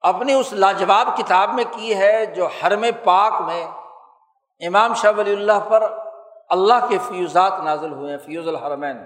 اپنی 0.00 0.32
اس 0.32 0.52
لاجواب 0.52 1.08
کتاب 1.16 1.54
میں 1.54 1.64
کی 1.70 1.94
ہے 1.94 2.26
جو 2.26 2.46
حرم 2.46 2.84
پاک 3.04 3.40
میں 3.40 3.66
امام 4.66 4.94
شاہ 4.94 5.12
ولی 5.16 5.32
اللہ 5.32 5.60
پر 5.68 5.82
اللہ 6.48 6.86
کے 6.88 6.98
فیوزات 6.98 7.52
نازل 7.64 7.92
ہوئے 7.92 8.10
ہیں، 8.10 8.18
فیوز 8.18 8.48
الحرمین۔ 8.48 8.96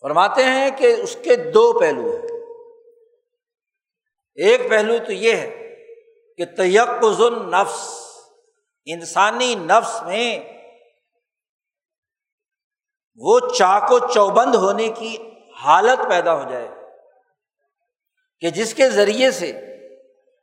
فرماتے 0.00 0.44
ہیں 0.44 0.70
کہ 0.70 0.96
اس 0.98 1.16
کے 1.24 1.36
دو 1.36 1.80
پہلو 1.80 2.02
ہیں۔ 2.02 2.27
ایک 4.38 4.70
پہلو 4.70 4.94
تو 5.06 5.12
یہ 5.12 5.36
ہے 5.36 5.76
کہ 6.36 6.44
تیقز 6.44 7.20
النفس، 7.20 8.04
انسانی 8.84 9.54
نفس 9.54 10.02
میں 10.02 10.40
وہ 13.16 13.40
چاق 13.58 13.92
و 13.92 13.98
چوبند 13.98 14.54
ہونے 14.54 14.88
کی 14.88 15.16
حالت 15.62 16.08
پیدا 16.08 16.44
ہو 16.44 16.50
جائے 16.50 16.68
کہ 18.40 18.50
جس 18.50 18.74
کے 18.74 18.90
ذریعے 18.90 19.30
سے 19.30 19.60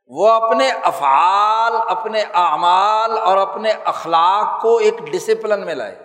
وہ 0.06 0.28
اپنے 0.28 0.70
افعال، 0.70 1.72
اپنے 1.88 2.22
اعمال 2.22 3.18
اور 3.18 3.36
اپنے 3.36 3.70
اخلاق 3.70 4.62
کو 4.62 4.78
ایک 4.78 4.94
ڈسپلن 4.98 5.66
میں 5.66 5.74
لائے۔ 5.74 5.98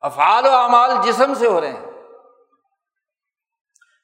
افعال 0.00 0.46
و 0.46 0.50
اعمال 0.50 0.90
جسم 1.04 1.34
سے 1.34 1.46
ہو 1.46 1.60
رہے 1.60 1.72
ہیں۔ 1.72 1.93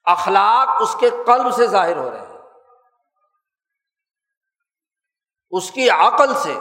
اخلاق 0.05 0.83
اس 0.83 0.97
کے 1.01 1.11
قلب 1.11 1.55
سے 1.55 1.67
ظاہر 1.67 1.97
ہو 1.97 2.11
رہے 2.11 2.21
ہیں۔ 2.21 2.39
اس 5.51 5.71
کی 5.71 5.91
عقل 5.91 6.35
سے۔ 6.35 6.55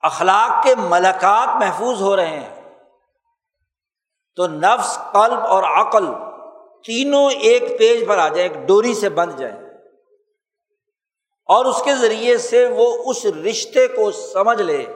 اخلاق 0.00 0.64
کے 0.64 0.74
ملکات 0.74 1.48
محفوظ 1.48 2.00
ہو 2.00 2.16
رہے 2.16 2.40
ہیں۔ 2.40 2.78
تو 4.36 4.46
نفس، 4.46 4.98
قلب 5.12 5.38
اور 5.38 5.62
عقل 5.62 6.06
تینوں 6.84 7.30
ایک 7.30 7.78
پیج 7.78 8.08
پر 8.08 8.18
آ 8.18 8.28
جائیں، 8.28 8.52
ایک 8.52 8.68
ڈوری 8.68 8.94
سے 8.94 9.08
بند 9.08 9.32
جائیں۔ 9.38 9.62
اور 11.46 11.64
اس 11.64 11.82
کے 11.84 11.94
ذریعے 11.94 12.38
سے 12.38 12.66
وہ 12.76 13.02
اس 13.06 13.26
رشتے 13.26 13.88
کو 13.88 14.10
سمجھ 14.10 14.62
لے 14.62 14.86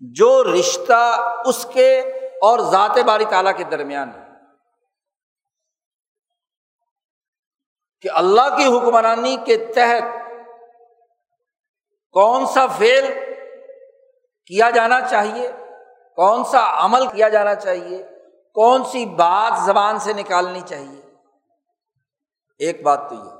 جو 0.00 0.44
رشتہ 0.44 1.32
اس 1.46 1.66
کے 1.72 2.02
اور 2.44 2.58
ذات 2.58 2.98
باری 3.06 3.24
تعالیٰ 3.24 3.56
کے 3.56 3.64
درمیان 3.64 4.10
ہے۔ 4.14 4.28
کہ 8.00 8.10
اللہ 8.14 8.56
کی 8.56 8.78
حکمرانی 8.78 9.36
کے 9.46 9.72
تحت 9.72 10.02
کون 12.10 12.46
سا 12.46 12.66
فیل 12.66 13.04
کیا 14.46 14.70
جانا 14.70 15.00
چاہیے، 15.00 15.52
کون 16.16 16.44
سا 16.44 16.84
عمل 16.84 17.06
کیا 17.06 17.28
جانا 17.28 17.54
چاہیے، 17.54 18.02
کون 18.54 18.84
سی 18.84 19.06
بات 19.06 19.52
زبان 19.66 19.98
سے 19.98 20.12
نکالنی 20.12 20.60
چاہیے۔ 20.60 21.00
ایک 22.58 22.82
بات 22.82 23.00
تو 23.08 23.14
یہ 23.14 23.30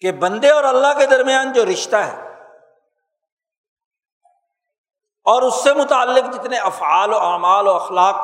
کہ 0.00 0.12
بندے 0.12 0.50
اور 0.50 0.64
اللہ 0.64 0.98
کے 0.98 1.06
درمیان 1.06 1.52
جو 1.52 1.66
رشتہ 1.66 1.96
ہے 1.96 2.29
اور 5.24 5.42
اس 5.42 5.62
سے 5.62 5.72
متعلق 5.72 6.34
جتنے 6.34 6.58
افعال 6.58 7.12
و 7.12 7.18
اعمال 7.18 7.68
و 7.68 7.70
اخلاق 7.70 8.14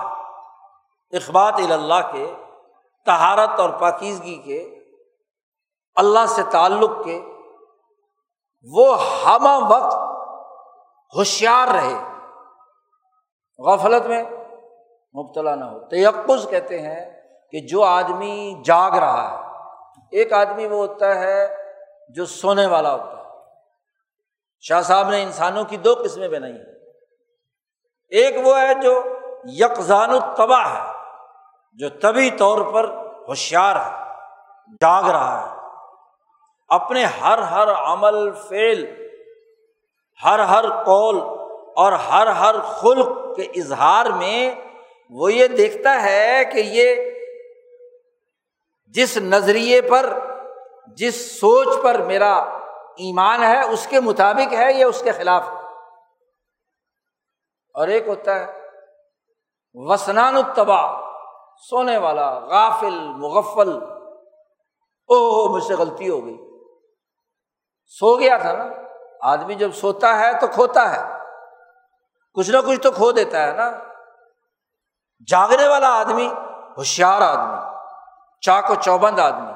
اخبات 1.11 1.55
اللہ 1.59 2.13
کے 2.13 2.35
تہارت 3.07 3.61
اور 3.61 3.71
پاکیزگی 3.71 4.37
کے، 4.37 4.85
اللہ 5.95 6.27
سے 6.29 6.43
تعلق 6.51 7.05
کے، 7.05 7.25
وہ 8.73 8.97
ہم 9.27 9.47
وقت 9.71 9.97
ہوشیار 11.17 11.69
رہے۔ 11.69 11.95
غفلت 13.59 14.07
میں 14.07 14.25
مبتلا 15.15 15.55
نہ 15.55 15.65
ہو۔ 15.65 15.79
تیقز 15.79 16.47
کہتے 16.51 16.79
ہیں 16.83 17.21
کہ 17.51 17.61
جو 17.61 17.83
آدمی 17.83 18.63
جاگ 18.65 18.91
رہا 18.91 19.31
ہے، 19.31 19.59
ایک 20.11 20.33
آدمی 20.33 20.67
وہ 20.67 20.87
ہوتا 20.87 21.15
ہے 21.15 21.57
جو 22.09 22.27
سونے 22.27 22.67
والا 22.67 22.93
ہوتا 22.93 23.19
ہے۔ 23.19 23.25
شاہ 24.61 24.83
صاحب 24.83 25.09
نے 25.09 25.23
انسانوں 25.23 25.65
کی 25.65 25.77
دو 25.77 25.95
قسمیں 26.05 26.29
بنائی 26.29 26.53
ہیں۔ 26.53 26.76
ایک 28.09 28.47
وہ 28.47 28.61
ہے 28.61 28.75
جو 28.75 29.03
یکزان 29.45 30.11
التباہ 30.11 30.87
ہے، 30.87 30.93
جو 31.73 31.89
طبی 31.89 32.31
طور 32.31 32.73
پر 32.73 32.97
ہوشیار 33.29 33.77
ہے، 33.77 34.15
جاگ 34.75 35.03
رہا 35.03 35.51
ہے۔ 35.51 35.57
اپنے 36.69 37.05
ہر 37.05 37.39
ہر 37.39 37.69
عمل 37.73 38.31
فیل 38.49 39.07
ہر 40.25 40.39
ہر 40.39 40.85
قول 40.85 41.21
اور 41.77 41.93
ہر 41.93 42.27
ہر 42.27 42.61
خلق 42.61 43.37
کے 43.37 43.43
اظہار 43.43 44.07
میں 44.07 44.55
وہ 45.11 45.33
یہ 45.33 45.47
دیکھتا 45.47 46.03
ہے 46.03 46.43
کہ 46.53 46.59
یہ 46.59 47.11
جس 48.89 49.17
نظریے 49.17 49.81
پر، 49.81 50.19
جس 50.87 51.41
سوچ 51.41 51.83
پر 51.83 51.99
میرا 51.99 52.37
ایمان 52.97 53.43
ہے، 53.43 53.65
اس 53.65 53.87
کے 53.87 54.01
مطابق 54.01 54.53
ہے 54.53 54.73
یا 54.73 54.87
اس 54.87 55.03
کے 55.03 55.13
خلاف 55.13 55.43
ہے۔ 55.43 55.66
اور 57.77 57.89
ایک 57.89 58.09
ہوتا 58.09 58.35
ہے 58.35 58.61
وسنان 59.75 60.37
التبا 60.37 61.01
سونے 61.71 61.97
والا، 61.97 62.39
غافل، 62.39 62.99
مغفل۔ 63.01 63.79
او 65.09 65.49
مجھ 65.49 65.65
سے 65.65 65.75
غلطی 65.75 66.09
ہو 66.09 66.25
گئی۔ 66.25 66.37
سو 67.87 68.19
گیا 68.19 68.37
تھا 68.37 68.53
نا؟ 68.53 68.65
آدمی 69.23 69.55
جب 69.55 69.73
سوتا 69.75 70.19
ہے 70.19 70.41
تو 70.41 70.47
کھوتا 70.47 70.97
ہے۔ 70.97 71.19
کچھ 72.35 72.51
نہ 72.51 72.57
کچھ 72.67 72.81
تو 72.81 72.91
کھو 72.91 73.13
دیتا 73.13 73.43
ہے 73.43 73.53
نا۔ 73.53 73.71
جاگنے 75.27 75.69
والا 75.69 76.01
آدمی، 76.01 76.29
ہوشیار 76.79 77.21
آدمی 77.23 77.77
چاق 78.41 78.71
و 78.71 78.75
چوبند 78.75 79.19
آدمی۔ 79.19 79.53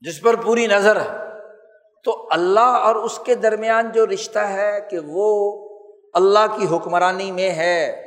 جس 0.00 0.22
پر 0.22 0.34
پوری 0.44 0.66
نظر 0.66 1.00
ہے۔ 1.00 1.24
تو 2.04 2.28
اللہ 2.30 2.60
اور 2.60 2.94
اس 2.94 3.18
کے 3.18 3.34
درمیان 3.34 3.92
جو 3.92 4.06
رشتہ 4.06 4.38
ہے 4.38 4.80
کہ 4.90 4.98
وہ 5.06 5.63
اللہ 6.14 6.56
کی 6.56 6.76
حکمرانی 6.76 7.32
میں 7.32 7.50
ہے۔ 7.50 8.00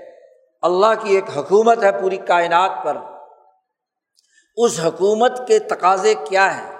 اللہ 0.61 0.85
کی 0.99 1.15
ایک 1.15 1.23
حکومت 1.37 1.83
ہے 1.83 2.01
پوری 2.01 2.17
کائنات 2.17 2.71
پر۔ 2.83 2.97
اس 4.55 4.79
حکومت 4.83 5.47
کے 5.47 5.59
تقاضے 5.59 6.13
کیا 6.13 6.57
ہیں؟ 6.57 6.71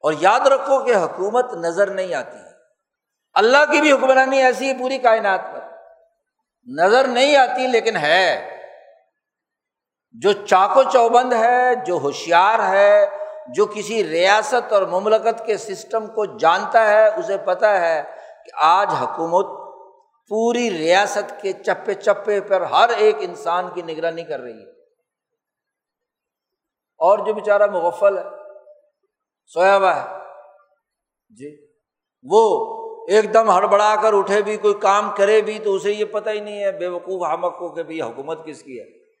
اور 0.00 0.12
یاد 0.20 0.40
رکھو 0.40 0.84
کہ 0.84 0.96
حکومت 0.96 1.54
نظر 1.54 1.90
نہیں 1.90 2.14
آتی۔ 2.14 2.38
اللہ 3.34 3.72
کی 3.72 3.80
بھی 3.80 3.92
حکمرانی 3.92 4.42
ایسی 4.42 4.68
ہے 4.68 4.78
پوری 4.78 4.98
کائنات 4.98 5.40
پر۔ 5.52 5.60
نظر 6.66 7.06
نہیں 7.06 7.36
آتی 7.36 7.66
لیکن 7.66 7.96
ہے۔ 7.96 8.56
جو 10.12 10.32
چاقو 10.32 10.82
چوبند 10.82 11.32
ہے، 11.32 11.74
جو 11.74 11.94
ہوشیار 11.94 12.58
ہے، 12.58 13.06
جو 13.48 13.66
کسی 13.66 14.10
ریاست 14.10 14.72
اور 14.72 14.82
مملکت 14.82 15.46
کے 15.46 15.56
سسٹم 15.56 16.06
کو 16.06 16.38
جانتا 16.38 16.88
ہے، 16.88 17.08
اسے 17.08 17.36
پتہ 17.38 17.66
ہے 17.66 18.02
کہ 18.44 18.50
آج 18.54 18.94
حکومت 19.00 19.59
پوری 20.30 20.70
ریاست 20.70 21.42
کے 21.42 21.52
چپے 21.52 21.94
چپے 21.94 22.40
پر 22.40 22.60
ہر 22.60 22.88
ایک 22.88 23.16
انسان 23.20 23.68
کی 23.74 23.82
نگرانی 23.82 24.24
کر 24.24 24.40
رہی 24.40 24.66
ہے۔ 24.66 24.70
اور 26.98 27.18
جو 27.18 27.34
بیچارہ 27.34 27.66
مغفل 27.66 28.18
ہے 28.18 28.22
سویا 29.46 29.76
ہوا 29.76 29.96
ہے۔ 29.96 30.18
جی۔ 31.28 31.66
وہ 32.22 32.60
ایک 33.08 33.34
دم 33.34 33.50
ہڑبڑا 33.50 33.94
کر 34.02 34.12
اٹھے 34.12 34.42
بھی 34.42 34.56
کوئی 34.56 34.74
کام 34.74 35.10
کرے 35.16 35.40
بھی 35.40 35.58
تو 35.58 35.74
اسے 35.74 35.92
یہ 35.92 36.04
پتہ 36.04 36.30
ہی 36.30 36.40
نہیں 36.40 36.64
ہے 36.64 36.72
بے 36.72 36.86
وقوف 36.86 37.30
ہمک 37.30 37.58
کو 37.58 37.68
کہ 37.68 37.82
بھائی 37.82 38.02
حکومت 38.02 38.46
کس 38.46 38.62
کی 38.62 38.80
ہے۔ 38.80 39.14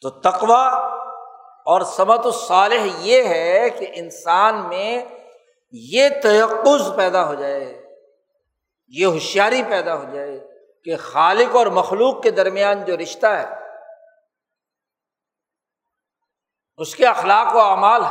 تو 0.00 0.10
تقوا 0.10 0.68
اور 1.64 1.80
سمت 1.80 2.26
الصالح 2.26 2.86
یہ 2.98 3.24
ہے 3.24 3.70
کہ 3.70 3.86
انسان 3.94 4.68
میں 4.68 5.04
یہ 5.74 6.08
تیقز 6.22 6.82
پیدا 6.96 7.26
ہو 7.26 7.34
جائے، 7.34 7.64
یہ 8.94 9.06
ہوشیاری 9.06 9.62
پیدا 9.62 9.94
ہو 9.94 10.04
جائے 10.12 10.38
کہ 10.86 10.96
خالق 10.96 11.56
اور 11.56 11.66
مخلوق 11.72 12.22
کے 12.22 12.30
درمیان 12.30 12.84
جو 12.84 12.96
رشتہ 12.96 13.26
ہے، 13.26 13.46
اس 16.78 16.94
کے 16.94 17.06
اخلاق 17.06 17.54
و 17.54 17.60
اعمال 17.60 18.02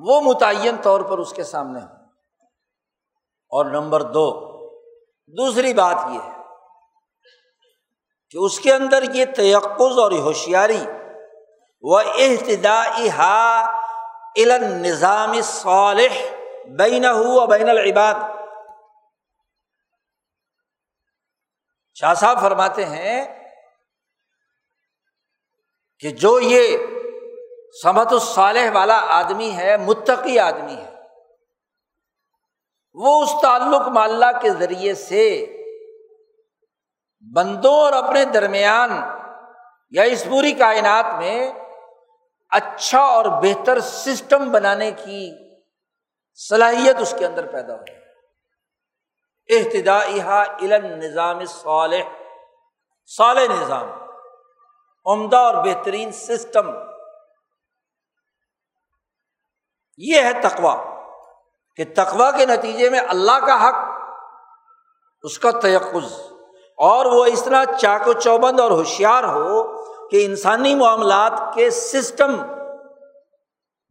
وہ 0.00 0.20
متعین 0.20 0.76
طور 0.82 1.00
پر 1.00 1.18
اس 1.18 1.32
کے 1.32 1.44
سامنے 1.44 1.80
ہو 1.80 1.94
اور 3.52 3.64
نمبر 3.72 4.02
دو، 4.12 4.28
دوسری 5.34 5.72
بات 5.74 5.96
یہ 6.10 6.20
ہے 6.20 6.34
کہ 8.30 8.38
اس 8.38 8.58
کے 8.60 8.72
اندر 8.74 9.02
یہ 9.14 9.24
تیقز 9.36 9.98
اور 9.98 10.12
ہوشیاری 10.22 10.84
و 11.84 11.96
احتدا 11.96 12.82
نظام 14.62 15.40
صالح 15.42 16.14
بین 16.68 17.04
ہو 17.04 17.46
بین 17.46 17.68
العباد۔ 17.68 18.14
شاہ 21.94 22.14
صاحب 22.14 22.40
فرماتے 22.40 22.84
ہیں 22.84 23.24
کہ 25.98 26.10
جو 26.10 26.40
یہ 26.40 26.76
سمت 27.82 28.12
الصالح 28.12 28.70
والا 28.72 29.00
آدمی 29.08 29.50
ہے، 29.50 29.76
متقی 29.76 30.38
آدمی 30.38 30.76
ہے، 30.76 30.90
وہ 32.92 33.22
اس 33.22 33.30
تعلق 33.42 33.88
ماللہ 33.88 34.38
کے 34.42 34.50
ذریعے 34.50 34.94
سے 34.94 35.46
بندوں 37.34 37.74
اور 37.74 37.92
اپنے 37.92 38.24
درمیان 38.24 38.90
یا 39.90 40.02
اس 40.02 40.24
پوری 40.24 40.52
کائنات 40.52 41.04
میں 41.18 41.52
اچھا 42.48 43.00
اور 43.00 43.24
بہتر 43.24 43.80
سسٹم 43.80 44.52
بنانے 44.52 44.90
کی 44.90 45.45
صلاحیت 46.36 46.96
اس 47.00 47.14
کے 47.18 47.26
اندر 47.26 47.46
پیدا 47.46 47.74
ہو 47.74 47.80
احتدا 49.48 49.98
علم 50.60 50.86
نظام 50.86 51.44
صالح 51.44 52.02
صالح 53.16 53.40
نظام، 53.40 53.90
عمدہ 55.06 55.36
اور 55.36 55.54
بہترین 55.54 56.12
سسٹم۔ 56.12 56.70
یہ 59.96 60.22
ہے 60.22 60.32
تقوا 60.42 60.76
کہ 61.76 61.84
تقوا 61.96 62.30
کے 62.30 62.46
نتیجے 62.46 62.90
میں 62.90 63.00
اللہ 63.08 63.46
کا 63.46 63.68
حق، 63.68 63.74
اس 65.22 65.38
کا 65.38 65.50
تیقز 65.50 66.20
اور 66.78 67.06
وہ 67.06 67.24
اس 67.24 67.44
طرح 67.44 67.64
چاق 67.78 68.08
و 68.08 68.12
چوبند 68.12 68.60
اور 68.60 68.70
ہوشیار 68.70 69.24
ہو 69.24 69.86
کہ 70.08 70.24
انسانی 70.26 70.74
معاملات 70.74 71.54
کے 71.54 71.70
سسٹم 71.70 72.55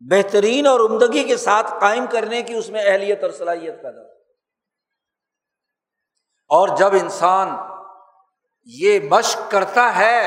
بہترین 0.02 0.68
اور 0.68 0.80
عمدگی 0.80 1.24
کے 1.24 1.38
ساتھ 1.38 1.72
قائم 1.80 2.06
کرنے 2.08 2.42
کی 2.42 2.54
اس 2.54 2.70
میں 2.70 2.84
اہلیت 2.86 3.24
اور 3.24 3.32
صلاحیت 3.32 3.82
پیدا 3.82 4.02
ہو 4.02 4.08
اور 6.50 6.68
جب 6.78 6.94
انسان 6.94 7.56
یہ 8.66 9.00
مشق 9.10 9.52
کرتا 9.52 9.96
ہے، 9.96 10.22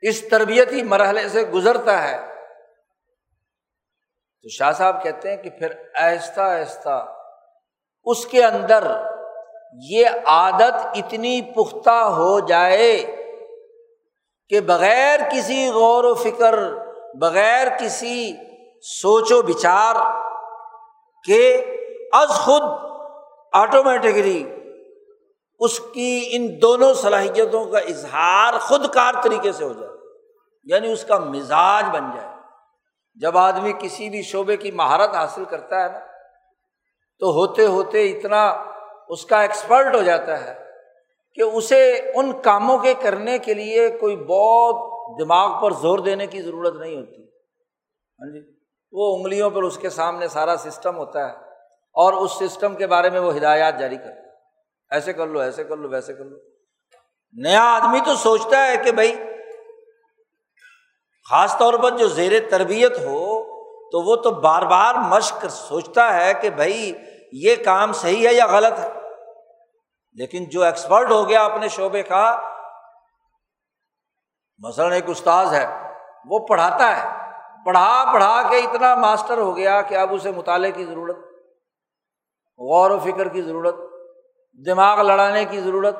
اس 0.00 0.28
تربیتی 0.28 0.82
مرحلے 0.82 1.28
سے 1.28 1.42
گزرتا 1.42 2.02
ہے، 2.02 2.18
تو 4.42 4.48
شاہ 4.48 4.72
صاحب 4.72 5.02
کہتے 5.02 5.30
ہیں 5.30 5.36
کہ 5.36 5.50
پھر 5.50 5.72
آہستہ 5.94 6.40
آہستہ 6.40 7.04
اس 8.06 8.26
کے 8.26 8.44
اندر 8.44 8.90
یہ 9.90 10.06
عادت 10.26 10.86
اتنی 10.94 11.40
پختہ 11.42 11.90
ہو 11.90 12.38
جائے 12.40 12.92
کہ 14.50 14.60
بغیر 14.60 15.20
کسی 15.32 15.68
غور 15.70 16.04
و 16.04 16.14
فکر 16.14 16.58
بغیر 17.20 17.68
کسی 17.68 18.32
سوچ 18.82 19.32
و 19.32 19.42
بچار 19.42 19.96
کے 21.26 21.56
از 22.12 22.28
خود 22.28 22.62
آٹومیٹکلی 23.52 24.54
اس 25.58 25.80
کی 25.80 26.28
ان 26.32 26.62
دونوں 26.62 26.94
صلاحیتوں 26.94 27.64
کا 27.64 27.78
اظہار 27.78 28.58
خود 28.58 28.94
کار 28.94 29.14
طریقے 29.22 29.52
سے 29.52 29.64
ہو 29.64 29.72
جائے 29.72 29.92
یعنی 30.64 30.92
اس 30.92 31.04
کا 31.04 31.18
مزاج 31.18 31.84
بن 31.92 32.10
جائے۔ 32.14 32.28
جب 33.16 33.38
آدمی 33.38 33.72
کسی 33.78 34.10
بھی 34.10 34.22
شعبے 34.22 34.56
کی 34.56 34.70
مہارت 34.70 35.14
حاصل 35.14 35.44
کرتا 35.44 35.84
ہے 35.84 35.88
نا، 35.88 35.98
تو 37.20 37.30
ہوتے 37.30 37.66
ہوتے 37.66 38.10
اتنا 38.10 38.50
اس 39.08 39.26
کا 39.26 39.40
ایکسپرٹ 39.40 39.94
ہو 39.94 40.02
جاتا 40.02 40.44
ہے 40.44 40.54
کہ 41.34 41.42
اسے 41.42 42.10
ان 42.14 42.40
کاموں 42.42 42.78
کے 42.78 42.94
کرنے 42.94 43.38
کے 43.38 43.54
لیے 43.54 43.90
کوئی 43.90 44.16
بہت 44.16 44.91
دماغ 45.18 45.62
پر 45.62 45.70
زور 45.70 45.98
دینے 45.98 46.26
کی 46.26 46.42
ضرورت 46.42 46.74
نہیں 46.74 46.96
ہوتی۔ 46.96 47.22
ہاں 47.22 48.32
جی؟ 48.32 48.52
وہ 48.92 49.16
انگلیوں 49.16 49.50
پر 49.50 49.62
اس 49.62 49.78
کے 49.78 49.90
سامنے 49.90 50.28
سارا 50.28 50.56
سسٹم 50.56 50.96
ہوتا 50.96 51.28
ہے 51.28 51.32
اور 51.92 52.12
اس 52.12 52.32
سسٹم 52.32 52.74
کے 52.74 52.86
بارے 52.86 53.10
میں 53.10 53.20
وہ 53.20 53.36
ہدایات 53.36 53.78
جاری 53.78 53.96
کرتا 53.96 54.08
ہے۔ 54.08 54.22
ایسے 54.90 55.12
کر 55.12 55.26
لو، 55.26 55.40
ایسے 55.40 55.64
کر 55.64 55.76
لو، 55.76 55.88
ویسے 55.88 56.14
کر 56.14 56.24
لو۔ 56.24 56.36
نیا 57.32 57.64
آدمی 57.64 58.00
تو 58.00 58.14
سوچتا 58.14 58.66
ہے 58.66 58.76
کہ 58.76 58.92
بھائی، 58.92 59.16
خاص 61.30 61.58
طور 61.58 61.74
پر 61.74 61.90
جو 61.90 62.08
زیر 62.08 62.32
تربیت 62.50 62.98
ہو، 62.98 63.42
تو 63.90 64.02
وہ 64.02 64.16
تو 64.16 64.30
بار 64.30 64.62
بار 64.62 64.94
مشق 64.94 65.44
سوچتا 65.50 66.14
ہے 66.14 66.34
کہ 66.34 66.50
بھائی، 66.50 66.92
یہ 67.32 67.54
کام 67.64 67.92
صحیح 67.92 68.28
ہے 68.28 68.34
یا 68.34 68.46
غلط 68.46 68.78
ہے۔ 68.78 68.88
لیکن 70.14 70.44
جو 70.44 70.62
ایکسپرٹ 70.62 71.10
ہو 71.10 71.28
گیا 71.28 71.44
اپنے 71.44 71.68
شعبے 71.68 72.02
کا 72.02 72.51
مثلاً 74.62 74.92
ایک 74.92 75.10
استاذ 75.10 75.52
ہے، 75.54 75.66
وہ 76.28 76.38
پڑھاتا 76.38 76.96
ہے۔ 76.96 77.22
پڑھا 77.64 78.10
پڑھا 78.12 78.42
کے 78.50 78.56
اتنا 78.56 78.94
ماسٹر 78.94 79.38
ہو 79.38 79.56
گیا 79.56 79.82
کہ 79.82 79.94
اب 79.94 80.14
اسے 80.14 80.30
مطالعے 80.30 80.70
کی 80.72 80.84
ضرورت، 80.84 81.16
غور 82.58 82.90
و 82.90 82.98
فکر 82.98 83.28
کی 83.28 83.42
ضرورت، 83.42 83.76
دماغ 84.66 85.00
لڑانے 85.00 85.44
کی 85.44 85.60
ضرورت 85.60 85.96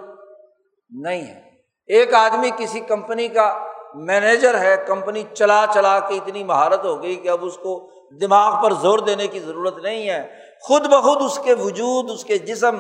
نہیں 0.90 1.22
ہے۔ 1.22 1.40
ایک 1.86 2.14
آدمی 2.14 2.50
کسی 2.56 2.80
کمپنی 2.80 3.28
کا 3.28 3.66
مینیجر 3.94 4.58
ہے، 4.58 4.76
کمپنی 4.86 5.22
چلا 5.34 5.64
چلا 5.74 6.00
کے 6.00 6.14
اتنی 6.14 6.44
مہارت 6.44 6.84
ہو 6.84 7.02
گئی 7.02 7.16
کہ 7.16 7.28
اب 7.28 7.38
اس 7.42 7.56
کو 7.56 7.90
دماغ 8.20 8.62
پر 8.62 8.72
زور 8.72 8.98
دینے 8.98 9.26
کی 9.26 9.40
ضرورت 9.40 9.78
نہیں 9.78 10.10
ہے۔ 10.10 10.34
خود 10.62 10.86
بخود 10.86 11.22
اس 11.22 11.38
کے 11.44 11.54
وجود، 11.54 12.10
اس 12.10 12.24
کے 12.24 12.38
جسم، 12.38 12.76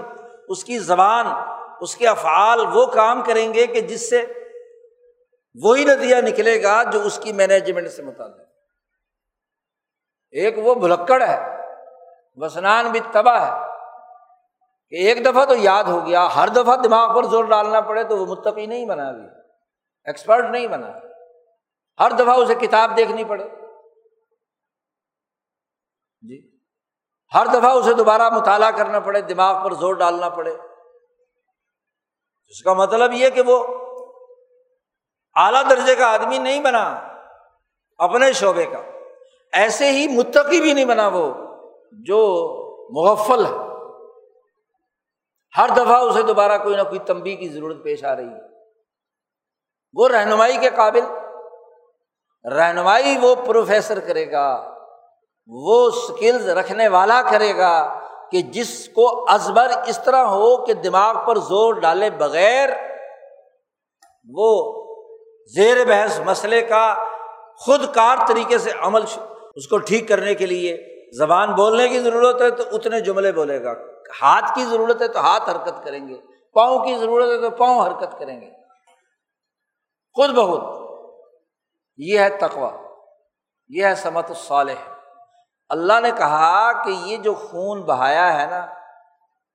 اس 0.48 0.64
کی 0.64 0.78
زبان، 0.78 1.26
اس 1.80 1.96
کے 1.96 2.08
افعال 2.08 2.66
وہ 2.72 2.86
کام 2.86 3.22
کریں 3.22 3.54
گے 3.54 3.66
کہ 3.66 3.80
جس 3.80 4.10
سے 4.10 4.26
وہی 5.56 5.84
نتیجہ 5.84 6.16
نکلے 6.22 6.62
گا 6.62 6.82
جو 6.82 7.00
اس 7.00 7.18
کی 7.22 7.32
مینجمنٹ 7.32 7.88
سے 7.88 8.02
متعلق 8.02 8.40
ایک 10.34 10.58
وہ 10.58 10.74
بھلکڑ 10.74 11.22
ہے، 11.22 11.38
وسنان 12.36 12.90
بھی 12.92 13.00
تباہ 13.12 13.40
ہے 13.46 13.50
کہ 14.92 15.02
ایک 15.06 15.24
دفعہ 15.24 15.44
تو 15.44 15.54
یاد 15.54 15.84
ہو 15.84 16.06
گیا، 16.06 16.26
ہر 16.36 16.48
دفعہ 16.48 16.76
دماغ 16.76 17.14
پر 17.14 17.24
زور 17.24 17.44
ڈالنا 17.44 17.80
پڑے 17.80 18.04
تو 18.04 18.16
وہ 18.18 18.26
متقی 18.26 18.66
نہیں 18.66 18.86
بنا 18.86 19.08
ابھی 19.08 19.26
ایکسپرٹ 20.06 20.50
نہیں 20.50 20.66
بنا 20.66 20.92
ہر 21.98 22.10
دفعہ 22.10 22.36
اسے 22.36 22.54
کتاب 22.54 22.96
دیکھنی 22.96 23.24
پڑے۔ 23.24 23.44
جی 26.22 26.40
ہر 27.34 27.46
دفعہ 27.46 27.70
اسے 27.70 27.94
دوبارہ 27.94 28.30
مطالعہ 28.30 28.70
کرنا 28.70 29.00
پڑے، 29.00 29.20
دماغ 29.20 29.64
پر 29.64 29.74
زور 29.74 29.94
ڈالنا 29.94 30.28
پڑے۔ 30.28 30.52
اس 32.52 32.62
کا 32.62 32.72
مطلب 32.72 33.12
یہ 33.12 33.30
کہ 33.30 33.40
وہ 33.40 33.81
اعلیٰ 35.34 35.70
درجے 35.70 35.96
کا 35.96 36.06
آدمی 36.06 36.38
نہیں 36.38 36.60
بنا، 36.60 37.00
اپنے 37.98 38.32
شعبے 38.32 38.66
کا۔ 38.66 38.78
ایسے 39.52 39.90
ہی 39.90 40.08
متقی 40.08 40.60
بھی 40.60 40.72
نہیں 40.72 40.84
بنا 40.84 41.08
وہ، 41.08 41.34
جو 41.92 42.20
مغفل 42.90 43.46
ہے۔ 43.46 43.72
ہر 45.56 45.68
دفعہ 45.68 45.96
اسے 45.96 46.22
دوبارہ 46.22 46.58
کوئی 46.58 46.76
نہ 46.76 46.82
کوئی 46.82 46.98
تمبی 46.98 47.36
کی 47.36 47.48
ضرورت 47.48 47.76
پیش 47.84 48.04
آ 48.04 48.16
رہی 48.16 48.28
ہے۔ 48.28 48.40
وہ 49.94 50.08
رہنمائی 50.08 50.56
کے 50.56 50.70
قابل، 50.70 51.04
رہنمائی 52.48 53.16
وہ 53.22 53.34
پروفیسر 53.34 54.00
کرے 54.00 54.32
گا، 54.32 54.74
وہ 55.46 55.86
اسکلز 55.86 56.48
رکھنے 56.48 56.88
والا 56.88 57.22
کرے 57.30 57.56
گا 57.56 58.00
کہ 58.30 58.42
جس 58.42 58.88
کو 58.88 59.24
ازبر 59.28 59.70
اس 59.86 60.00
طرح 60.04 60.24
ہو 60.24 60.64
کہ 60.64 60.74
دماغ 60.74 61.26
پر 61.26 61.38
زور 61.38 61.74
ڈالے 61.74 62.10
بغیر 62.10 62.68
وہ 64.28 64.81
زیر 65.46 65.84
بحث 65.84 66.20
مسئلے 66.20 66.62
کا 66.62 66.94
خود 67.56 67.94
کار 67.94 68.16
طریقے 68.28 68.58
سے 68.58 68.70
عمل 68.80 69.02
اس 69.54 69.68
کو 69.68 69.78
ٹھیک 69.78 70.08
کرنے 70.08 70.34
کے 70.34 70.46
لیے 70.46 70.88
زبان 71.18 71.54
بولنے 71.54 71.88
کی 71.88 71.98
ضرورت 71.98 72.42
ہے 72.42 72.50
تو 72.50 72.62
اتنے 72.72 73.00
جملے 73.00 73.32
بولے 73.32 73.64
گا۔ 73.64 73.72
ہاتھ 74.22 74.54
کی 74.54 74.64
ضرورت 74.64 75.02
ہے 75.02 75.08
تو 75.08 75.20
ہاتھ 75.20 75.50
حرکت 75.50 75.84
کریں 75.84 76.08
گے۔ 76.08 76.14
پاؤں 76.52 76.78
کی 76.78 76.96
ضرورت 76.98 77.28
ہے 77.28 77.40
تو 77.40 77.50
پاؤں 77.50 77.86
حرکت 77.86 78.18
کریں 78.18 78.40
گے۔ 78.40 78.50
خود 80.14 80.30
بہت 80.30 80.82
یہ 81.96 82.18
ہے 82.18 82.30
تقوا 82.30 82.70
یہ 83.68 83.84
ہے 83.84 83.94
سمت 83.94 84.24
الصالح۔ 84.28 84.92
اللہ 85.68 86.00
نے 86.02 86.10
کہا 86.10 86.84
کہ 86.84 86.90
یہ 86.90 87.16
جو 87.16 87.34
خون 87.34 87.82
بہایا 87.82 88.42
ہے 88.42 88.46
نا، 88.46 88.66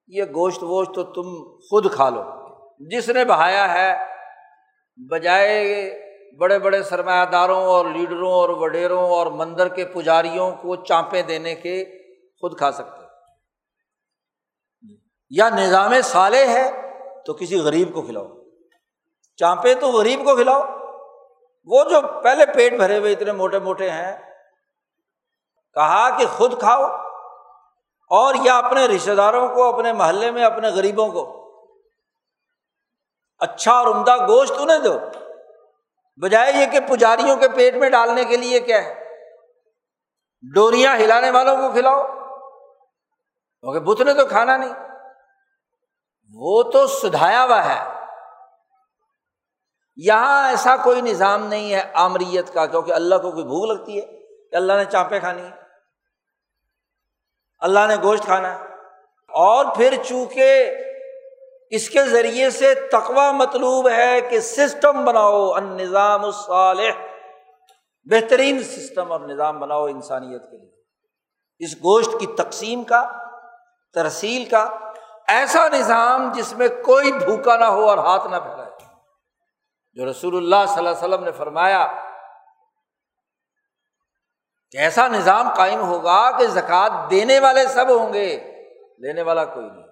یہ 0.08 0.24
گوشت 0.24 0.64
ووشت 0.64 0.96
تو 0.96 1.04
تم 1.04 1.58
خود 1.60 1.94
کھا 1.94 2.10
لو۔ 2.10 2.24
جس 2.80 3.10
نے 3.10 3.26
بہایا 3.26 3.74
ہے 3.74 4.17
بجائے 4.98 5.90
بڑے 6.38 6.60
بڑے 6.60 6.84
سرمایہ 6.84 7.26
داروں 7.26 7.64
اور 7.64 7.86
لیڈروں 7.86 8.32
اور 8.32 8.50
وڈیروں 8.50 9.10
اور 9.10 9.28
مندر 9.28 9.68
کے 9.68 9.86
پجاریوں 9.86 10.52
کو 10.52 10.76
چانپے 10.76 11.22
دینے 11.22 11.56
کے 11.56 11.86
خود 12.42 12.58
کھا 12.58 12.72
سکتے 12.72 13.06
یا 15.30 15.50
نظام 15.50 15.94
سالے 16.04 16.48
ہے 16.48 16.72
تو 17.26 17.34
کسی 17.34 17.60
غریب 17.60 17.94
کو 17.94 18.02
کھلاؤ۔ 18.02 18.28
چانپے 19.36 19.74
تو 19.74 19.88
غریب 19.88 20.20
کو 20.26 20.36
کھلاؤ۔ 20.36 20.62
وہ 21.66 21.84
جو 21.84 22.22
پہلے 22.24 22.46
پیٹ 22.46 22.74
بھرے 22.74 22.98
ہوئے 22.98 23.12
اتنے 23.12 23.32
موٹے 23.32 23.60
موٹے 23.60 23.90
ہیں، 23.90 24.18
کہا 25.74 26.18
کہ 26.18 26.26
خود 26.26 26.60
کھاؤ 26.60 26.84
اور 28.10 28.36
یا 28.44 28.58
اپنے 28.58 28.86
رشتے 28.86 29.16
داروں 29.16 29.56
کو، 29.56 29.64
اپنے 29.64 29.94
محلے 29.94 30.32
میں، 30.32 30.44
اپنے 30.44 30.68
غریبوں 30.70 31.08
کو۔ 31.08 31.47
اچھا 33.40 33.72
اور 33.72 33.88
عمدہ 33.88 34.18
گوشت 34.18 34.52
انہیں 34.60 34.80
دو۔ 34.80 35.00
بجائے 36.22 36.54
یہ 36.54 36.66
کہ 36.66 36.80
پجاریوں 36.80 37.38
کے 37.38 37.50
پیٹ 37.50 37.76
میں 37.76 37.90
ڈالنے 37.90 38.26
کے 38.26 38.38
لیے 38.38 38.60
کیا 38.60 38.84
ہے؟ 38.84 39.04
ڈوریاں 40.54 40.96
ہلانے 40.96 41.32
والوں 41.32 41.58
کو 41.58 41.72
کھلاؤ۔ 41.72 42.04
کیونکہ 43.62 43.80
بت 43.80 44.02
نے 44.02 44.14
تو 44.14 44.26
کھانا 44.26 44.58
نہیں۔ 44.58 44.74
وہ 46.34 46.64
تو 46.64 46.88
سدھایا 46.88 47.44
ہوا 47.44 47.66
ہے۔ 47.66 47.94
یہاں 49.96 50.50
ایسا 50.50 50.76
کوئی 50.78 51.02
نظام 51.02 51.46
نہیں 51.46 51.74
ہے 51.74 51.92
آمریت 51.94 52.54
کا، 52.54 52.66
کیونکہ 52.66 52.92
اللہ 52.92 53.16
کو 53.16 53.32
کوئی 53.32 53.44
بھوک 53.44 53.78
لگتی 53.78 53.98
ہے 53.98 54.06
کہ 54.50 54.56
اللہ 54.56 54.74
نے 54.74 54.86
چانپیں 54.86 55.20
کھانی 55.20 55.44
ہے 55.44 55.52
اللہ 57.60 57.80
نے 57.88 57.96
گوشت 57.96 58.24
کھانا۔ 58.24 58.60
ہے 58.60 58.64
اور 59.30 59.66
پھر 59.76 60.04
چونکہ 60.06 60.76
اس 61.70 61.90
کے 61.90 62.04
ذریعے 62.04 62.50
سے 62.50 62.76
تقوا 62.76 63.32
مطلوب 63.32 63.90
ہے 63.90 64.22
کہ 64.22 64.40
سسٹم 64.40 65.06
بناؤ 65.06 65.52
ان 65.52 65.64
نظام 65.64 66.26
الصالح۔ 66.26 66.92
بہترین 68.04 68.64
سسٹم 68.64 69.12
اور 69.12 69.20
نظام 69.20 69.60
بناؤ 69.60 69.86
انسانیت 69.86 70.52
کے 70.52 70.58
لیے۔ 70.58 70.72
اس 71.60 71.76
گوشت 71.76 72.10
کی 72.20 72.28
تقسیم 72.28 72.84
کا، 72.84 73.12
ترسیل 73.94 74.46
کا، 74.46 74.70
ایسا 75.28 75.68
نظام 75.68 76.32
جس 76.36 76.54
میں 76.54 76.68
کوئی 76.68 77.12
بھوکا 77.12 77.58
نہ 77.58 77.66
ہو 77.66 77.90
اور 77.90 77.98
ہاتھ 77.98 78.28
نہ 78.28 78.36
پھیلائے۔ 78.36 78.68
جو 79.94 80.10
رسول 80.10 80.38
اللہ 80.38 80.66
صلی 80.68 80.78
اللہ 80.78 80.90
علیہ 80.90 81.08
وسلم 81.08 81.24
نے 81.24 81.32
فرمایا، 81.32 81.88
کہ 84.72 84.78
ایسا 84.78 85.08
نظام 85.08 85.54
قائم 85.54 85.82
ہوگا 85.82 86.38
کہ 86.38 86.48
زکوٰۃ 86.48 87.10
دینے 87.10 87.40
والے 87.40 87.68
سب 87.68 87.86
ہوں 87.90 88.14
گے، 88.14 88.40
لینے 89.00 89.22
والا 89.22 89.46
کوئی 89.46 89.70
نہیں۔ 89.70 89.87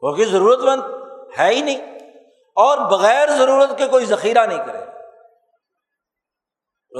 کیونکہ 0.00 0.24
ضرورت 0.24 0.58
مند 0.58 0.82
ہے 1.38 1.54
ہی 1.54 1.60
نہیں 1.60 1.98
اور 2.56 2.78
بغیر 2.78 3.28
ضرورت 3.28 3.78
کے 3.78 3.88
کوئی 3.88 4.06
ذخیرہ 4.06 4.46
نہیں 4.46 4.66
کرے 4.66 4.84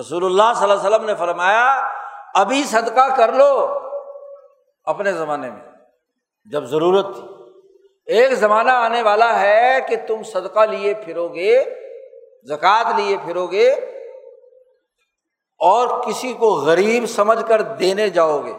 رسول 0.01 0.25
اللہ 0.25 0.53
صلی 0.55 0.71
اللہ 0.71 0.81
علیہ 0.81 0.89
وسلم 0.89 1.05
نے 1.05 1.15
فرمایا، 1.15 1.89
ابھی 2.35 2.65
صدقہ 2.65 3.17
کر 3.17 3.33
لو 3.33 3.79
اپنے 4.85 5.13
زمانے 5.13 5.51
میں، 5.51 5.63
جب 6.45 6.65
ضرورت 6.65 7.07
تھی۔ 7.15 7.23
ایک 8.07 8.33
زمانہ 8.33 8.71
آنے 8.71 9.03
والا 9.03 9.41
ہے 9.41 9.79
کہ 9.89 9.97
تم 10.09 10.23
صدقہ 10.23 10.61
لیے 10.61 10.95
پھرو 10.95 11.29
گے، 11.29 11.65
زکوٰۃ 12.45 12.85
لیے 12.97 13.17
پھرو 13.25 13.47
گے 13.47 13.71
اور 15.61 16.03
کسی 16.03 16.33
کو 16.33 16.51
غریب 16.51 17.07
سمجھ 17.07 17.49
کر 17.49 17.63
دینے 17.63 18.09
جاؤ 18.09 18.39
گے۔ 18.45 18.55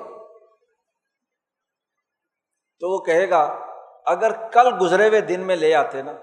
تو 2.79 2.89
وہ 2.89 2.97
کہے 2.97 3.29
گا 3.29 3.70
اگر 4.05 4.31
کل 4.31 4.67
گزرے 4.81 5.07
ہوئے 5.07 5.21
دن 5.21 5.41
میں 5.41 5.55
لے 5.55 5.75
آتے 5.75 6.01
نا، 6.01 6.13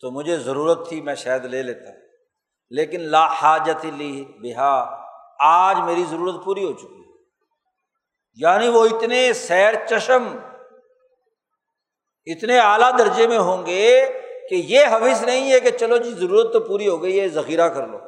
تو 0.00 0.10
مجھے 0.10 0.36
ضرورت 0.36 0.88
تھی 0.88 1.00
میں 1.00 1.14
شاید 1.14 1.44
لے 1.44 1.62
لیتا۔ 1.62 1.90
لیکن 2.70 3.00
لا 3.00 3.26
حاجت 3.26 3.84
لی 3.84 4.24
بہا، 4.24 5.02
آج 5.40 5.78
میری 5.78 6.04
ضرورت 6.10 6.44
پوری 6.44 6.64
ہو 6.64 6.72
چکی۔ 6.72 6.94
ہے 6.94 7.12
یعنی 8.34 8.68
وہ 8.68 8.84
اتنے 8.84 9.32
سیر 9.32 9.74
چشم، 9.86 10.36
اتنے 12.26 12.58
اعلیٰ 12.58 12.98
درجے 12.98 13.26
میں 13.26 13.38
ہوں 13.38 13.66
گے 13.66 14.06
کہ 14.48 14.54
یہ 14.54 14.86
حوث 14.86 15.22
نہیں 15.22 15.52
ہے 15.52 15.60
کہ 15.60 15.70
چلو 15.70 15.96
جی 15.96 16.10
ضرورت 16.10 16.52
تو 16.52 16.60
پوری 16.60 16.88
ہو 16.88 17.02
گئی 17.02 17.20
ہے، 17.20 17.28
ذخیرہ 17.28 17.68
کر 17.68 17.86
لو۔ 17.86 17.98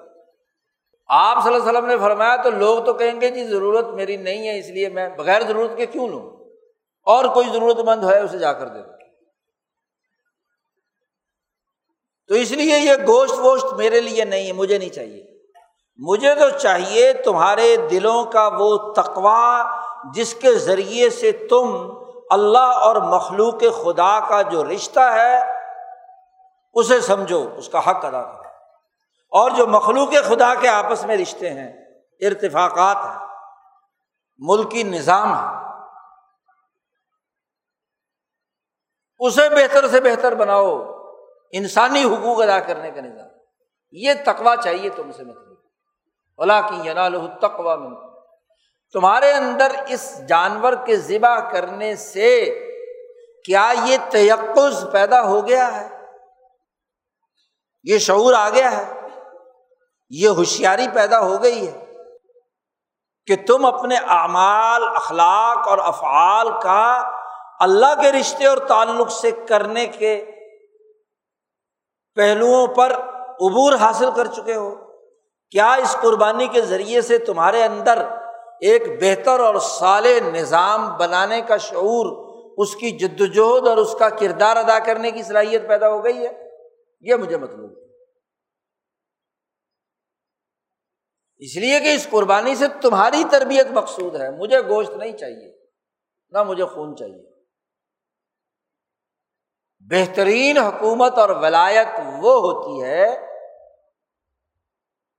آپ 1.08 1.44
صلی 1.44 1.54
اللہ 1.54 1.68
علیہ 1.68 1.78
وسلم 1.78 1.90
نے 1.90 1.98
فرمایا 1.98 2.36
تو 2.36 2.50
لوگ 2.50 2.84
تو 2.84 2.92
کہیں 2.92 3.20
گے 3.20 3.28
جی 3.28 3.44
ضرورت 3.44 3.86
میری 3.86 4.16
نہیں 4.16 4.48
ہے، 4.48 4.58
اس 4.58 4.68
لیے 4.68 4.88
میں 4.88 5.08
بغیر 5.08 5.42
ضرورت 5.42 5.76
کے 5.76 5.86
کیوں 5.86 6.08
لوں؟ 6.08 6.39
اور 7.04 7.24
کوئی 7.24 7.48
ضرورت 7.48 7.78
مند 7.78 8.04
ہے 8.04 8.20
اسے 8.20 8.38
جا 8.38 8.52
کر 8.52 8.68
دے 8.68 8.82
دو۔ 8.82 8.90
تو 12.28 12.34
اس 12.34 12.50
لیے 12.50 12.78
یہ 12.78 12.92
گوشت 13.06 13.32
ووشت 13.32 13.72
میرے 13.72 14.00
لیے 14.00 14.24
نہیں 14.24 14.46
ہے، 14.46 14.52
مجھے 14.52 14.78
نہیں 14.78 14.90
چاہیے۔ 14.90 15.30
مجھے 15.96 16.34
تو 16.34 16.50
چاہیے 16.50 17.12
تمہارے 17.12 17.76
دلوں 17.76 18.24
کا 18.24 18.50
وہ 18.58 18.92
تقوا 18.92 19.64
جس 20.14 20.34
کے 20.34 20.54
ذریعے 20.54 21.10
سے 21.10 21.32
تم 21.32 21.94
اللہ 22.30 22.58
اور 22.58 22.96
مخلوق 22.96 23.60
خدا 23.60 24.20
کا 24.20 24.42
جو 24.42 24.64
رشتہ 24.64 25.00
ہے، 25.00 25.40
اسے 26.74 27.00
سمجھو، 27.00 27.50
اس 27.56 27.68
کا 27.68 27.78
حق 27.78 28.04
ادا 28.04 28.22
کرو۔ 28.22 28.42
اور 29.30 29.50
جو 29.50 29.66
مخلوق 29.66 30.08
خدا 30.24 30.54
کے 30.54 30.68
آپس 30.68 31.04
میں 31.04 31.16
رشتے 31.16 31.50
ہیں، 31.50 31.72
ارتفاقات 32.20 32.96
ہیں، 32.96 33.26
ملکی 34.38 34.82
نظام 34.82 35.32
ہے 35.32 35.69
اسے 39.20 39.48
بہتر 39.48 39.88
سے 39.88 40.00
بہتر 40.00 40.34
بناؤ۔ 40.34 40.98
انسانی 41.52 42.04
حقوق 42.04 42.42
ادا 42.42 42.60
کرنے 42.60 42.90
کا 42.90 43.00
نظام۔ 43.00 43.28
یہ 43.92 44.12
تقوا 44.26 44.56
چاہیے 44.56 44.88
تم 44.88 45.12
سے 45.12 45.24
مطلب۔ 45.24 45.54
اللہ 46.38 46.52
کی 46.52 46.88
ینال 46.88 47.16
تقوا 47.40 47.76
میں 47.76 47.90
تمہارے 48.92 49.32
اندر 49.32 49.72
اس 49.88 50.26
جانور 50.28 50.72
کے 50.86 50.96
ذبح 50.96 51.50
کرنے 51.50 51.96
سے 51.96 52.44
کیا 53.44 53.72
یہ 53.84 53.96
تیقز 54.10 54.86
پیدا 54.92 55.22
ہو 55.22 55.46
گیا 55.46 55.80
ہے؟ 55.80 56.00
یہ 57.82 57.98
شعور 57.98 58.34
آ 58.34 58.48
گیا 58.50 58.76
ہے؟ 58.76 59.00
یہ 60.10 60.28
ہوشیاری 60.28 60.86
پیدا 60.94 61.20
ہو 61.20 61.42
گئی 61.42 61.68
ہے؟ 61.68 61.86
کہ 63.26 63.36
تم 63.46 63.64
اپنے 63.64 63.96
اعمال، 63.96 64.82
اخلاق 64.84 65.68
اور 65.68 65.78
افعال 65.78 66.48
کا 66.62 67.19
اللہ 67.60 68.02
کے 68.02 68.12
رشتے 68.12 68.46
اور 68.46 68.58
تعلق 68.58 69.10
سے 69.10 69.30
کرنے 69.30 69.86
کے 69.86 70.24
پہلوؤں 72.14 72.66
پر 72.66 72.92
عبور 73.30 73.72
حاصل 73.72 74.08
کر 74.16 74.26
چکے 74.26 74.54
ہو۔ 74.54 74.74
کیا 75.50 75.72
اس 75.72 75.96
قربانی 76.02 76.46
کے 76.46 76.60
ذریعے 76.60 77.00
سے 77.00 77.18
تمہارے 77.18 77.64
اندر 77.64 77.98
ایک 78.60 79.02
بہتر 79.02 79.40
اور 79.40 79.54
سال 79.54 80.06
نظام 80.22 80.96
بنانے 80.96 81.40
کا 81.40 81.56
شعور، 81.56 82.30
اس 82.58 82.76
کی 82.76 82.90
جدوجہد 82.90 83.68
اور 83.68 83.76
اس 83.76 83.96
کا 83.98 84.08
کردار 84.08 84.56
ادا 84.56 84.78
کرنے 84.78 85.10
کی 85.10 85.22
صلاحیت 85.22 85.68
پیدا 85.68 85.88
ہو 85.88 86.04
گئی 86.04 86.26
ہے؟ 86.26 86.48
یہ 87.00 87.14
مجھے 87.14 87.36
مطلوب 87.36 87.70
ہے۔ 87.70 87.84
اس 91.38 91.56
لیے 91.56 91.80
کہ 91.80 91.94
اس 91.94 92.06
قربانی 92.10 92.54
سے 92.54 92.64
تمہاری 92.82 93.24
تربیت 93.30 93.66
مقصود 93.70 94.16
ہے۔ 94.16 94.30
مجھے 94.30 94.60
گوشت 94.60 94.90
نہیں 94.90 95.16
چاہیے، 95.16 95.58
نہ 96.30 96.42
مجھے 96.42 96.64
خون 96.64 96.96
چاہیے۔ 96.96 97.29
بہترین 99.90 100.58
حکومت 100.58 101.18
اور 101.18 101.28
ولایت 101.28 101.86
وہ 102.18 102.40
ہوتی 102.40 102.82
ہے 102.82 103.26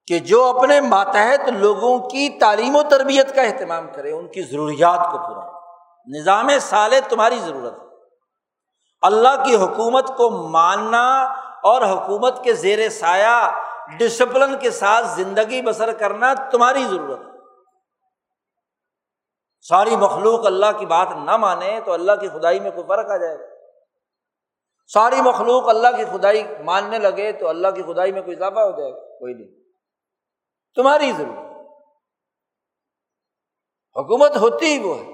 کہ 0.07 0.19
جو 0.19 0.43
اپنے 0.43 0.81
ماتحت 0.81 1.49
لوگوں 1.49 1.99
کی 1.99 2.29
تعلیم 2.29 2.75
و 2.75 2.83
تربیت 2.83 3.35
کا 3.35 3.41
اہتمام 3.41 3.87
کرے، 3.95 4.11
ان 4.11 4.27
کی 4.27 4.41
ضروریات 4.41 5.11
کو 5.11 5.17
پورا 5.17 5.59
نظام 6.07 6.49
سال 6.61 6.93
تمہاری 7.09 7.39
ضرورت 7.39 7.73
ہے۔ 7.73 7.87
اللہ 9.01 9.43
کی 9.45 9.55
حکومت 9.55 10.07
کو 10.17 10.29
ماننا 10.29 11.23
اور 11.63 11.81
حکومت 11.81 12.43
کے 12.43 12.53
زیر 12.53 12.89
سایہ 12.89 13.51
ڈسپلن 13.97 14.57
کے 14.57 14.71
ساتھ 14.71 15.05
زندگی 15.07 15.61
بسر 15.61 15.91
کرنا 15.91 16.33
تمہاری 16.33 16.83
ضرورت 16.83 17.19
ہے۔ 17.19 17.31
ساری 19.61 19.95
مخلوق 19.95 20.45
اللہ 20.45 20.77
کی 20.77 20.85
بات 20.85 21.07
نہ 21.23 21.37
مانے 21.37 21.79
تو 21.85 21.93
اللہ 21.93 22.11
کی 22.21 22.27
خدائی 22.27 22.59
میں 22.59 22.71
کوئی 22.71 22.87
فرق 22.87 23.11
آ 23.11 23.17
جائے۔ 23.17 23.37
گا 23.37 23.50
ساری 24.93 25.21
مخلوق 25.21 25.69
اللہ 25.69 25.87
کی 25.97 26.05
خدائی 26.05 26.43
ماننے 26.65 26.99
لگے 26.99 27.31
تو 27.31 27.47
اللہ 27.47 27.67
کی 27.67 27.81
خدائی 27.81 28.11
میں 28.11 28.21
کوئی 28.21 28.35
اضافہ 28.35 28.59
ہو 28.59 28.79
جائے 28.79 28.93
گا؟ 28.93 28.99
کوئی 28.99 29.33
نہیں۔ 29.33 29.47
تمہاری 30.75 31.11
ضرورت۔ 31.17 31.51
حکومت 33.95 34.37
ہوتی 34.37 34.65
ہی 34.65 34.79
وہ 34.79 34.97
ہے۔ 34.97 35.11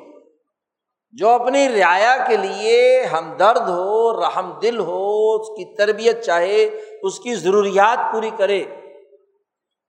جو 1.12 1.30
اپنی 1.30 1.82
رعایا 1.82 2.18
کے 2.28 2.38
لیے 2.38 3.06
ہمدرد 3.06 3.70
ہو، 3.70 4.22
رحم 4.22 4.60
دل 4.60 4.80
ہو، 4.80 5.36
اس 5.36 5.48
کی 5.48 5.76
تربیت 5.76 6.26
چاہے، 6.26 6.64
اس 7.02 7.20
کی 7.20 7.36
ضروریات 7.36 8.14
پوری 8.14 8.30
کرے۔ 8.38 8.64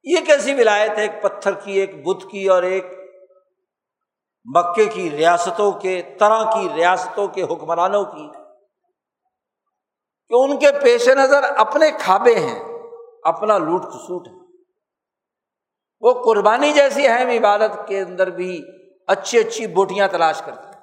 یہ 0.02 0.16
کیسی 0.26 0.54
ولایت 0.54 0.90
ہے؟ 0.90 1.02
ایک 1.02 1.22
پتھر 1.22 1.52
کی، 1.52 1.72
ایک 1.72 2.06
بت 2.06 2.30
کی 2.30 2.46
اور 2.48 2.62
ایک 2.62 2.86
مکے 4.44 4.84
کی 4.84 5.10
ریاستوں 5.10 5.72
کے، 5.72 6.02
طرح 6.18 6.44
کی 6.44 6.68
ریاستوں 6.74 7.28
کے 7.28 7.42
حکمرانوں 7.42 8.04
کی۔ 8.04 8.47
کہ 10.28 10.34
ان 10.34 10.58
کے 10.58 10.66
پیش 10.82 11.08
نظر 11.08 11.42
اپنے 11.42 11.90
کھابے 11.90 12.34
ہیں، 12.34 12.64
اپنا 13.22 13.58
لوٹ 13.58 13.82
کسوٹ 13.82 14.28
ہے۔ 14.28 14.32
وہ 16.00 16.24
قربانی 16.24 16.72
جیسی 16.72 17.08
اہم 17.08 17.28
عبادت 17.28 17.88
کے 17.88 18.00
اندر 18.00 18.30
بھی 18.30 18.64
اچھی 19.06 19.38
اچھی 19.38 19.66
بوٹیاں 19.66 20.08
تلاش 20.08 20.42
کرتے 20.44 20.68
ہیں۔ 20.68 20.78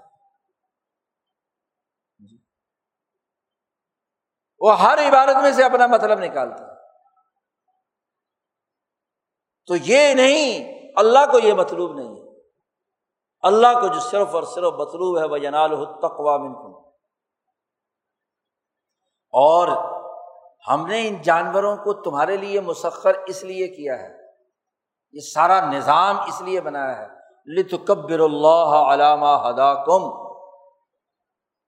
وہ 4.60 4.80
ہر 4.80 5.10
عبادت 5.10 5.42
میں 5.42 5.52
سے 5.52 5.64
اپنا 5.64 5.88
مطلب 5.88 6.20
نکالتے 6.20 6.64
ہیں۔ 6.64 6.76
تو 9.66 9.76
یہ 9.76 10.14
نہیں، 10.14 10.72
اللہ 10.96 11.32
کو 11.32 11.40
یہ 11.40 11.54
مطلوب 11.54 11.94
نہیں 11.94 12.10
ہے۔ 12.10 12.42
اللہ 13.42 13.82
کو 13.82 13.88
جو 13.88 14.00
صرف 14.00 14.36
اور 14.36 14.44
صرف 14.44 14.74
مطلوب 14.74 15.20
ہے 15.20 15.26
وہ 15.26 15.38
جنال 15.38 15.86
تقوا 15.86 16.38
منکم 16.38 16.85
اور 19.36 19.68
ہم 20.68 20.86
نے 20.88 21.08
ان 21.08 21.22
جانوروں 21.22 21.78
کو 21.78 21.94
تمہارے 21.94 22.38
لیے 22.38 22.62
مسخر 22.62 23.14
اس 23.26 23.44
لیے 23.44 23.68
کیا 23.68 24.00
ہے۔ 24.00 24.14
یہ 25.14 25.20
سارا 25.20 25.72
نظام 25.72 26.20
اس 26.20 26.42
لیے 26.42 26.62
بنایا 26.62 26.98
ہے۔ 26.98 27.08
لتکبر 27.46 28.20
اللہ 28.20 28.94
علامہ 28.94 29.26
ہدا 29.26 29.74
کم 29.74 30.12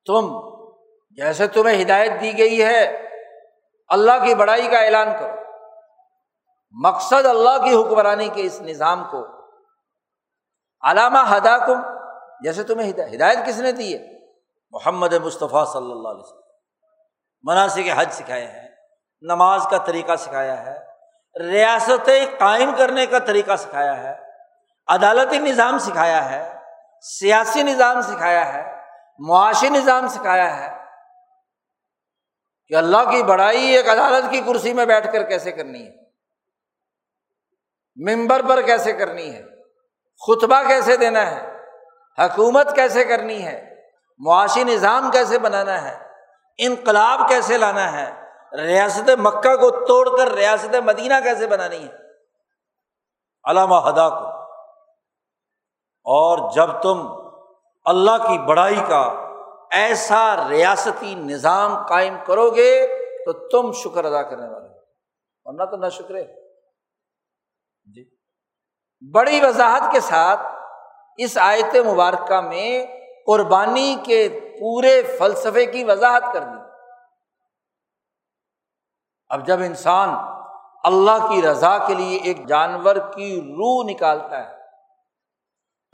تم 0.06 0.40
جیسے 1.12 1.48
تمہیں 1.48 1.82
ہدایت 1.82 2.12
دی 2.22 2.38
گئی 2.38 2.64
ہے، 2.64 3.08
اللہ 3.88 4.12
کی 4.26 4.36
بڑائی 4.36 4.68
کا 4.68 4.78
اعلان 4.80 5.08
کرو۔ 5.20 5.42
مقصد 6.72 7.26
اللہ 7.26 7.64
کی 7.64 7.76
حکمرانی 7.76 8.30
کے 8.34 8.42
اس 8.44 8.62
نظام 8.62 9.04
کو۔ 9.12 9.26
علامہ 10.82 11.38
ہدا 11.38 11.58
کم 11.58 11.82
جیسے 12.44 12.64
تمہیں 12.64 12.94
ہدایت 13.16 13.38
کس 13.48 13.60
نے 13.60 13.72
دی 13.72 13.98
ہے؟ 13.98 14.20
محمد 14.72 15.14
مصطفیٰ 15.14 15.66
صلی 15.66 15.92
اللہ 15.92 16.10
علیہ 16.10 16.22
وسلم۔ 16.22 16.47
مناسب 17.44 17.82
حج 17.96 18.12
سکھائے 18.12 18.48
ہیں، 18.48 18.70
نماز 19.22 19.68
کا 19.72 19.78
طریقہ 19.78 20.16
سکھایا 20.16 20.66
ہے، 20.66 20.80
ریاستیں 21.44 22.26
قائم 22.40 22.76
کرنے 22.78 23.06
کا 23.06 23.20
طریقہ 23.20 23.56
سکھایا 23.56 24.04
ہے، 24.04 24.16
عدالتی 24.88 25.38
نظام 25.38 25.78
سکھایا 25.78 26.32
ہے، 26.32 26.60
سیاسی 27.02 27.64
نظام 27.64 28.02
سکھایا 28.02 28.54
ہے، 28.54 28.82
معاشی 29.20 29.70
نظام 29.70 30.08
سکھایا 30.08 30.58
ہے۔ 30.58 30.78
کہ 32.68 32.74
اللہ 32.74 32.98
کی 32.98 33.24
بڑائی 33.24 33.64
ایک 33.64 33.90
عدالت 33.90 34.32
کی 34.32 34.42
کرسی 34.42 34.74
میں 34.74 34.86
بیٹھ 34.86 35.14
کر 35.14 35.24
کیسے 35.24 35.52
کرنی 35.52 35.88
ہے؟ 35.88 35.96
ممبر 37.96 38.42
پر 38.50 38.62
کیسے 38.62 38.94
کرنی 38.94 39.36
ہے؟ 39.36 39.44
خطبہ 40.28 40.64
کیسے 40.68 40.98
دینا 40.98 41.32
ہے؟ 41.32 41.58
حکومت 42.18 42.76
کیسے 42.76 43.06
کرنی 43.06 43.46
ہے؟ 43.46 43.76
معاشی 44.20 44.64
نظام 44.64 45.12
کیسے 45.12 45.40
بنانا 45.40 45.82
ہے؟ 45.82 46.07
انقلاب 46.58 47.30
کیسے 47.30 47.58
لانا 47.58 47.92
ہے؟ 47.92 48.12
ریاست 48.58 49.10
مکہ 49.20 49.56
کو 49.56 49.86
توڑ 49.86 50.18
کر 50.18 50.32
ریاست 50.32 50.76
مدینہ 50.76 51.14
کیسے 51.24 51.48
بنانی 51.48 51.84
ہے؟ 51.84 51.90
علامہ 53.44 53.76
ہدا 53.90 54.10
کو 54.10 54.26
اور 56.06 56.52
جب 56.52 56.70
تم 56.82 57.08
اللہ 57.86 58.28
کی 58.28 58.38
بڑائی 58.38 58.80
کا 58.88 59.02
ایسا 59.72 60.50
ریاستی 60.50 61.16
نظام 61.16 61.86
قائم 61.86 62.18
کرو 62.26 62.50
گے، 62.50 62.88
تو 63.26 63.34
تم 63.48 63.72
شکر 63.72 64.06
ادا 64.06 64.22
کرنے 64.24 64.48
والے 64.48 64.68
ورنہ 65.46 65.64
تو 65.64 65.78
نہ 65.78 65.90
شکرے 65.90 66.24
جی۔ 67.96 68.10
بڑی 69.14 69.42
وضاحت 69.42 69.92
کے 69.92 70.00
ساتھ 70.00 70.40
اس 71.18 71.38
آیت 71.38 71.76
مبارکہ 71.76 72.42
میں 72.42 72.86
قربانی 73.28 73.96
کے 74.04 74.47
پورے 74.60 75.02
فلسفے 75.20 75.66
کی 75.66 75.84
وضاحت 75.84 76.24
کر 76.34 76.40
دی۔ 76.40 76.58
اب 79.30 79.48
جب 79.48 79.60
انسان 79.60 80.10
اللہ 80.84 81.28
کی 81.30 81.42
رضا 81.42 81.78
کے 81.78 81.94
لیے 81.94 82.20
ایک 82.24 82.48
جانور 82.48 82.96
کی 82.96 83.30
روح 83.42 83.84
نکالتا 83.90 84.38
ہے، 84.40 84.56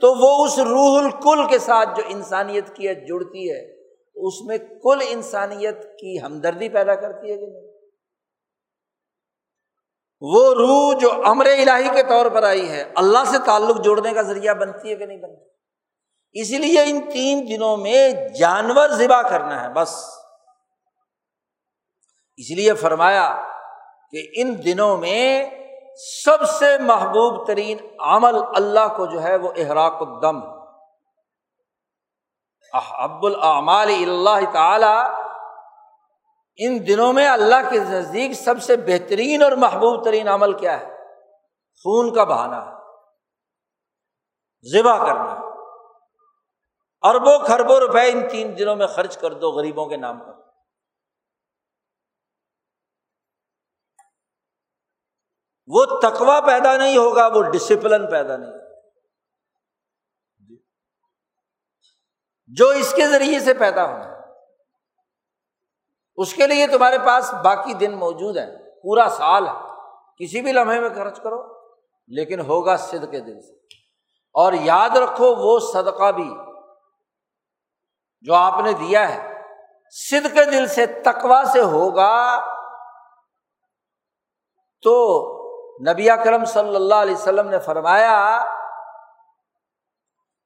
تو 0.02 0.12
وہ 0.14 0.44
اس 0.44 0.58
روح 0.58 0.98
الکل 0.98 1.46
کے 1.50 1.58
ساتھ 1.58 1.88
جو 1.96 2.02
انسانیت 2.06 2.74
کی 2.76 2.94
جڑتی 3.06 3.50
ہے، 3.52 3.62
اس 4.16 4.40
میں 4.46 4.58
کل 4.58 4.98
انسانیت 5.08 5.82
کی 5.98 6.20
ہمدردی 6.22 6.68
پیدا 6.68 6.94
کرتی 6.94 7.32
ہے 7.32 7.36
کہ 7.36 7.46
نہیں؟ 7.46 7.72
وہ 10.22 10.54
روح 10.54 10.92
جو 11.00 11.10
امر 11.24 11.46
الہی 11.46 11.88
کے 11.94 12.02
طور 12.02 12.26
پر 12.26 12.42
آئی 12.42 12.68
ہے، 12.68 12.82
اللہ 12.94 13.24
سے 13.24 13.38
تعلق 13.46 13.80
جوڑنے 13.84 14.12
کا 14.12 14.22
ذریعہ 14.22 14.54
بنتی 14.54 14.90
ہے 14.90 14.96
کہ 14.96 15.06
نہیں 15.06 15.18
بنتی؟ 15.18 15.53
اسی 16.34 16.58
لیے 16.58 16.82
ان 16.82 17.00
تین 17.12 17.46
دنوں 17.50 17.76
میں 17.76 18.12
جانور 18.38 18.88
ذبح 18.88 19.22
کرنا 19.22 19.62
ہے، 19.62 19.68
بس۔ 19.68 20.04
اس 22.36 22.50
لیے 22.50 22.74
فرمایا 22.74 23.42
کہ 24.10 24.28
ان 24.36 24.64
دنوں 24.64 24.96
میں 24.96 25.50
سب 26.24 26.46
سے 26.58 26.78
محبوب 26.78 27.46
ترین 27.46 27.78
عمل 27.98 28.34
اللہ 28.56 28.96
کو 28.96 29.06
جو 29.06 29.22
ہے 29.22 29.36
وہ 29.36 29.52
احراق 29.56 29.94
الدم 30.00 30.40
اب 32.90 33.26
العمال 33.26 33.88
اللہ 33.88 34.52
تعالی۔ 34.52 35.24
ان 36.56 36.86
دنوں 36.86 37.12
میں 37.12 37.28
اللہ 37.28 37.70
کے 37.70 37.78
نزدیک 37.78 38.32
سب 38.32 38.62
سے 38.62 38.76
بہترین 38.76 39.42
اور 39.42 39.52
محبوب 39.52 40.04
ترین 40.04 40.28
عمل 40.28 40.52
کیا 40.58 40.80
ہے؟ 40.80 40.86
خون 41.82 42.14
کا 42.14 42.24
بہانا 42.24 42.66
ہے۔ 42.66 42.70
ذبح 44.72 45.06
کرنا 45.06 45.43
اربوں 47.04 47.38
خربوں 47.38 47.76
روپے 47.76 48.12
ان 48.12 48.28
تین 48.28 48.58
دنوں 48.58 48.76
میں 48.76 48.86
خرچ 48.86 49.18
کر 49.18 49.32
دو، 49.32 49.50
غریبوں 49.50 49.86
کے 49.86 49.96
نام 49.96 50.18
پر۔ 50.18 50.32
وہ 55.66 55.84
تقوا 55.84 56.40
پیدا 56.40 56.76
نہیں 56.76 56.96
ہوگا، 56.96 57.26
وہ 57.26 57.42
ڈسپلن 57.42 58.10
پیدا 58.10 58.36
نہیں 58.36 58.50
ہوگا۔ 58.50 58.64
جو 62.46 62.68
اس 62.68 62.94
کے 62.94 63.08
ذریعے 63.08 63.40
سے 63.40 63.54
پیدا 63.54 63.84
ہونا 63.84 64.14
اس 66.16 66.34
کے 66.34 66.46
لیے 66.46 66.66
تمہارے 66.66 66.98
پاس 66.98 67.34
باقی 67.44 67.74
دن 67.74 67.94
موجود 67.94 68.36
ہے 68.36 68.80
پورا 68.80 69.08
سال 69.08 69.46
ہے۔ 69.46 69.52
کسی 70.18 70.40
بھی 70.40 70.52
لمحے 70.52 70.80
میں 70.80 70.88
خرچ 70.88 71.20
کرو، 71.20 71.68
لیکن 72.06 72.40
ہوگا 72.40 72.76
سد 72.76 73.10
کے 73.10 73.20
دل 73.20 73.40
سے۔ 73.40 73.52
اور 74.32 74.52
یاد 74.52 74.90
رکھو، 74.90 75.34
وہ 75.34 75.58
صدقہ 75.58 76.12
بھی 76.12 76.53
جو 78.24 78.34
آپ 78.34 78.60
نے 78.64 78.72
دیا 78.72 79.14
ہے 79.14 79.32
سد 79.90 80.34
کے 80.34 80.44
دل 80.44 80.66
سے 80.66 80.86
تقوا 80.86 81.42
سے 81.52 81.60
ہوگا۔ 81.60 82.40
تو 84.82 84.94
نبی 85.90 86.06
کرم 86.24 86.44
صلی 86.44 86.76
اللہ 86.76 86.94
علیہ 86.94 87.14
وسلم 87.14 87.48
نے 87.48 87.58
فرمایا 87.58 88.44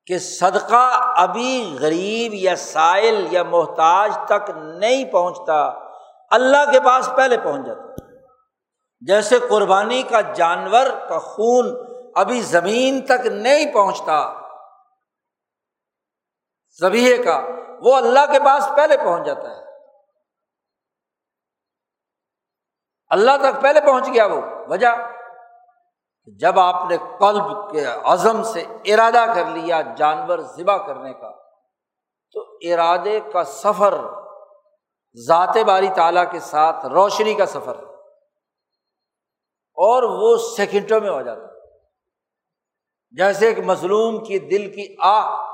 کہ 0.07 0.19
صدقہ 0.19 1.13
ابھی 1.17 1.77
غریب 1.81 2.35
یا 2.35 2.57
سائل 2.57 3.27
یا 3.31 3.43
محتاج 3.43 4.19
تک 4.27 4.51
نہیں 4.57 5.05
پہنچتا، 5.05 5.67
اللہ 6.31 6.71
کے 6.73 6.81
پاس 6.81 7.11
پہلے 7.17 7.37
پہنچ 7.39 7.67
جاتا۔ 7.67 8.05
جیسے 9.01 9.39
قربانی 9.51 10.03
کا 10.03 10.21
جانور 10.21 10.87
کا 11.09 11.19
خون 11.19 11.67
ابھی 12.15 12.41
زمین 12.41 13.01
تک 13.01 13.27
نہیں 13.27 13.73
پہنچتا 13.73 14.33
زبیے 16.81 17.17
کا۔ 17.17 17.58
وہ 17.83 17.97
اللہ 17.97 18.33
کے 18.33 18.39
پاس 18.41 18.69
پہلے 18.77 18.97
پہنچ 18.97 19.27
جاتا 19.27 19.57
ہے۔ 19.57 19.65
اللہ 23.09 23.31
تک 23.41 23.63
پہلے 23.63 23.81
پہنچ 23.81 24.07
گیا 24.07 24.27
وہ 24.27 24.41
وجہ۔ 24.69 24.89
جب 26.27 26.61
آپ 26.61 26.91
نے 26.91 26.97
قلب 26.97 27.71
کے 27.71 27.85
عزم 28.05 28.43
سے 28.43 28.65
ارادہ 28.85 29.25
کر 29.35 29.45
لیا 29.45 29.81
جانور 29.97 30.39
ذبح 30.39 30.87
کرنے 30.87 31.13
کا، 31.13 31.31
تو 32.33 32.59
ارادے 32.61 33.21
کا 33.33 33.45
سفر 33.45 33.95
ذات 35.17 35.57
باری 35.67 35.89
تعالیٰ 35.97 36.33
کے 36.33 36.41
ساتھ 36.41 36.87
روشنی 36.87 37.35
کا 37.35 37.47
سفر 37.47 37.77
اور 39.79 40.03
وہ 40.03 40.37
سیکنڈوں 40.57 41.01
میں 41.01 41.11
ہو 41.11 41.23
جاتا 41.23 41.47
جیسے 43.11 43.47
ایک 43.47 43.59
مظلوم 43.59 44.25
کی 44.25 44.39
دل 44.39 44.75
کی 44.75 44.97
آ 45.01 45.48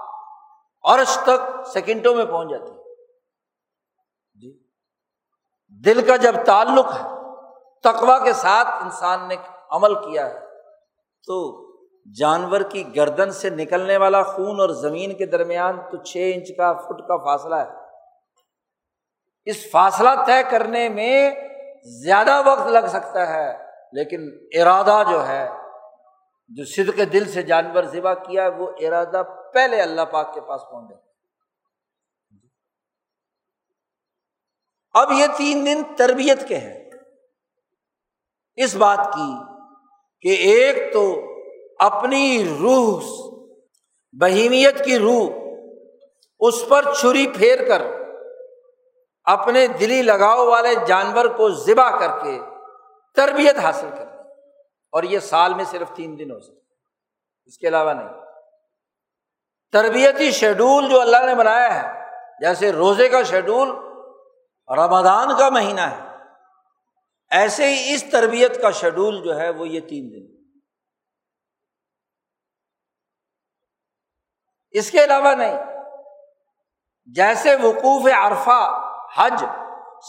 عرش 0.84 1.18
تک 1.18 1.66
سیکنڈوں 1.66 2.14
میں 2.14 2.24
پہنچ 2.24 2.50
جاتی 2.50 2.72
جی۔ 4.34 4.58
دل 5.84 6.06
کا 6.06 6.16
جب 6.16 6.34
تعلق 6.46 6.92
ہے 6.94 7.08
تقوا 7.84 8.18
کے 8.18 8.32
ساتھ 8.32 8.68
انسان 8.82 9.28
نے 9.28 9.36
عمل 9.70 9.94
کیا 9.94 10.26
ہے، 10.30 10.40
تو 11.26 11.64
جانور 12.18 12.60
کی 12.60 12.96
گردن 12.96 13.30
سے 13.30 13.50
نکلنے 13.50 13.96
والا 13.96 14.22
خون 14.22 14.60
اور 14.60 14.68
زمین 14.68 15.16
کے 15.16 15.26
درمیان 15.26 15.80
تو 15.90 15.96
چھ 15.96 16.32
انچ 16.34 16.50
کا، 16.56 16.72
فٹ 16.72 17.00
کا 17.08 17.16
فاصلہ 17.16 17.54
ہے۔ 17.54 17.70
اس 19.44 19.70
فاصلہ 19.70 20.08
طے 20.26 20.42
کرنے 20.50 20.88
میں 20.88 21.30
زیادہ 22.04 22.42
وقت 22.46 22.68
لگ 22.68 22.86
سکتا 22.88 23.28
ہے، 23.28 23.52
لیکن 23.92 24.28
ارادہ 24.60 25.02
جو 25.10 25.26
ہے، 25.26 25.48
جو 26.48 26.64
صدق 26.64 27.00
دل 27.12 27.32
سے 27.32 27.42
جانور 27.42 27.82
ذبح 27.82 28.14
کیا، 28.14 28.48
وہ 28.56 28.70
ارادہ 28.80 29.22
پہلے 29.54 29.82
اللہ 29.82 30.02
پاک 30.02 30.34
کے 30.34 30.40
پاس 30.40 30.60
پہنچ 30.70 30.90
جاتا 30.90 31.04
اب 34.94 35.12
یہ 35.12 35.26
تین 35.36 35.66
دن 35.66 35.82
تربیت 35.96 36.48
کے 36.48 36.58
ہیں۔ 36.58 36.90
اس 38.56 38.74
بات 38.76 38.98
کی 39.14 39.32
کہ 40.20 40.28
ایک 40.28 40.92
تو 40.92 41.04
اپنی 41.78 42.56
روح، 42.60 43.02
بہیمیت 44.12 44.84
کی 44.84 44.98
روح 44.98 45.30
اس 46.40 46.64
پر 46.68 46.94
چھری 46.94 47.26
پھیر 47.26 47.68
کر 47.68 47.82
اپنے 49.24 49.66
دلی 49.66 50.02
لگاؤ 50.02 50.46
والے 50.46 50.74
جانور 50.86 51.24
کو 51.24 51.50
ذبح 51.50 51.98
کر 51.98 52.24
کے 52.24 52.38
تربیت 53.14 53.56
حاصل 53.56 53.88
کر 53.98 54.06
اور 54.92 55.02
یہ 55.02 55.18
سال 55.18 55.54
میں 55.54 55.64
صرف 55.64 55.92
تین 55.94 56.18
دن 56.18 56.30
ہو 56.30 56.40
سکتے 56.40 56.74
اس 57.46 57.58
کے 57.58 57.68
علاوہ 57.68 57.92
نہیں۔ 57.92 58.23
تربیتی 59.74 60.30
شیڈول 60.30 60.88
جو 60.88 61.00
اللہ 61.00 61.26
نے 61.26 61.34
بنایا 61.34 61.74
ہے، 61.74 62.00
جیسے 62.40 62.72
روزے 62.72 63.08
کا 63.08 63.22
شیڈول، 63.22 63.68
رمضان 64.78 65.28
کا 65.38 65.48
مہینہ 65.48 65.80
ہے۔ 65.80 66.00
ایسے 67.30 67.66
ہی 67.66 67.94
اس 67.94 68.04
تربیت 68.12 68.62
کا 68.62 68.70
شیڈول 68.70 69.22
جو 69.22 69.36
ہے، 69.36 69.50
وہ 69.50 69.68
یہ 69.68 69.80
تین 69.80 70.12
دن۔ 70.12 70.50
اس 74.70 74.90
کے 74.90 75.04
علاوہ 75.04 75.34
نہیں، 75.34 75.58
جیسے 77.06 77.54
وقوف 77.54 78.06
عرفہ 78.14 78.90
حج 79.16 79.44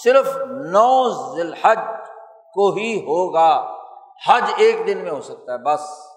صرف 0.03 0.37
نو 0.49 1.09
ذی 1.09 1.41
الحج 1.41 1.77
کو 2.53 2.75
ہی 2.75 2.99
ہوگا۔ 2.99 3.77
حج 4.27 4.43
ایک 4.57 4.87
دن 4.87 4.97
میں 4.97 5.11
ہو 5.11 5.21
سکتا 5.21 5.53
ہے، 5.53 5.57
بس۔ 5.57 6.14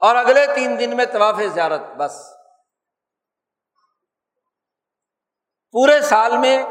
اور 0.00 0.16
اگلے 0.16 0.46
تین 0.54 0.78
دن 0.78 0.96
میں 0.96 1.04
طواف 1.04 1.40
زیارت، 1.54 1.80
بس۔ 1.98 2.12
پورے 5.72 6.00
سال 6.00 6.38
میں 6.38 6.62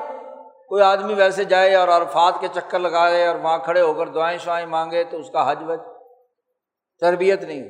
کوئی 0.67 0.83
آدمی 0.83 1.13
ویسے 1.13 1.43
جائے 1.43 1.75
اور 1.75 1.87
عرفات 1.87 2.33
کے 2.39 2.47
چکر 2.47 2.79
لگائے 2.79 3.27
اور 3.27 3.35
وہاں 3.35 3.57
کھڑے 3.57 3.81
ہو 3.81 3.93
کر 3.93 4.07
دعائیں 4.07 4.37
شعائیں 4.37 4.65
مانگے 4.65 5.03
تو 5.03 5.19
اس 5.19 5.29
کا 5.29 5.51
حج 5.51 5.57
وج 5.67 5.79
تربیت 6.99 7.41
نہیں 7.41 7.63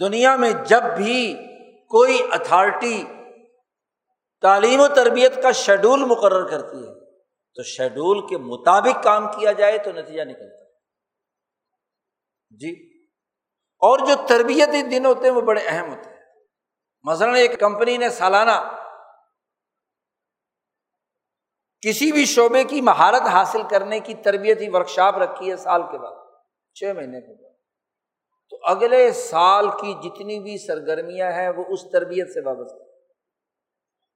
دنیا 0.00 0.36
میں 0.36 0.52
جب 0.52 0.82
بھی 0.96 1.34
کوئی 1.86 2.18
اتھارٹی 2.32 3.04
تعلیم 4.42 4.80
و 4.80 4.88
تربیت 4.88 5.42
کا 5.42 5.52
شیڈول 5.52 6.04
مقرر 6.04 6.46
کرتی 6.50 6.76
ہے 6.76 7.16
تو 7.54 7.62
شیڈول 7.62 8.26
کے 8.26 8.38
مطابق 8.38 9.04
کام 9.04 9.26
کیا 9.26 9.52
جائے 9.52 9.78
تو 9.78 9.92
نتیجہ 9.92 10.22
نکلتا 10.22 10.64
ہے۔ 10.64 10.70
جی؟ 12.50 12.93
اور 13.84 13.98
جو 13.98 14.26
تربیتی 14.28 14.82
دن 14.82 15.06
ہوتے 15.06 15.28
ہیں 15.28 15.34
وہ 15.34 15.40
بڑے 15.40 15.60
اہم 15.66 15.90
ہوتے 15.90 16.10
ہیں۔ 16.10 16.16
مثلاً 17.02 17.34
ایک 17.34 17.60
کمپنی 17.60 17.96
نے 17.96 18.08
سالانہ 18.08 18.80
کسی 21.80 22.12
بھی 22.12 22.24
شعبے 22.24 22.64
کی 22.64 22.80
مہارت 22.80 23.22
حاصل 23.22 23.62
کرنے 23.70 24.00
کی 24.00 24.14
تربیتی 24.14 24.68
ورکشاپ 24.68 25.18
رکھی 25.18 25.50
ہے 25.50 25.56
سال 25.56 25.82
کے 25.82 25.98
بعد، 25.98 26.12
چھ 26.74 26.92
مہینے 26.96 27.20
کے 27.20 27.42
بعد۔ 27.42 27.54
تو 28.50 28.58
اگلے 28.62 29.12
سال 29.12 29.70
کی 29.70 29.94
جتنی 29.94 30.40
بھی 30.40 30.58
سرگرمیاں 30.58 31.32
ہیں 31.32 31.48
وہ 31.48 31.64
اس 31.68 31.80
تربیت 31.92 32.32
سے 32.34 32.40
وابستہ 32.40 32.82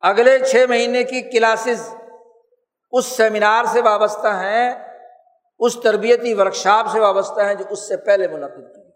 اگلے 0.00 0.38
چھ 0.38 0.64
مہینے 0.68 1.04
کی 1.04 1.22
کلاسز 1.30 1.94
اس 2.90 3.06
سیمینار 3.06 3.64
سے 3.64 3.80
وابستہ 3.80 4.28
ہیں، 4.28 4.94
اس 5.58 5.76
تربیتی 5.82 6.34
ورکشاپ 6.34 6.86
سے 6.92 7.00
وابستہ 7.00 7.40
ہیں 7.40 7.54
جو 7.54 7.64
اس 7.70 7.88
سے 7.88 7.96
پہلے 7.96 8.28
منعقد 8.28 8.74
کی 8.74 8.88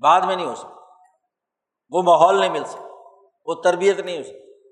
بعد 0.00 0.20
میں 0.20 0.36
نہیں 0.36 0.46
ہو 0.46 0.54
سکتا۔ 0.54 0.74
وہ 1.90 2.02
ماحول 2.02 2.40
نہیں 2.40 2.50
مل 2.50 2.64
سکتا، 2.64 2.84
وہ 3.46 3.54
تربیت 3.54 4.00
نہیں 4.00 4.18
ہو 4.18 4.22
سکتی۔ 4.22 4.70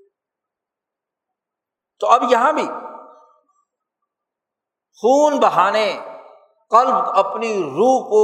تو 2.01 2.07
اب 2.07 2.23
یہاں 2.31 2.53
بھی 2.53 2.67
خون 5.01 5.41
بہانے، 5.41 5.99
قلب 6.71 6.95
اپنی 6.95 7.63
روح 7.63 8.09
کو 8.09 8.23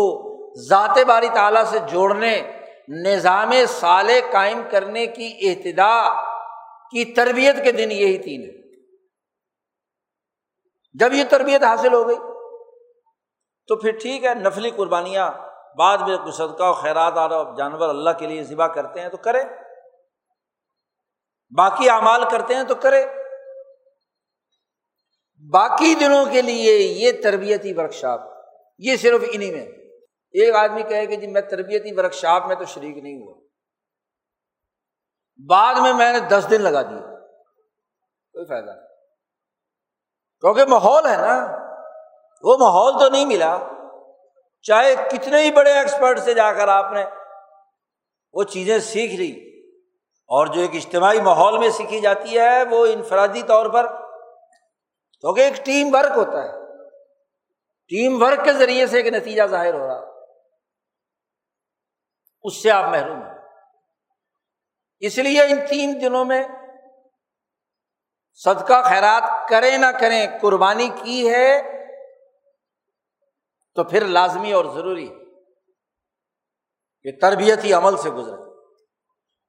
ذات 0.69 0.99
باری 1.09 1.29
تعالیٰ 1.35 1.65
سے 1.65 1.79
جوڑنے، 1.79 2.61
نظام 2.89 3.53
سال 3.69 4.11
قائم 4.33 4.63
کرنے 4.71 5.07
کی 5.07 5.39
ابتدا 5.41 6.23
کی 6.91 7.05
تربیت 7.05 7.65
کے 7.65 7.73
دن 7.73 7.91
یہی 7.91 8.19
تین 8.19 8.43
ہے 8.43 8.55
جب 10.95 11.13
یہ 11.13 11.25
تربیت 11.31 11.63
حاصل 11.63 11.95
ہو 11.95 12.09
گئی 12.09 12.17
تو 13.69 13.77
پھر 13.77 13.91
ٹھیک 13.91 14.25
ہے، 14.25 14.35
نفلی 14.35 14.71
قربانیاں 14.71 15.33
بعد 15.79 15.99
میں 15.99 16.17
کچھ 16.27 16.35
صدقہ 16.35 16.65
و 16.65 16.73
خیرات 16.73 17.13
آ 17.17 17.29
رہا 17.29 17.55
جانور 17.59 17.89
اللہ 17.89 18.11
کے 18.11 18.27
لیے 18.27 18.43
ذبح 18.43 18.67
کرتے 18.67 19.01
ہیں 19.01 19.09
تو 19.09 19.17
کرے 19.17 19.43
باقی 21.57 21.91
اعمال 21.91 22.25
کرتے 22.31 22.55
ہیں 22.55 22.65
تو 22.65 22.75
کرے 22.75 23.07
باقی 25.53 25.95
دنوں 25.95 26.25
کے 26.33 26.43
لیے 26.43 26.77
یہ 26.79 27.13
تربیتی 27.23 27.73
ورکشاپ، 27.73 28.21
یہ 28.79 28.97
صرف 28.97 29.23
انہیں 29.33 29.53
میں۔ 29.53 29.67
ایک 30.33 30.55
آدمی 30.55 30.83
کہے 30.83 31.07
کہ 31.07 31.17
جی 31.17 31.27
میں 31.27 31.41
تربیتی 31.41 31.93
ورکشاپ 31.93 32.47
میں 32.47 32.57
تو 32.57 32.65
شریک 32.65 32.99
نہیں 32.99 33.23
ہوا۔ 33.23 33.35
بعد 35.49 35.75
میں 35.75 35.93
میں 35.93 36.13
نے 36.13 36.21
دس 36.21 36.47
دن 36.51 36.61
لگا 36.61 36.83
دیے۔ 36.83 37.01
کوئی 38.33 38.47
فائدہ 38.47 38.71
نہیں۔ 38.71 38.87
کیونکہ 40.41 40.65
ماحول 40.65 41.07
ہے 41.07 41.17
نا، 41.17 41.47
وہ 42.43 42.57
ماحول 42.61 42.93
تو 43.01 43.09
نہیں 43.09 43.27
ملا۔ 43.27 43.74
چاہے 44.67 44.95
کتنے 44.95 45.43
ہی 45.43 45.53
بڑے 45.53 45.73
ایکسپرٹ 45.73 46.21
سے 46.21 46.35
جا 46.35 46.53
کر 46.53 46.69
آپ 46.69 46.93
نے 46.93 47.05
وہ 48.33 48.43
چیزیں 48.43 48.79
سیکھ 48.79 49.15
لی 49.15 49.63
اور 50.11 50.47
جو 50.47 50.61
ایک 50.61 50.71
اجتماعی 50.75 51.21
ماحول 51.21 51.59
میں 51.59 51.71
سیکھی 51.71 52.01
جاتی 52.01 52.39
ہے 52.39 52.63
وہ 52.71 52.87
انفرادی 52.87 53.43
طور 53.43 53.67
پر 53.67 53.87
کیونکہ 55.21 55.41
ایک 55.41 55.65
ٹیم 55.65 55.95
ورک 55.95 56.13
ہوتا 56.17 56.43
ہے۔ 56.43 56.53
ٹیم 57.89 58.23
ورک 58.23 58.45
کے 58.45 58.53
ذریعے 58.53 58.87
سے 58.87 58.97
ایک 58.97 59.07
نتیجہ 59.07 59.43
ظاہر 59.43 59.75
ہو 59.75 59.87
رہا۔ 59.87 60.01
اس 62.43 62.63
سے 62.63 62.71
آپ 62.71 62.85
محروم 62.85 63.23
ہیں۔ 63.23 63.35
اس 65.01 65.19
لیے 65.19 65.43
ان 65.43 65.67
تین 65.67 65.99
دنوں 66.01 66.25
میں 66.25 66.43
صدقہ 68.35 68.83
خیرات 68.83 69.49
کریں 69.49 69.79
نہ 69.79 69.87
کریں، 70.01 70.27
قربانی 70.41 70.89
کی 71.03 71.31
ہے 71.31 71.74
تو 73.75 73.85
پھر 73.85 74.05
لازمی 74.05 74.53
اور 74.53 74.65
ضروری 74.65 75.09
کہ 77.03 77.11
تربیتی 77.21 77.73
عمل 77.73 77.97
سے 77.97 78.11
گزرے۔ 78.11 78.51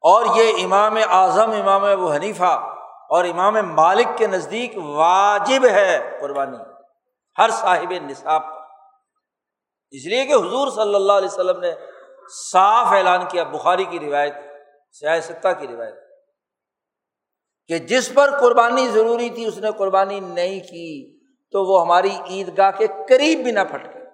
اور 0.02 0.26
یہ 0.36 0.66
امام 0.66 0.98
اعظم، 1.10 1.52
امام 1.52 1.84
ابو 1.84 2.12
حنیفہ 2.12 2.72
اور 3.10 3.26
امام 3.26 3.54
مالک 3.54 4.08
کے 4.18 4.28
نزدیک 4.28 4.78
واجب 4.78 5.66
ہے 5.66 6.18
قربانی، 6.22 6.58
ہر 7.38 7.50
صاحب 7.50 7.92
نصاب 7.92 8.42
اس 9.92 10.06
لیے 10.06 10.26
کہ 10.26 10.34
حضور 10.34 10.72
صلی 10.72 10.96
اللہ 10.96 11.14
علیہ 11.14 11.28
وسلم 11.28 11.60
نے 11.60 11.72
صاف 12.52 12.88
اعلان 12.92 13.28
کیا، 13.30 13.44
بخاری 13.44 13.86
کی 13.86 14.00
روایت 14.00 14.36
سیاستہ 14.92 15.48
کی 15.60 15.68
روایت۔ 15.68 15.96
کہ 17.68 17.78
جس 17.78 18.14
پر 18.14 18.40
قربانی 18.40 18.88
ضروری 18.88 19.30
تھی، 19.30 19.46
اس 19.46 19.58
نے 19.58 19.70
قربانی 19.78 20.20
نہیں 20.20 20.60
کی 20.60 21.20
تو 21.52 21.64
وہ 21.64 21.82
ہماری 21.82 22.18
عیدگاہ 22.30 22.72
کے 22.78 22.88
قریب 22.88 23.40
بھی 23.40 23.52
نہ 23.52 23.60
پھٹکے 23.72 24.05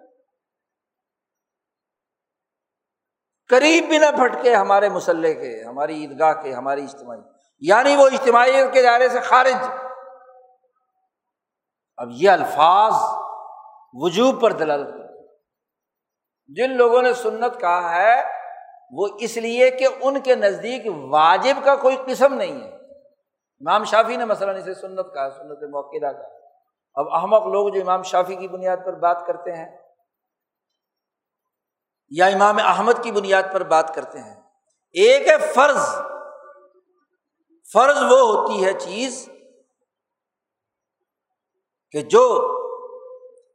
قریب 3.52 3.86
بھی 3.89 3.97
نہ 3.97 4.06
پھٹکے 4.06 4.56
ہمارے 4.56 4.89
مسلح 4.89 5.28
کے، 5.28 5.64
ہماری 5.64 6.02
عیدگاہ 6.02 6.34
کے، 6.34 6.54
ہماری 6.54 6.84
اجتماعی۔ 6.84 7.20
یعنی 7.60 7.95
وہ 7.95 8.08
اجتماعیت 8.08 8.74
کے 8.74 8.82
دائرے 8.82 9.10
سے 9.10 9.20
خارج۔ 9.20 9.68
اب 11.97 12.08
یہ 12.12 12.30
الفاظ 12.30 12.93
وجوب 13.93 14.41
پر 14.41 14.52
دلالت 14.52 14.88
کرتے 14.88 15.28
جن 16.47 16.78
لوگوں 16.78 17.02
نے 17.02 17.14
سنت 17.14 17.60
کہا 17.60 17.95
ہے، 17.95 18.24
وہ 18.91 19.08
اس 19.20 19.38
لیے 19.38 19.72
کہ 19.72 19.88
ان 20.02 20.20
کے 20.20 20.36
نزدیک 20.36 20.82
واجب 21.10 21.66
کا 21.66 21.76
کوئی 21.76 21.97
قسم 22.06 22.34
نہیں 22.34 22.64
ہے۔ 22.64 22.76
امام 23.68 23.84
شافی 23.84 24.16
نے 24.16 24.26
مثلاً 24.26 24.58
اسے 24.58 24.74
سنت 24.74 25.14
کہا، 25.14 25.30
سنت 25.30 25.64
موقع 25.64 25.97
کا 25.97 26.41
اب 26.93 27.14
احمد 27.14 27.39
لوگ 27.39 27.70
جو 27.70 27.82
امام 27.82 28.04
شافی 28.04 28.36
کی 28.36 28.47
بنیاد 28.47 28.78
پر 28.86 28.93
بات 28.93 29.28
کرتے 29.28 29.52
ہیں 29.52 29.78
یا 32.12 32.26
امام 32.26 32.57
احمد 32.59 32.93
کی 33.03 33.12
بنیاد 33.12 33.43
پر 33.53 33.64
بات 33.64 33.95
کرتے 33.95 34.20
ہیں۔ 34.20 34.36
ایک 34.91 35.28
ہے 35.28 35.38
فرض۔ 35.38 35.95
فرض 37.74 37.97
وہ 37.97 38.20
ہوتی 38.20 38.66
ہے 38.66 38.74
چیز 38.74 39.30
کہ 41.91 42.01
جو 42.01 42.47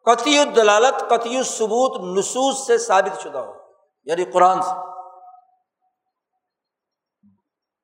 قطعی 0.05 0.39
الدلالت، 0.39 1.01
قطعی 1.01 1.37
الثبوت، 1.37 2.19
نصوص 2.19 2.67
سے 2.67 2.79
ثابت 2.79 3.21
شدہ 3.21 3.39
ہو 3.39 3.53
یعنی 4.05 4.25
قرآن 4.25 4.63
سے۔ 4.63 4.79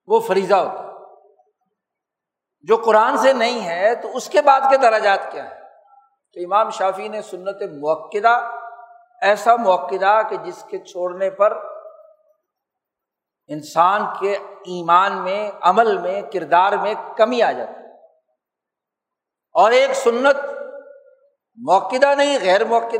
وہ 0.06 0.20
فریضہ 0.20 0.54
ہوتا 0.54 0.84
ہے۔ 0.84 0.92
جو 2.62 2.76
قرآن 2.76 3.16
سے 3.16 3.32
نہیں 3.32 3.66
ہے 3.66 3.94
تو 3.94 4.16
اس 4.16 4.28
کے 4.28 4.42
بعد 4.42 4.60
کے 4.60 4.76
دراجات 4.76 5.32
کیا 5.32 5.50
ہے 5.50 5.60
تو 6.34 6.40
امام 6.44 6.70
شافی 6.70 7.08
نے 7.08 7.22
سنت 7.22 7.62
موقع 7.62 8.61
ایسا 9.22 9.56
موقع 9.56 10.22
کہ 10.22 10.36
جس 10.36 10.64
کے 10.70 10.78
چھوڑنے 10.78 11.30
پر 11.30 11.52
انسان 13.46 14.06
کے 14.20 14.32
ایمان 14.50 15.22
میں، 15.24 15.50
عمل 15.60 15.98
میں، 15.98 16.22
کردار 16.22 16.72
میں 16.72 16.94
کمی 17.16 17.42
آ 17.42 17.52
جاتی 17.52 17.80
اور 19.54 19.70
ایک 19.70 19.92
سنت 19.94 20.36
موقع 21.56 22.14
نہیں، 22.14 22.38
غیر 22.42 22.64
موقع 22.64 22.96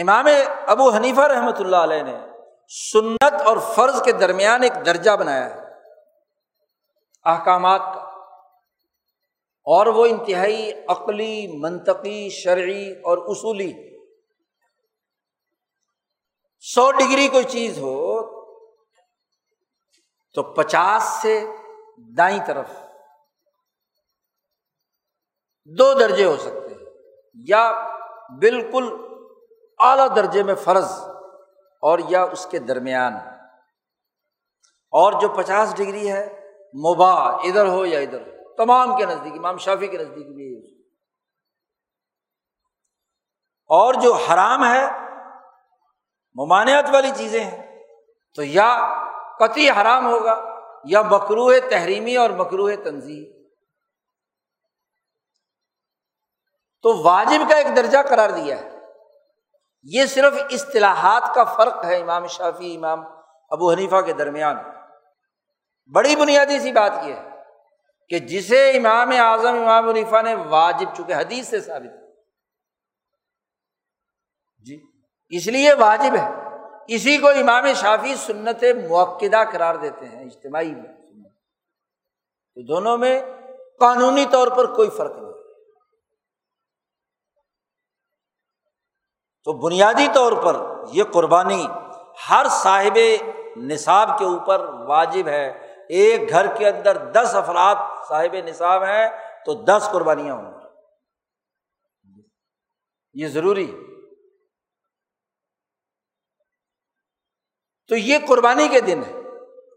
امام 0.00 0.26
ابو 0.66 0.90
حنیفہ 0.90 1.20
رحمۃ 1.20 1.58
اللہ 1.58 1.76
علیہ 1.76 2.02
نے 2.02 2.18
سنت 2.92 3.42
اور 3.44 3.56
فرض 3.56 4.02
کے 4.02 4.12
درمیان 4.12 4.62
ایک 4.62 4.86
درجہ 4.86 5.10
بنایا 5.10 5.54
ہے۔ 5.54 5.60
احکامات 7.24 7.80
کا۔ 7.80 8.11
اور 9.64 9.86
وہ 9.86 10.06
انتہائی 10.06 10.72
عقلی، 10.88 11.58
منطقی، 11.58 12.28
شرعی 12.30 12.92
اور 12.92 13.18
اصولی 13.18 13.72
سو 16.60 16.92
ڈگری 16.92 17.28
کوئی 17.28 17.44
چیز 17.44 17.78
ہو 17.78 18.22
تو 20.34 20.42
پچاس 20.42 21.02
سے 21.22 21.44
دائیں 22.18 22.38
طرف 22.46 22.68
دو 25.64 25.94
درجے 25.94 26.24
ہو 26.24 26.36
سکتے 26.36 26.74
ہیں، 26.74 26.84
یا 27.34 27.88
بالکل 28.40 28.88
اعلی 29.78 30.14
درجے 30.16 30.42
میں 30.42 30.54
فرض 30.54 30.90
اور 31.82 31.98
یا 32.08 32.22
اس 32.22 32.46
کے 32.46 32.58
درمیان۔ 32.58 33.12
اور 34.92 35.20
جو 35.20 35.28
پچاس 35.28 35.76
ڈگری 35.76 36.12
ہے 36.12 36.50
مبا 36.74 37.12
ادھر 37.14 37.66
ہو 37.66 37.86
یا 37.86 37.98
ادھر 37.98 38.20
ہو۔ 38.20 38.41
تمام 38.56 38.96
کے 38.96 39.06
نزدیک، 39.06 39.32
امام 39.32 39.56
شافی 39.56 39.86
کے 39.86 39.98
نزدیک 39.98 40.34
بھی 40.34 40.82
اور 43.66 43.94
جو 43.94 44.14
حرام 44.14 44.64
ہے، 44.64 44.86
ممانعت 46.34 46.84
والی 46.92 47.10
چیزیں 47.16 47.44
ہیں، 47.44 47.84
تو 48.34 48.42
یا 48.42 48.94
قطعی 49.38 49.70
حرام 49.70 50.06
ہوگا، 50.06 50.60
یا 50.84 51.02
مکرو 51.02 51.60
تحریمی 51.70 52.16
اور 52.16 52.30
مکرو 52.30 52.76
تنظیم 52.84 53.42
تو 56.82 57.02
واجب 57.02 57.50
کا 57.50 57.56
ایک 57.56 57.76
درجہ 57.76 57.98
قرار 58.08 58.30
دیا 58.30 58.58
ہے۔ 58.58 58.70
یہ 59.82 60.06
صرف 60.06 60.34
اصطلاحات 60.50 61.34
کا 61.34 61.44
فرق 61.44 61.84
ہے، 61.84 62.00
امام 62.00 62.26
شافی 62.26 62.76
امام 62.76 63.00
ابو 63.50 63.72
حنیفہ 63.72 64.00
کے 64.00 64.12
درمیان۔ 64.12 64.56
بڑی 65.94 66.16
بنیادی 66.16 66.58
سی 66.58 66.72
بات 66.72 66.92
یہ 67.04 67.14
ہے۔ 67.14 67.31
کہ 68.08 68.18
جسے 68.18 68.70
امام 68.70 69.10
اعظم 69.10 69.54
امام 69.54 69.88
حنیفہ 69.88 70.22
نے 70.22 70.34
واجب 70.34 70.94
چکے 70.96 71.14
حدیث 71.14 71.48
سے 71.48 71.60
ثابت 71.60 72.02
جی 74.58 74.84
اس 75.28 75.46
لیے 75.46 75.72
واجب 75.72 76.16
ہے۔ 76.16 76.30
اسی 76.88 77.18
کو 77.18 77.28
امام 77.28 77.72
شافی 77.72 78.14
سنت 78.14 78.64
موقع 78.88 79.44
قرار 79.52 79.74
دیتے 79.74 80.06
ہیں، 80.06 80.24
اجتماعی 80.24 80.74
میں 80.74 80.94
تو 82.54 82.66
دونوں 82.66 82.98
میں 82.98 83.22
قانونی 83.80 84.24
طور 84.30 84.48
پر 84.48 84.74
کوئی 84.74 84.90
فرق 84.90 85.10
نہیں۔ 85.10 85.32
تو 89.44 89.52
بنیادی 89.52 90.06
طور 90.14 90.32
پر 90.32 90.56
یہ 90.92 91.04
قربانی 91.04 91.66
ہر 92.30 92.46
صاحب 92.50 92.98
نصاب 93.56 94.18
کے 94.18 94.24
اوپر 94.24 94.60
واجب 94.60 95.28
ہے۔ 95.28 95.71
ایک 95.92 96.28
گھر 96.28 96.56
کے 96.56 96.68
اندر 96.68 97.10
دس 97.12 97.34
افراد 97.34 97.74
صاحب 98.08 98.34
نصاب 98.34 98.84
ہیں، 98.84 99.08
تو 99.46 99.54
دس 99.54 99.88
قربانیاں 99.92 100.34
ہوں 100.34 100.44
گی۔ 100.44 100.62
یہ 103.14 103.28
ضروری 103.28 103.86
تو 107.88 107.96
یہ 107.96 108.18
قربانی 108.28 108.68
کے 108.68 108.80
دن 108.80 109.02
ہے۔ 109.06 109.12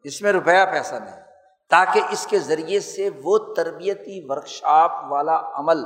اس 0.03 0.21
میں 0.21 0.31
روپیہ 0.31 0.65
پیسہ 0.71 0.95
نہیں۔ 0.95 1.21
تاکہ 1.69 2.01
اس 2.09 2.27
کے 2.27 2.39
ذریعے 2.39 2.79
سے 2.79 3.09
وہ 3.23 3.53
تربیتی 3.53 4.25
ورکشاپ 4.29 4.91
والا 5.11 5.41
عمل، 5.53 5.77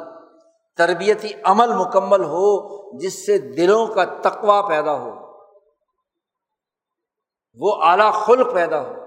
تربیتی 0.77 1.32
عمل 1.43 1.73
مکمل 1.73 2.23
ہو، 2.23 2.80
جس 2.97 3.25
سے 3.25 3.38
دلوں 3.38 3.88
کا 3.88 4.05
تقوا 4.05 4.67
پیدا 4.67 4.93
ہو۔ 4.93 5.11
وہ 7.53 7.84
اعلی 7.84 8.11
خلق 8.25 8.53
پیدا 8.53 8.82
ہو۔ 8.82 8.99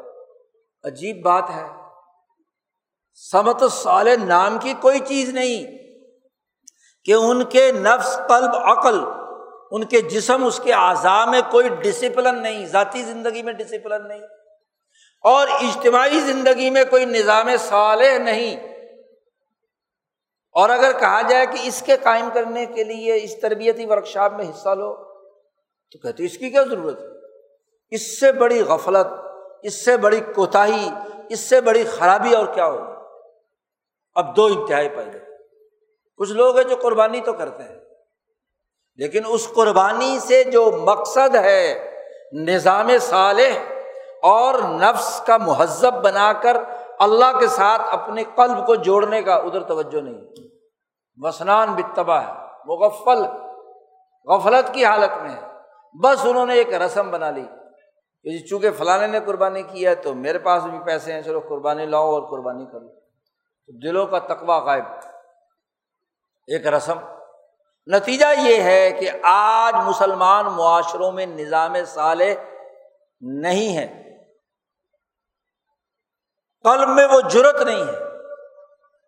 عجیب 0.85 1.22
بات 1.22 1.51
ہے۔ 1.55 1.66
سمت 3.14 3.62
سال 3.72 4.09
نام 4.26 4.59
کی 4.59 4.74
کوئی 4.80 4.99
چیز 4.99 5.28
نہیں 5.28 5.78
کہ 7.05 7.12
ان 7.12 7.45
کے 7.45 7.72
نفس، 7.72 8.16
قلب، 8.28 8.57
عقل، 8.57 8.99
ان 9.70 9.85
کے 9.85 10.01
جسم، 10.01 10.45
اس 10.45 10.61
کے 10.64 10.72
اعضاء 10.72 11.24
میں 11.24 11.41
کوئی 11.51 11.68
ڈسپلن 11.68 12.43
نہیں، 12.43 12.66
ذاتی 12.66 13.03
زندگی 13.03 13.43
میں 13.43 13.53
ڈسپلن 13.53 14.09
نہیں 14.09 14.20
اور 15.22 15.49
اجتماعی 15.49 16.20
زندگی 16.20 16.70
میں 16.70 16.85
کوئی 16.91 17.05
نظام 17.05 17.49
صالح 17.59 18.18
نہیں۔ 18.18 18.72
اور 20.53 20.70
اگر 20.70 20.99
کہا 20.99 21.22
جائے 21.22 21.47
کہ 21.47 21.59
اس 21.62 21.83
کے 21.87 21.97
قائم 22.03 22.29
کرنے 22.34 22.67
کے 22.67 22.84
لیے 22.84 23.14
اس 23.22 23.41
تربیتی 23.41 23.87
ورکشاپ 23.87 24.33
میں 24.33 24.50
حصہ 24.50 24.68
لو 24.68 25.13
تو 25.91 25.99
کہتے 25.99 26.25
اس 26.25 26.38
کی 26.38 26.50
کیا 26.50 26.63
ضرورت 26.63 27.00
ہے؟ 27.00 27.07
اس 27.91 28.21
سے 28.21 28.33
بڑی 28.33 28.61
غفلت 28.61 29.07
اس 29.63 29.84
سے 29.84 29.97
بڑی 29.97 30.21
کوتاہی، 30.21 30.91
اس 31.29 31.41
سے 31.41 31.61
بڑی 31.61 31.84
خرابی 31.84 32.34
اور 32.34 32.47
کیا 32.47 32.67
ہوگی؟ 32.67 32.93
اب 34.14 34.37
دو 34.37 34.45
انتہائی 34.45 34.89
پائی 34.89 35.11
جاتے 35.11 35.33
کچھ 36.17 36.33
لوگ 36.33 36.57
ہیں 36.57 36.64
جو 36.64 36.76
قربانی 36.83 37.21
تو 37.21 37.33
کرتے 37.33 37.63
ہیں، 37.63 37.79
لیکن 38.97 39.22
اس 39.29 39.49
قربانی 39.55 40.18
سے 40.18 40.45
جو 40.45 40.71
مقصد 40.83 41.34
ہے 41.34 41.95
نظام 42.33 42.89
صالح 43.01 43.59
اور 44.22 44.55
نفس 44.55 45.21
کا 45.26 45.37
مہذب 45.37 45.95
بنا 46.05 46.33
کر 46.33 46.57
اللہ 46.99 47.39
کے 47.41 47.47
ساتھ 47.47 47.83
اپنے 47.91 48.25
قلب 48.34 48.67
کو 48.67 48.75
جوڑنے 48.75 49.22
کا 49.22 49.34
ادھر 49.34 49.63
توجہ 49.63 50.01
نہیں۔ 50.01 50.21
وسنان 51.17 51.75
بتبا 51.75 52.22
ہے، 52.22 52.33
مغفل، 52.64 53.25
غفلت 54.25 54.75
کی 54.75 54.84
حالت 54.84 55.22
میں 55.22 55.30
ہے۔ 55.30 55.41
بس 56.03 56.26
انہوں 56.26 56.47
نے 56.47 56.55
ایک 56.55 56.75
رسم 56.75 57.11
بنا 57.11 57.30
لی۔ 57.30 57.45
کہ 58.22 58.30
جی 58.30 58.46
چونکہ 58.46 58.70
فلانے 58.70 59.07
نے 59.07 59.20
قربانی 59.20 59.62
کی 59.62 59.86
ہے 59.86 59.94
تو 59.94 60.14
میرے 60.14 60.38
پاس 60.38 60.64
بھی 60.64 60.78
پیسے 60.86 61.12
ہیں، 61.12 61.22
چلو 61.22 61.40
قربانی 61.40 61.86
لاؤ 61.86 62.11
اور 62.11 62.22
قربانی 62.22 62.66
کرو۔ 62.66 62.88
تو 63.66 63.78
دلوں 63.78 64.07
کا 64.07 64.18
تقوا 64.18 64.58
غائب۔ 64.58 64.84
ایک 66.46 66.66
رسم۔ 66.66 66.99
نتیجہ 67.86 68.26
یہ 68.38 68.62
ہے 68.62 68.90
کہ 68.90 69.11
آج 69.22 69.74
مسلمان 69.88 70.44
معاشروں 70.44 71.12
میں 71.12 71.26
نظام 71.26 71.74
صالح 71.86 72.32
نہیں 73.20 73.76
ہے۔ 73.76 74.16
قلب 76.62 76.88
میں 76.88 77.07
وہ 77.07 77.20
جرت 77.20 77.62
نہیں 77.62 77.84
ہے 77.86 77.99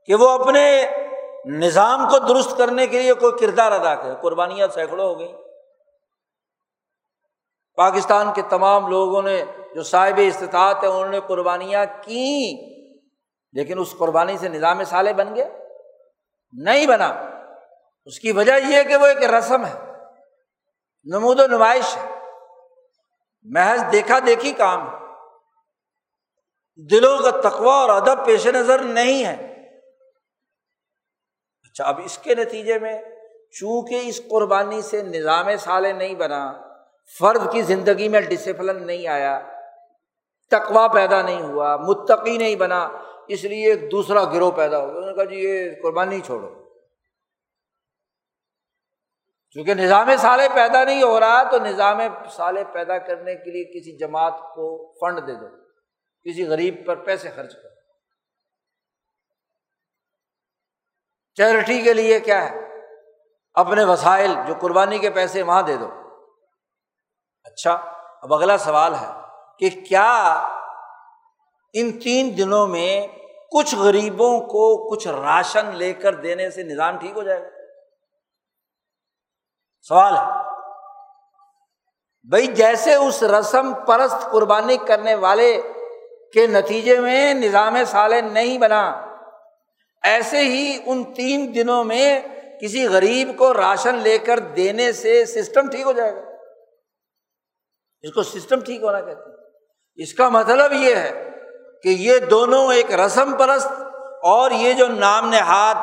کہ 0.07 0.15
وہ 0.15 0.29
اپنے 0.29 0.87
نظام 1.47 2.09
کو 2.11 2.19
درست 2.19 2.57
کرنے 2.59 2.87
کے 2.87 3.03
لیے 3.03 3.15
کوئی 3.15 3.33
کردار 3.41 3.73
ادا 3.73 3.95
کرے۔ 3.95 4.15
قربانیاں 4.23 4.69
سینکڑوں 4.69 5.07
ہو 5.07 5.19
گئی 5.19 5.35
پاکستان 7.77 8.33
کے 8.35 8.43
تمام 8.49 8.87
لوگوں 8.87 9.23
نے 9.23 9.45
جو 9.75 9.83
صاحب 9.83 10.21
استطاعت 10.23 10.77
ہے 10.83 10.89
انہوں 10.89 11.09
نے 11.09 11.21
قربانیاں 11.21 11.87
کی 12.03 12.59
لیکن 13.53 13.79
اس 13.79 13.95
قربانی 13.99 14.39
سے 14.39 14.49
نظام 14.49 14.85
سالے 14.85 15.13
بن 15.13 15.37
گیا 15.37 15.49
نہیں 16.53 16.87
بنا۔ 16.87 17.07
اس 18.05 18.21
کی 18.21 18.33
وجہ 18.33 18.53
یہ 18.69 18.83
کہ 18.83 18.97
وہ 18.97 19.07
ایک 19.07 19.25
رسم 19.25 19.65
ہے، 19.65 19.79
نمود 21.05 21.41
و 21.41 21.47
نمائش 21.47 21.97
ہے۔ 21.97 22.11
محض 23.43 23.93
دیکھا 23.93 24.19
دیکھی 24.27 24.53
کام 24.53 24.89
ہے۔ 24.89 24.99
دلوں 26.91 27.19
کا 27.19 27.31
تقوا 27.31 27.75
اور 27.75 27.89
ادب 27.89 28.27
پیش 28.27 28.47
نظر 28.47 28.83
نہیں 28.83 29.25
ہے۔ 29.25 29.55
اچھا 31.63 31.85
اب 31.85 32.01
اس 32.05 32.19
کے 32.19 32.35
نتیجے 32.35 32.79
میں 32.79 33.03
چونکہ 33.51 34.01
اس 34.05 34.21
قربانی 34.31 34.83
سے 34.83 35.03
نظام 35.03 35.57
سالے 35.59 35.93
نہیں 35.93 36.15
بنا 36.15 36.74
فرد 37.19 37.53
کی 37.53 37.63
زندگی 37.63 38.09
میں 38.09 38.21
ڈسپلن 38.21 38.87
نہیں 38.87 39.07
آیا 39.07 39.51
تقوا 40.51 40.89
پیدا 40.89 41.23
نہیں 41.23 41.43
ہوا، 41.43 41.77
متقی 41.77 42.39
نہیں 42.39 42.57
بنا، 42.57 42.89
اس 43.29 43.45
لیے 43.45 43.73
ایک 43.73 43.93
دوسرا 43.93 44.25
گروہ 44.25 44.51
پیدا 44.51 44.79
ہو 44.79 44.87
گیا۔ 44.87 44.97
انہوں 44.97 45.11
نے 45.11 45.17
کہا 45.17 45.25
جی 45.25 45.37
یہ 45.37 45.71
قربانی 45.83 46.21
چھوڑو۔ 46.21 46.65
چونکہ 49.51 49.75
نظام 49.75 50.11
سالے 50.19 50.49
پیدا 50.55 50.85
نہیں 50.85 51.03
ہو 51.03 51.21
رہا، 51.21 51.43
تو 51.43 51.59
نظام 51.59 52.01
سالے 52.31 52.65
پیدا 52.73 52.99
کرنے 52.99 53.35
کے 53.35 53.51
لیے 53.51 53.65
کسی 53.65 53.97
جماعت 53.97 54.35
کو 54.55 54.95
فنڈ 55.01 55.27
دے 55.27 55.35
دو، 55.35 55.47
کسی 56.25 56.47
غریب 56.47 56.87
پر 56.87 56.97
پیسے 56.97 57.31
خرچ 57.31 57.53
کرو۔ 57.53 57.75
چیریٹی 61.35 61.83
کے 61.83 61.93
لیے 61.93 62.21
کیا 62.21 62.51
ہے؟ 62.51 62.57
اپنے 63.55 63.85
وسائل 63.85 64.35
جو 64.47 64.55
قربانی 64.61 64.99
کے 64.99 65.11
پیسے 65.11 65.43
وہاں 65.43 65.63
دے 65.63 65.77
دو۔ 65.77 66.04
اچھا 67.55 67.73
اب 68.23 68.35
اگلا 68.35 68.59
سوال 68.59 68.95
ہے 68.95 69.07
کہ 69.59 69.71
کیا 69.71 70.33
ان 71.73 71.99
تین 71.99 72.39
دنوں 72.39 72.67
میں 72.67 73.07
کچھ 73.53 73.75
غریبوں 73.75 74.41
کو 74.41 74.91
کچھ 74.91 75.09
راشن 75.09 75.67
لے 75.67 75.93
کر 75.93 76.15
دینے 76.15 76.51
سے 76.51 76.63
نظام 76.63 76.99
ٹھیک 76.99 77.17
ہو 77.17 77.23
جائے 77.23 77.43
گا؟ 77.43 77.49
سوال 79.89 80.17
ہے۔ 80.17 80.25
بھائی 82.29 82.47
جیسے 82.47 82.95
اس 82.95 83.23
رسم 83.23 83.75
پرست 83.87 84.31
قربانی 84.31 84.77
کرنے 84.77 85.15
والے 85.15 85.63
کے 86.33 86.47
نتیجے 86.47 87.01
میں 87.01 87.35
نظام 87.35 87.77
سالے 87.87 88.21
نہیں 88.21 88.59
بنا، 88.59 89.07
ایسے 90.03 90.39
ہی 90.39 90.79
ان 90.87 91.05
تین 91.05 91.55
دنوں 91.55 91.85
میں 91.85 92.21
کسی 92.61 92.87
غریب 92.87 93.39
کو 93.39 93.55
راشن 93.55 93.95
لے 93.95 94.19
کر 94.19 94.39
دینے 94.39 94.93
سے 94.93 95.25
سسٹم 95.27 95.71
ٹھیک 95.71 95.87
ہو 95.87 95.93
جائے 95.93 96.17
گا۔ 96.17 96.24
اس 98.05 98.13
کو 98.13 98.23
سسٹم 98.23 98.61
ٹھیک 98.61 98.83
ہونا 98.83 99.01
کہتے 99.01 99.31
ہیں۔ 99.31 99.37
اس 99.97 100.15
کا 100.15 100.29
مطلب 100.29 100.73
یہ 100.73 100.95
ہے 100.95 101.31
کہ 101.83 101.89
یہ 101.89 102.19
دونوں 102.19 102.73
ایک 102.73 102.95
رسم 102.95 103.37
پرست 103.37 103.67
اور 104.23 104.51
یہ 104.51 104.73
جو 104.73 104.87
نام 104.87 105.29
نہاد 105.29 105.75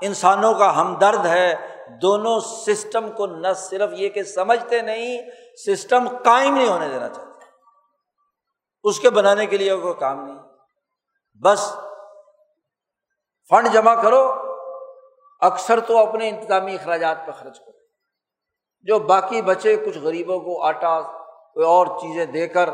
انسانوں 0.00 0.54
کا 0.54 0.80
ہمدرد 0.80 1.26
ہے، 1.26 1.54
دونوں 2.02 2.40
سسٹم 2.40 3.12
کو 3.12 3.26
نہ 3.26 3.52
صرف 3.56 3.90
یہ 3.92 4.08
کہ 4.08 4.22
سمجھتے 4.22 4.82
نہیں 4.82 5.22
سسٹم 5.66 6.08
قائم 6.08 6.56
نہیں 6.56 6.68
ہونے 6.68 6.88
دینا 6.88 7.08
چاہتے۔ 7.08 7.44
اس 8.84 9.00
کے 9.00 9.10
بنانے 9.10 9.46
کے 9.46 9.56
لیے 9.56 9.76
کوئی 9.76 9.94
کام 9.94 10.24
نہیں۔ 10.24 10.38
بس 11.42 11.72
فنڈ 13.48 13.72
جمع 13.72 14.02
کرو، 14.02 14.32
اکثر 15.40 15.80
تو 15.80 15.98
اپنے 15.98 16.28
انتظامی 16.28 16.74
اخراجات 16.74 17.26
پہ 17.26 17.32
خرچ 17.32 17.58
کرو۔ 17.58 17.78
جو 18.82 18.98
باقی 18.98 19.42
بچے 19.42 19.76
کچھ 19.76 19.98
غریبوں 19.98 20.40
کو 20.40 20.62
آٹا 20.62 21.17
کوئی 21.58 21.68
اور 21.68 21.86
چیزیں 21.86 22.26
دے 22.26 22.48
کر، 22.48 22.70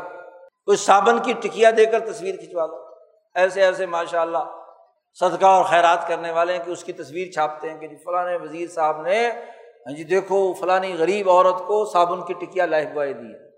کوئی 0.65 0.77
صابن 0.77 1.19
کی 1.19 1.33
ٹکیا 1.33 1.69
دے 1.77 1.85
کر 1.85 2.11
تصویر 2.11 2.35
کھنچوا 2.35 2.65
دو۔ 2.65 2.95
ایسے 3.35 3.61
ایسے 3.61 3.85
ماشاء 3.85 4.21
اللہ 4.21 4.37
صدقہ 5.19 5.45
اور 5.45 5.65
خیرات 5.65 6.07
کرنے 6.07 6.31
والے 6.31 6.57
ہیں 6.57 6.65
کہ 6.65 6.71
اس 6.71 6.83
کی 6.83 6.93
تصویر 6.93 7.31
چھاپتے 7.31 7.69
ہیں 7.69 7.79
کہ 7.79 7.87
جی 7.87 7.95
فلاں 7.95 8.39
وزیر 8.43 8.69
صاحب 8.69 9.01
نے 9.01 9.31
ہاں 9.87 9.93
جی 9.93 10.03
دیکھو 10.03 10.53
فلانی 10.53 10.95
غریب 10.97 11.29
عورت 11.29 11.59
کو 11.67 11.85
صابن 11.85 12.25
کی 12.25 12.33
ٹکیا 12.33 12.65
لائف 12.65 12.89
بوائے 12.89 13.13
دی 13.13 13.49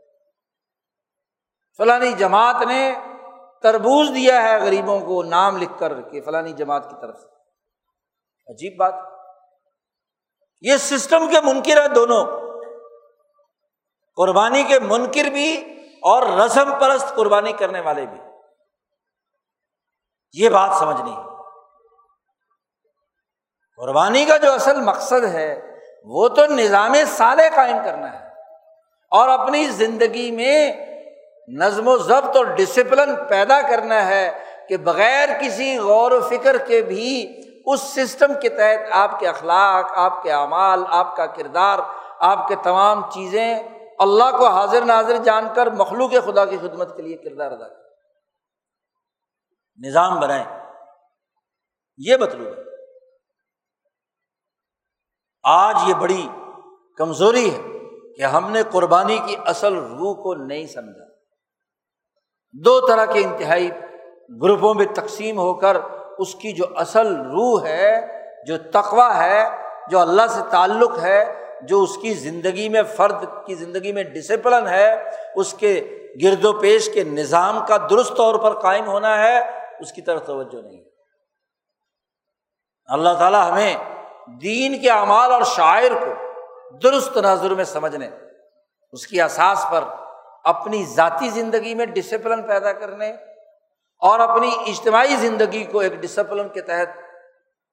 فلانی 1.77 2.11
جماعت 2.11 2.55
نے 2.67 2.93
تربوز 3.61 4.09
دیا 4.15 4.43
ہے 4.43 4.57
غریبوں 4.59 4.99
کو 4.99 5.23
نام 5.23 5.57
لکھ 5.57 5.79
کر 5.79 6.01
کہ 6.01 6.21
فلانی 6.21 6.53
جماعت 6.53 6.89
کی 6.89 6.95
طرف 7.01 7.17
سے۔ 7.17 7.27
عجیب 8.51 8.77
بات 8.77 8.93
یہ 10.61 10.77
سسٹم 10.77 11.29
کے 11.29 11.41
منکر 11.41 11.81
ہے 11.81 11.87
دونوں۔ 11.87 12.46
قربانی 14.17 14.63
کے 14.63 14.79
منکر 14.79 15.29
بھی 15.29 15.77
اور 16.01 16.23
رسم 16.23 16.71
پرست 16.79 17.15
قربانی 17.15 17.51
کرنے 17.51 17.79
والے 17.79 18.05
بھی۔ 18.05 18.19
یہ 20.31 20.49
بات 20.49 20.69
سمجھنی 20.79 21.11
ہے 21.11 21.23
قربانی 23.79 24.25
کا 24.25 24.37
جو 24.37 24.53
اصل 24.53 24.81
مقصد 24.81 25.25
ہے، 25.25 25.61
وہ 26.05 26.29
تو 26.29 26.45
نظام 26.45 26.95
سالے 27.07 27.49
قائم 27.55 27.77
کرنا 27.85 28.13
ہے 28.13 28.25
اور 29.11 29.29
اپنی 29.29 29.65
زندگی 29.65 30.31
میں 30.31 30.71
نظم 31.59 31.87
و 31.87 31.97
ضبط 31.97 32.37
اور 32.37 32.45
ڈسپلن 32.45 33.15
پیدا 33.29 33.61
کرنا 33.61 34.07
ہے 34.07 34.31
کہ 34.69 34.77
بغیر 34.77 35.29
کسی 35.41 35.77
غور 35.77 36.11
و 36.11 36.19
فکر 36.21 36.57
کے 36.57 36.81
بھی 36.81 37.41
اس 37.65 37.81
سسٹم 37.81 38.33
کے 38.41 38.49
تحت 38.49 38.91
آپ 38.91 39.19
کے 39.19 39.27
اخلاق، 39.27 39.91
آپ 39.95 40.23
کے 40.23 40.31
اعمال، 40.31 40.83
آپ 40.89 41.15
کا 41.15 41.25
کردار، 41.25 41.79
آپ 42.19 42.47
کے 42.47 42.55
تمام 42.55 43.01
چیزیں 43.11 43.76
اللہ 43.97 44.37
کو 44.37 44.47
حاضر 44.47 44.85
ناظر 44.85 45.17
جان 45.17 45.47
کر 45.55 45.67
مخلوق 45.67 46.11
خدا 46.25 46.45
کی 46.45 46.57
خدمت 46.57 46.95
کے 46.95 47.01
لیے 47.01 47.17
کردار 47.17 47.51
ادا 47.51 47.67
کریں 47.67 47.87
نظام 49.87 50.19
بنائیں۔ 50.19 50.45
یہ 51.97 52.17
مطلوب 52.17 52.47
ہے۔ 52.47 52.63
آج 55.43 55.75
یہ 55.87 55.93
بڑی 55.93 56.29
کمزوری 56.97 57.53
ہے 57.53 57.61
کہ 58.13 58.21
ہم 58.21 58.51
نے 58.51 58.63
قربانی 58.71 59.19
کی 59.25 59.35
اصل 59.45 59.73
روح 59.73 60.15
کو 60.15 60.35
نہیں 60.35 60.67
سمجھا۔ 60.67 61.05
دو 62.51 62.87
طرح 62.87 63.05
کے 63.05 63.23
انتہائی 63.23 63.69
گروپوں 64.41 64.73
میں 64.73 64.85
تقسیم 64.85 65.39
ہو 65.39 65.53
کر 65.53 65.77
اس 66.17 66.35
کی 66.35 66.51
جو 66.51 66.65
اصل 66.75 67.15
روح 67.15 67.65
ہے، 67.65 68.17
جو 68.47 68.57
تقوا 68.57 69.23
ہے، 69.23 69.49
جو 69.89 69.99
اللہ 69.99 70.27
سے 70.29 70.41
تعلق 70.51 70.97
ہے 70.97 71.46
جو 71.61 71.83
اس 71.83 71.97
کی 72.01 72.13
زندگی 72.13 72.69
میں 72.69 72.83
فرد، 72.83 73.25
کی 73.45 73.55
زندگی 73.55 73.91
میں 73.91 74.03
ڈسپلن 74.03 74.67
ہے، 74.67 75.09
اس 75.35 75.53
کے 75.53 75.97
گرد 76.23 76.45
و 76.45 76.53
پیش 76.53 76.93
کے 76.93 77.03
نظام 77.03 77.65
کا 77.67 77.77
درست 77.89 78.17
طور 78.17 78.35
پر 78.35 78.59
قائم 78.59 78.87
ہونا 78.87 79.23
ہے، 79.23 79.39
اس 79.79 79.91
کی 79.91 80.01
طرف 80.01 80.25
توجہ 80.25 80.61
نہیں۔ 80.61 80.83
اللہ 82.87 83.09
تعالیٰ 83.19 83.51
ہمیں 83.51 83.75
دین 84.41 84.81
کے 84.81 84.89
اعمال 84.89 85.31
اور 85.31 85.41
شاعر 85.41 85.91
کو 85.91 86.13
درست 86.83 87.13
تناظر 87.13 87.53
میں 87.53 87.63
سمجھنے، 87.63 88.09
اس 88.91 89.07
کی 89.07 89.21
اساس 89.21 89.65
پر 89.71 89.83
اپنی 90.43 90.85
ذاتی 90.85 91.29
زندگی 91.29 91.75
میں 91.75 91.85
ڈسپلن 91.85 92.43
پیدا 92.47 92.73
کرنے 92.73 93.11
اور 93.99 94.19
اپنی 94.19 94.49
اجتماعی 94.67 95.15
زندگی 95.15 95.63
کو 95.63 95.79
ایک 95.79 95.93
ڈسپلن 95.93 96.49
کے 96.49 96.61
تحت 96.61 96.97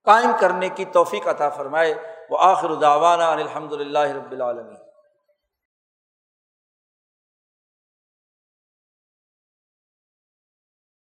قائم 0.04 0.30
کرنے 0.40 0.68
کی 0.68 0.84
توفیق 0.84 1.28
عطا 1.28 1.48
فرمائے۔ 1.48 1.94
وہ 2.30 2.38
آخر 2.40 2.74
داوانہ 2.74 3.22
الحمد 3.22 3.72
للہ 3.72 4.06
رب 4.16 4.32
العالمین 4.32 4.83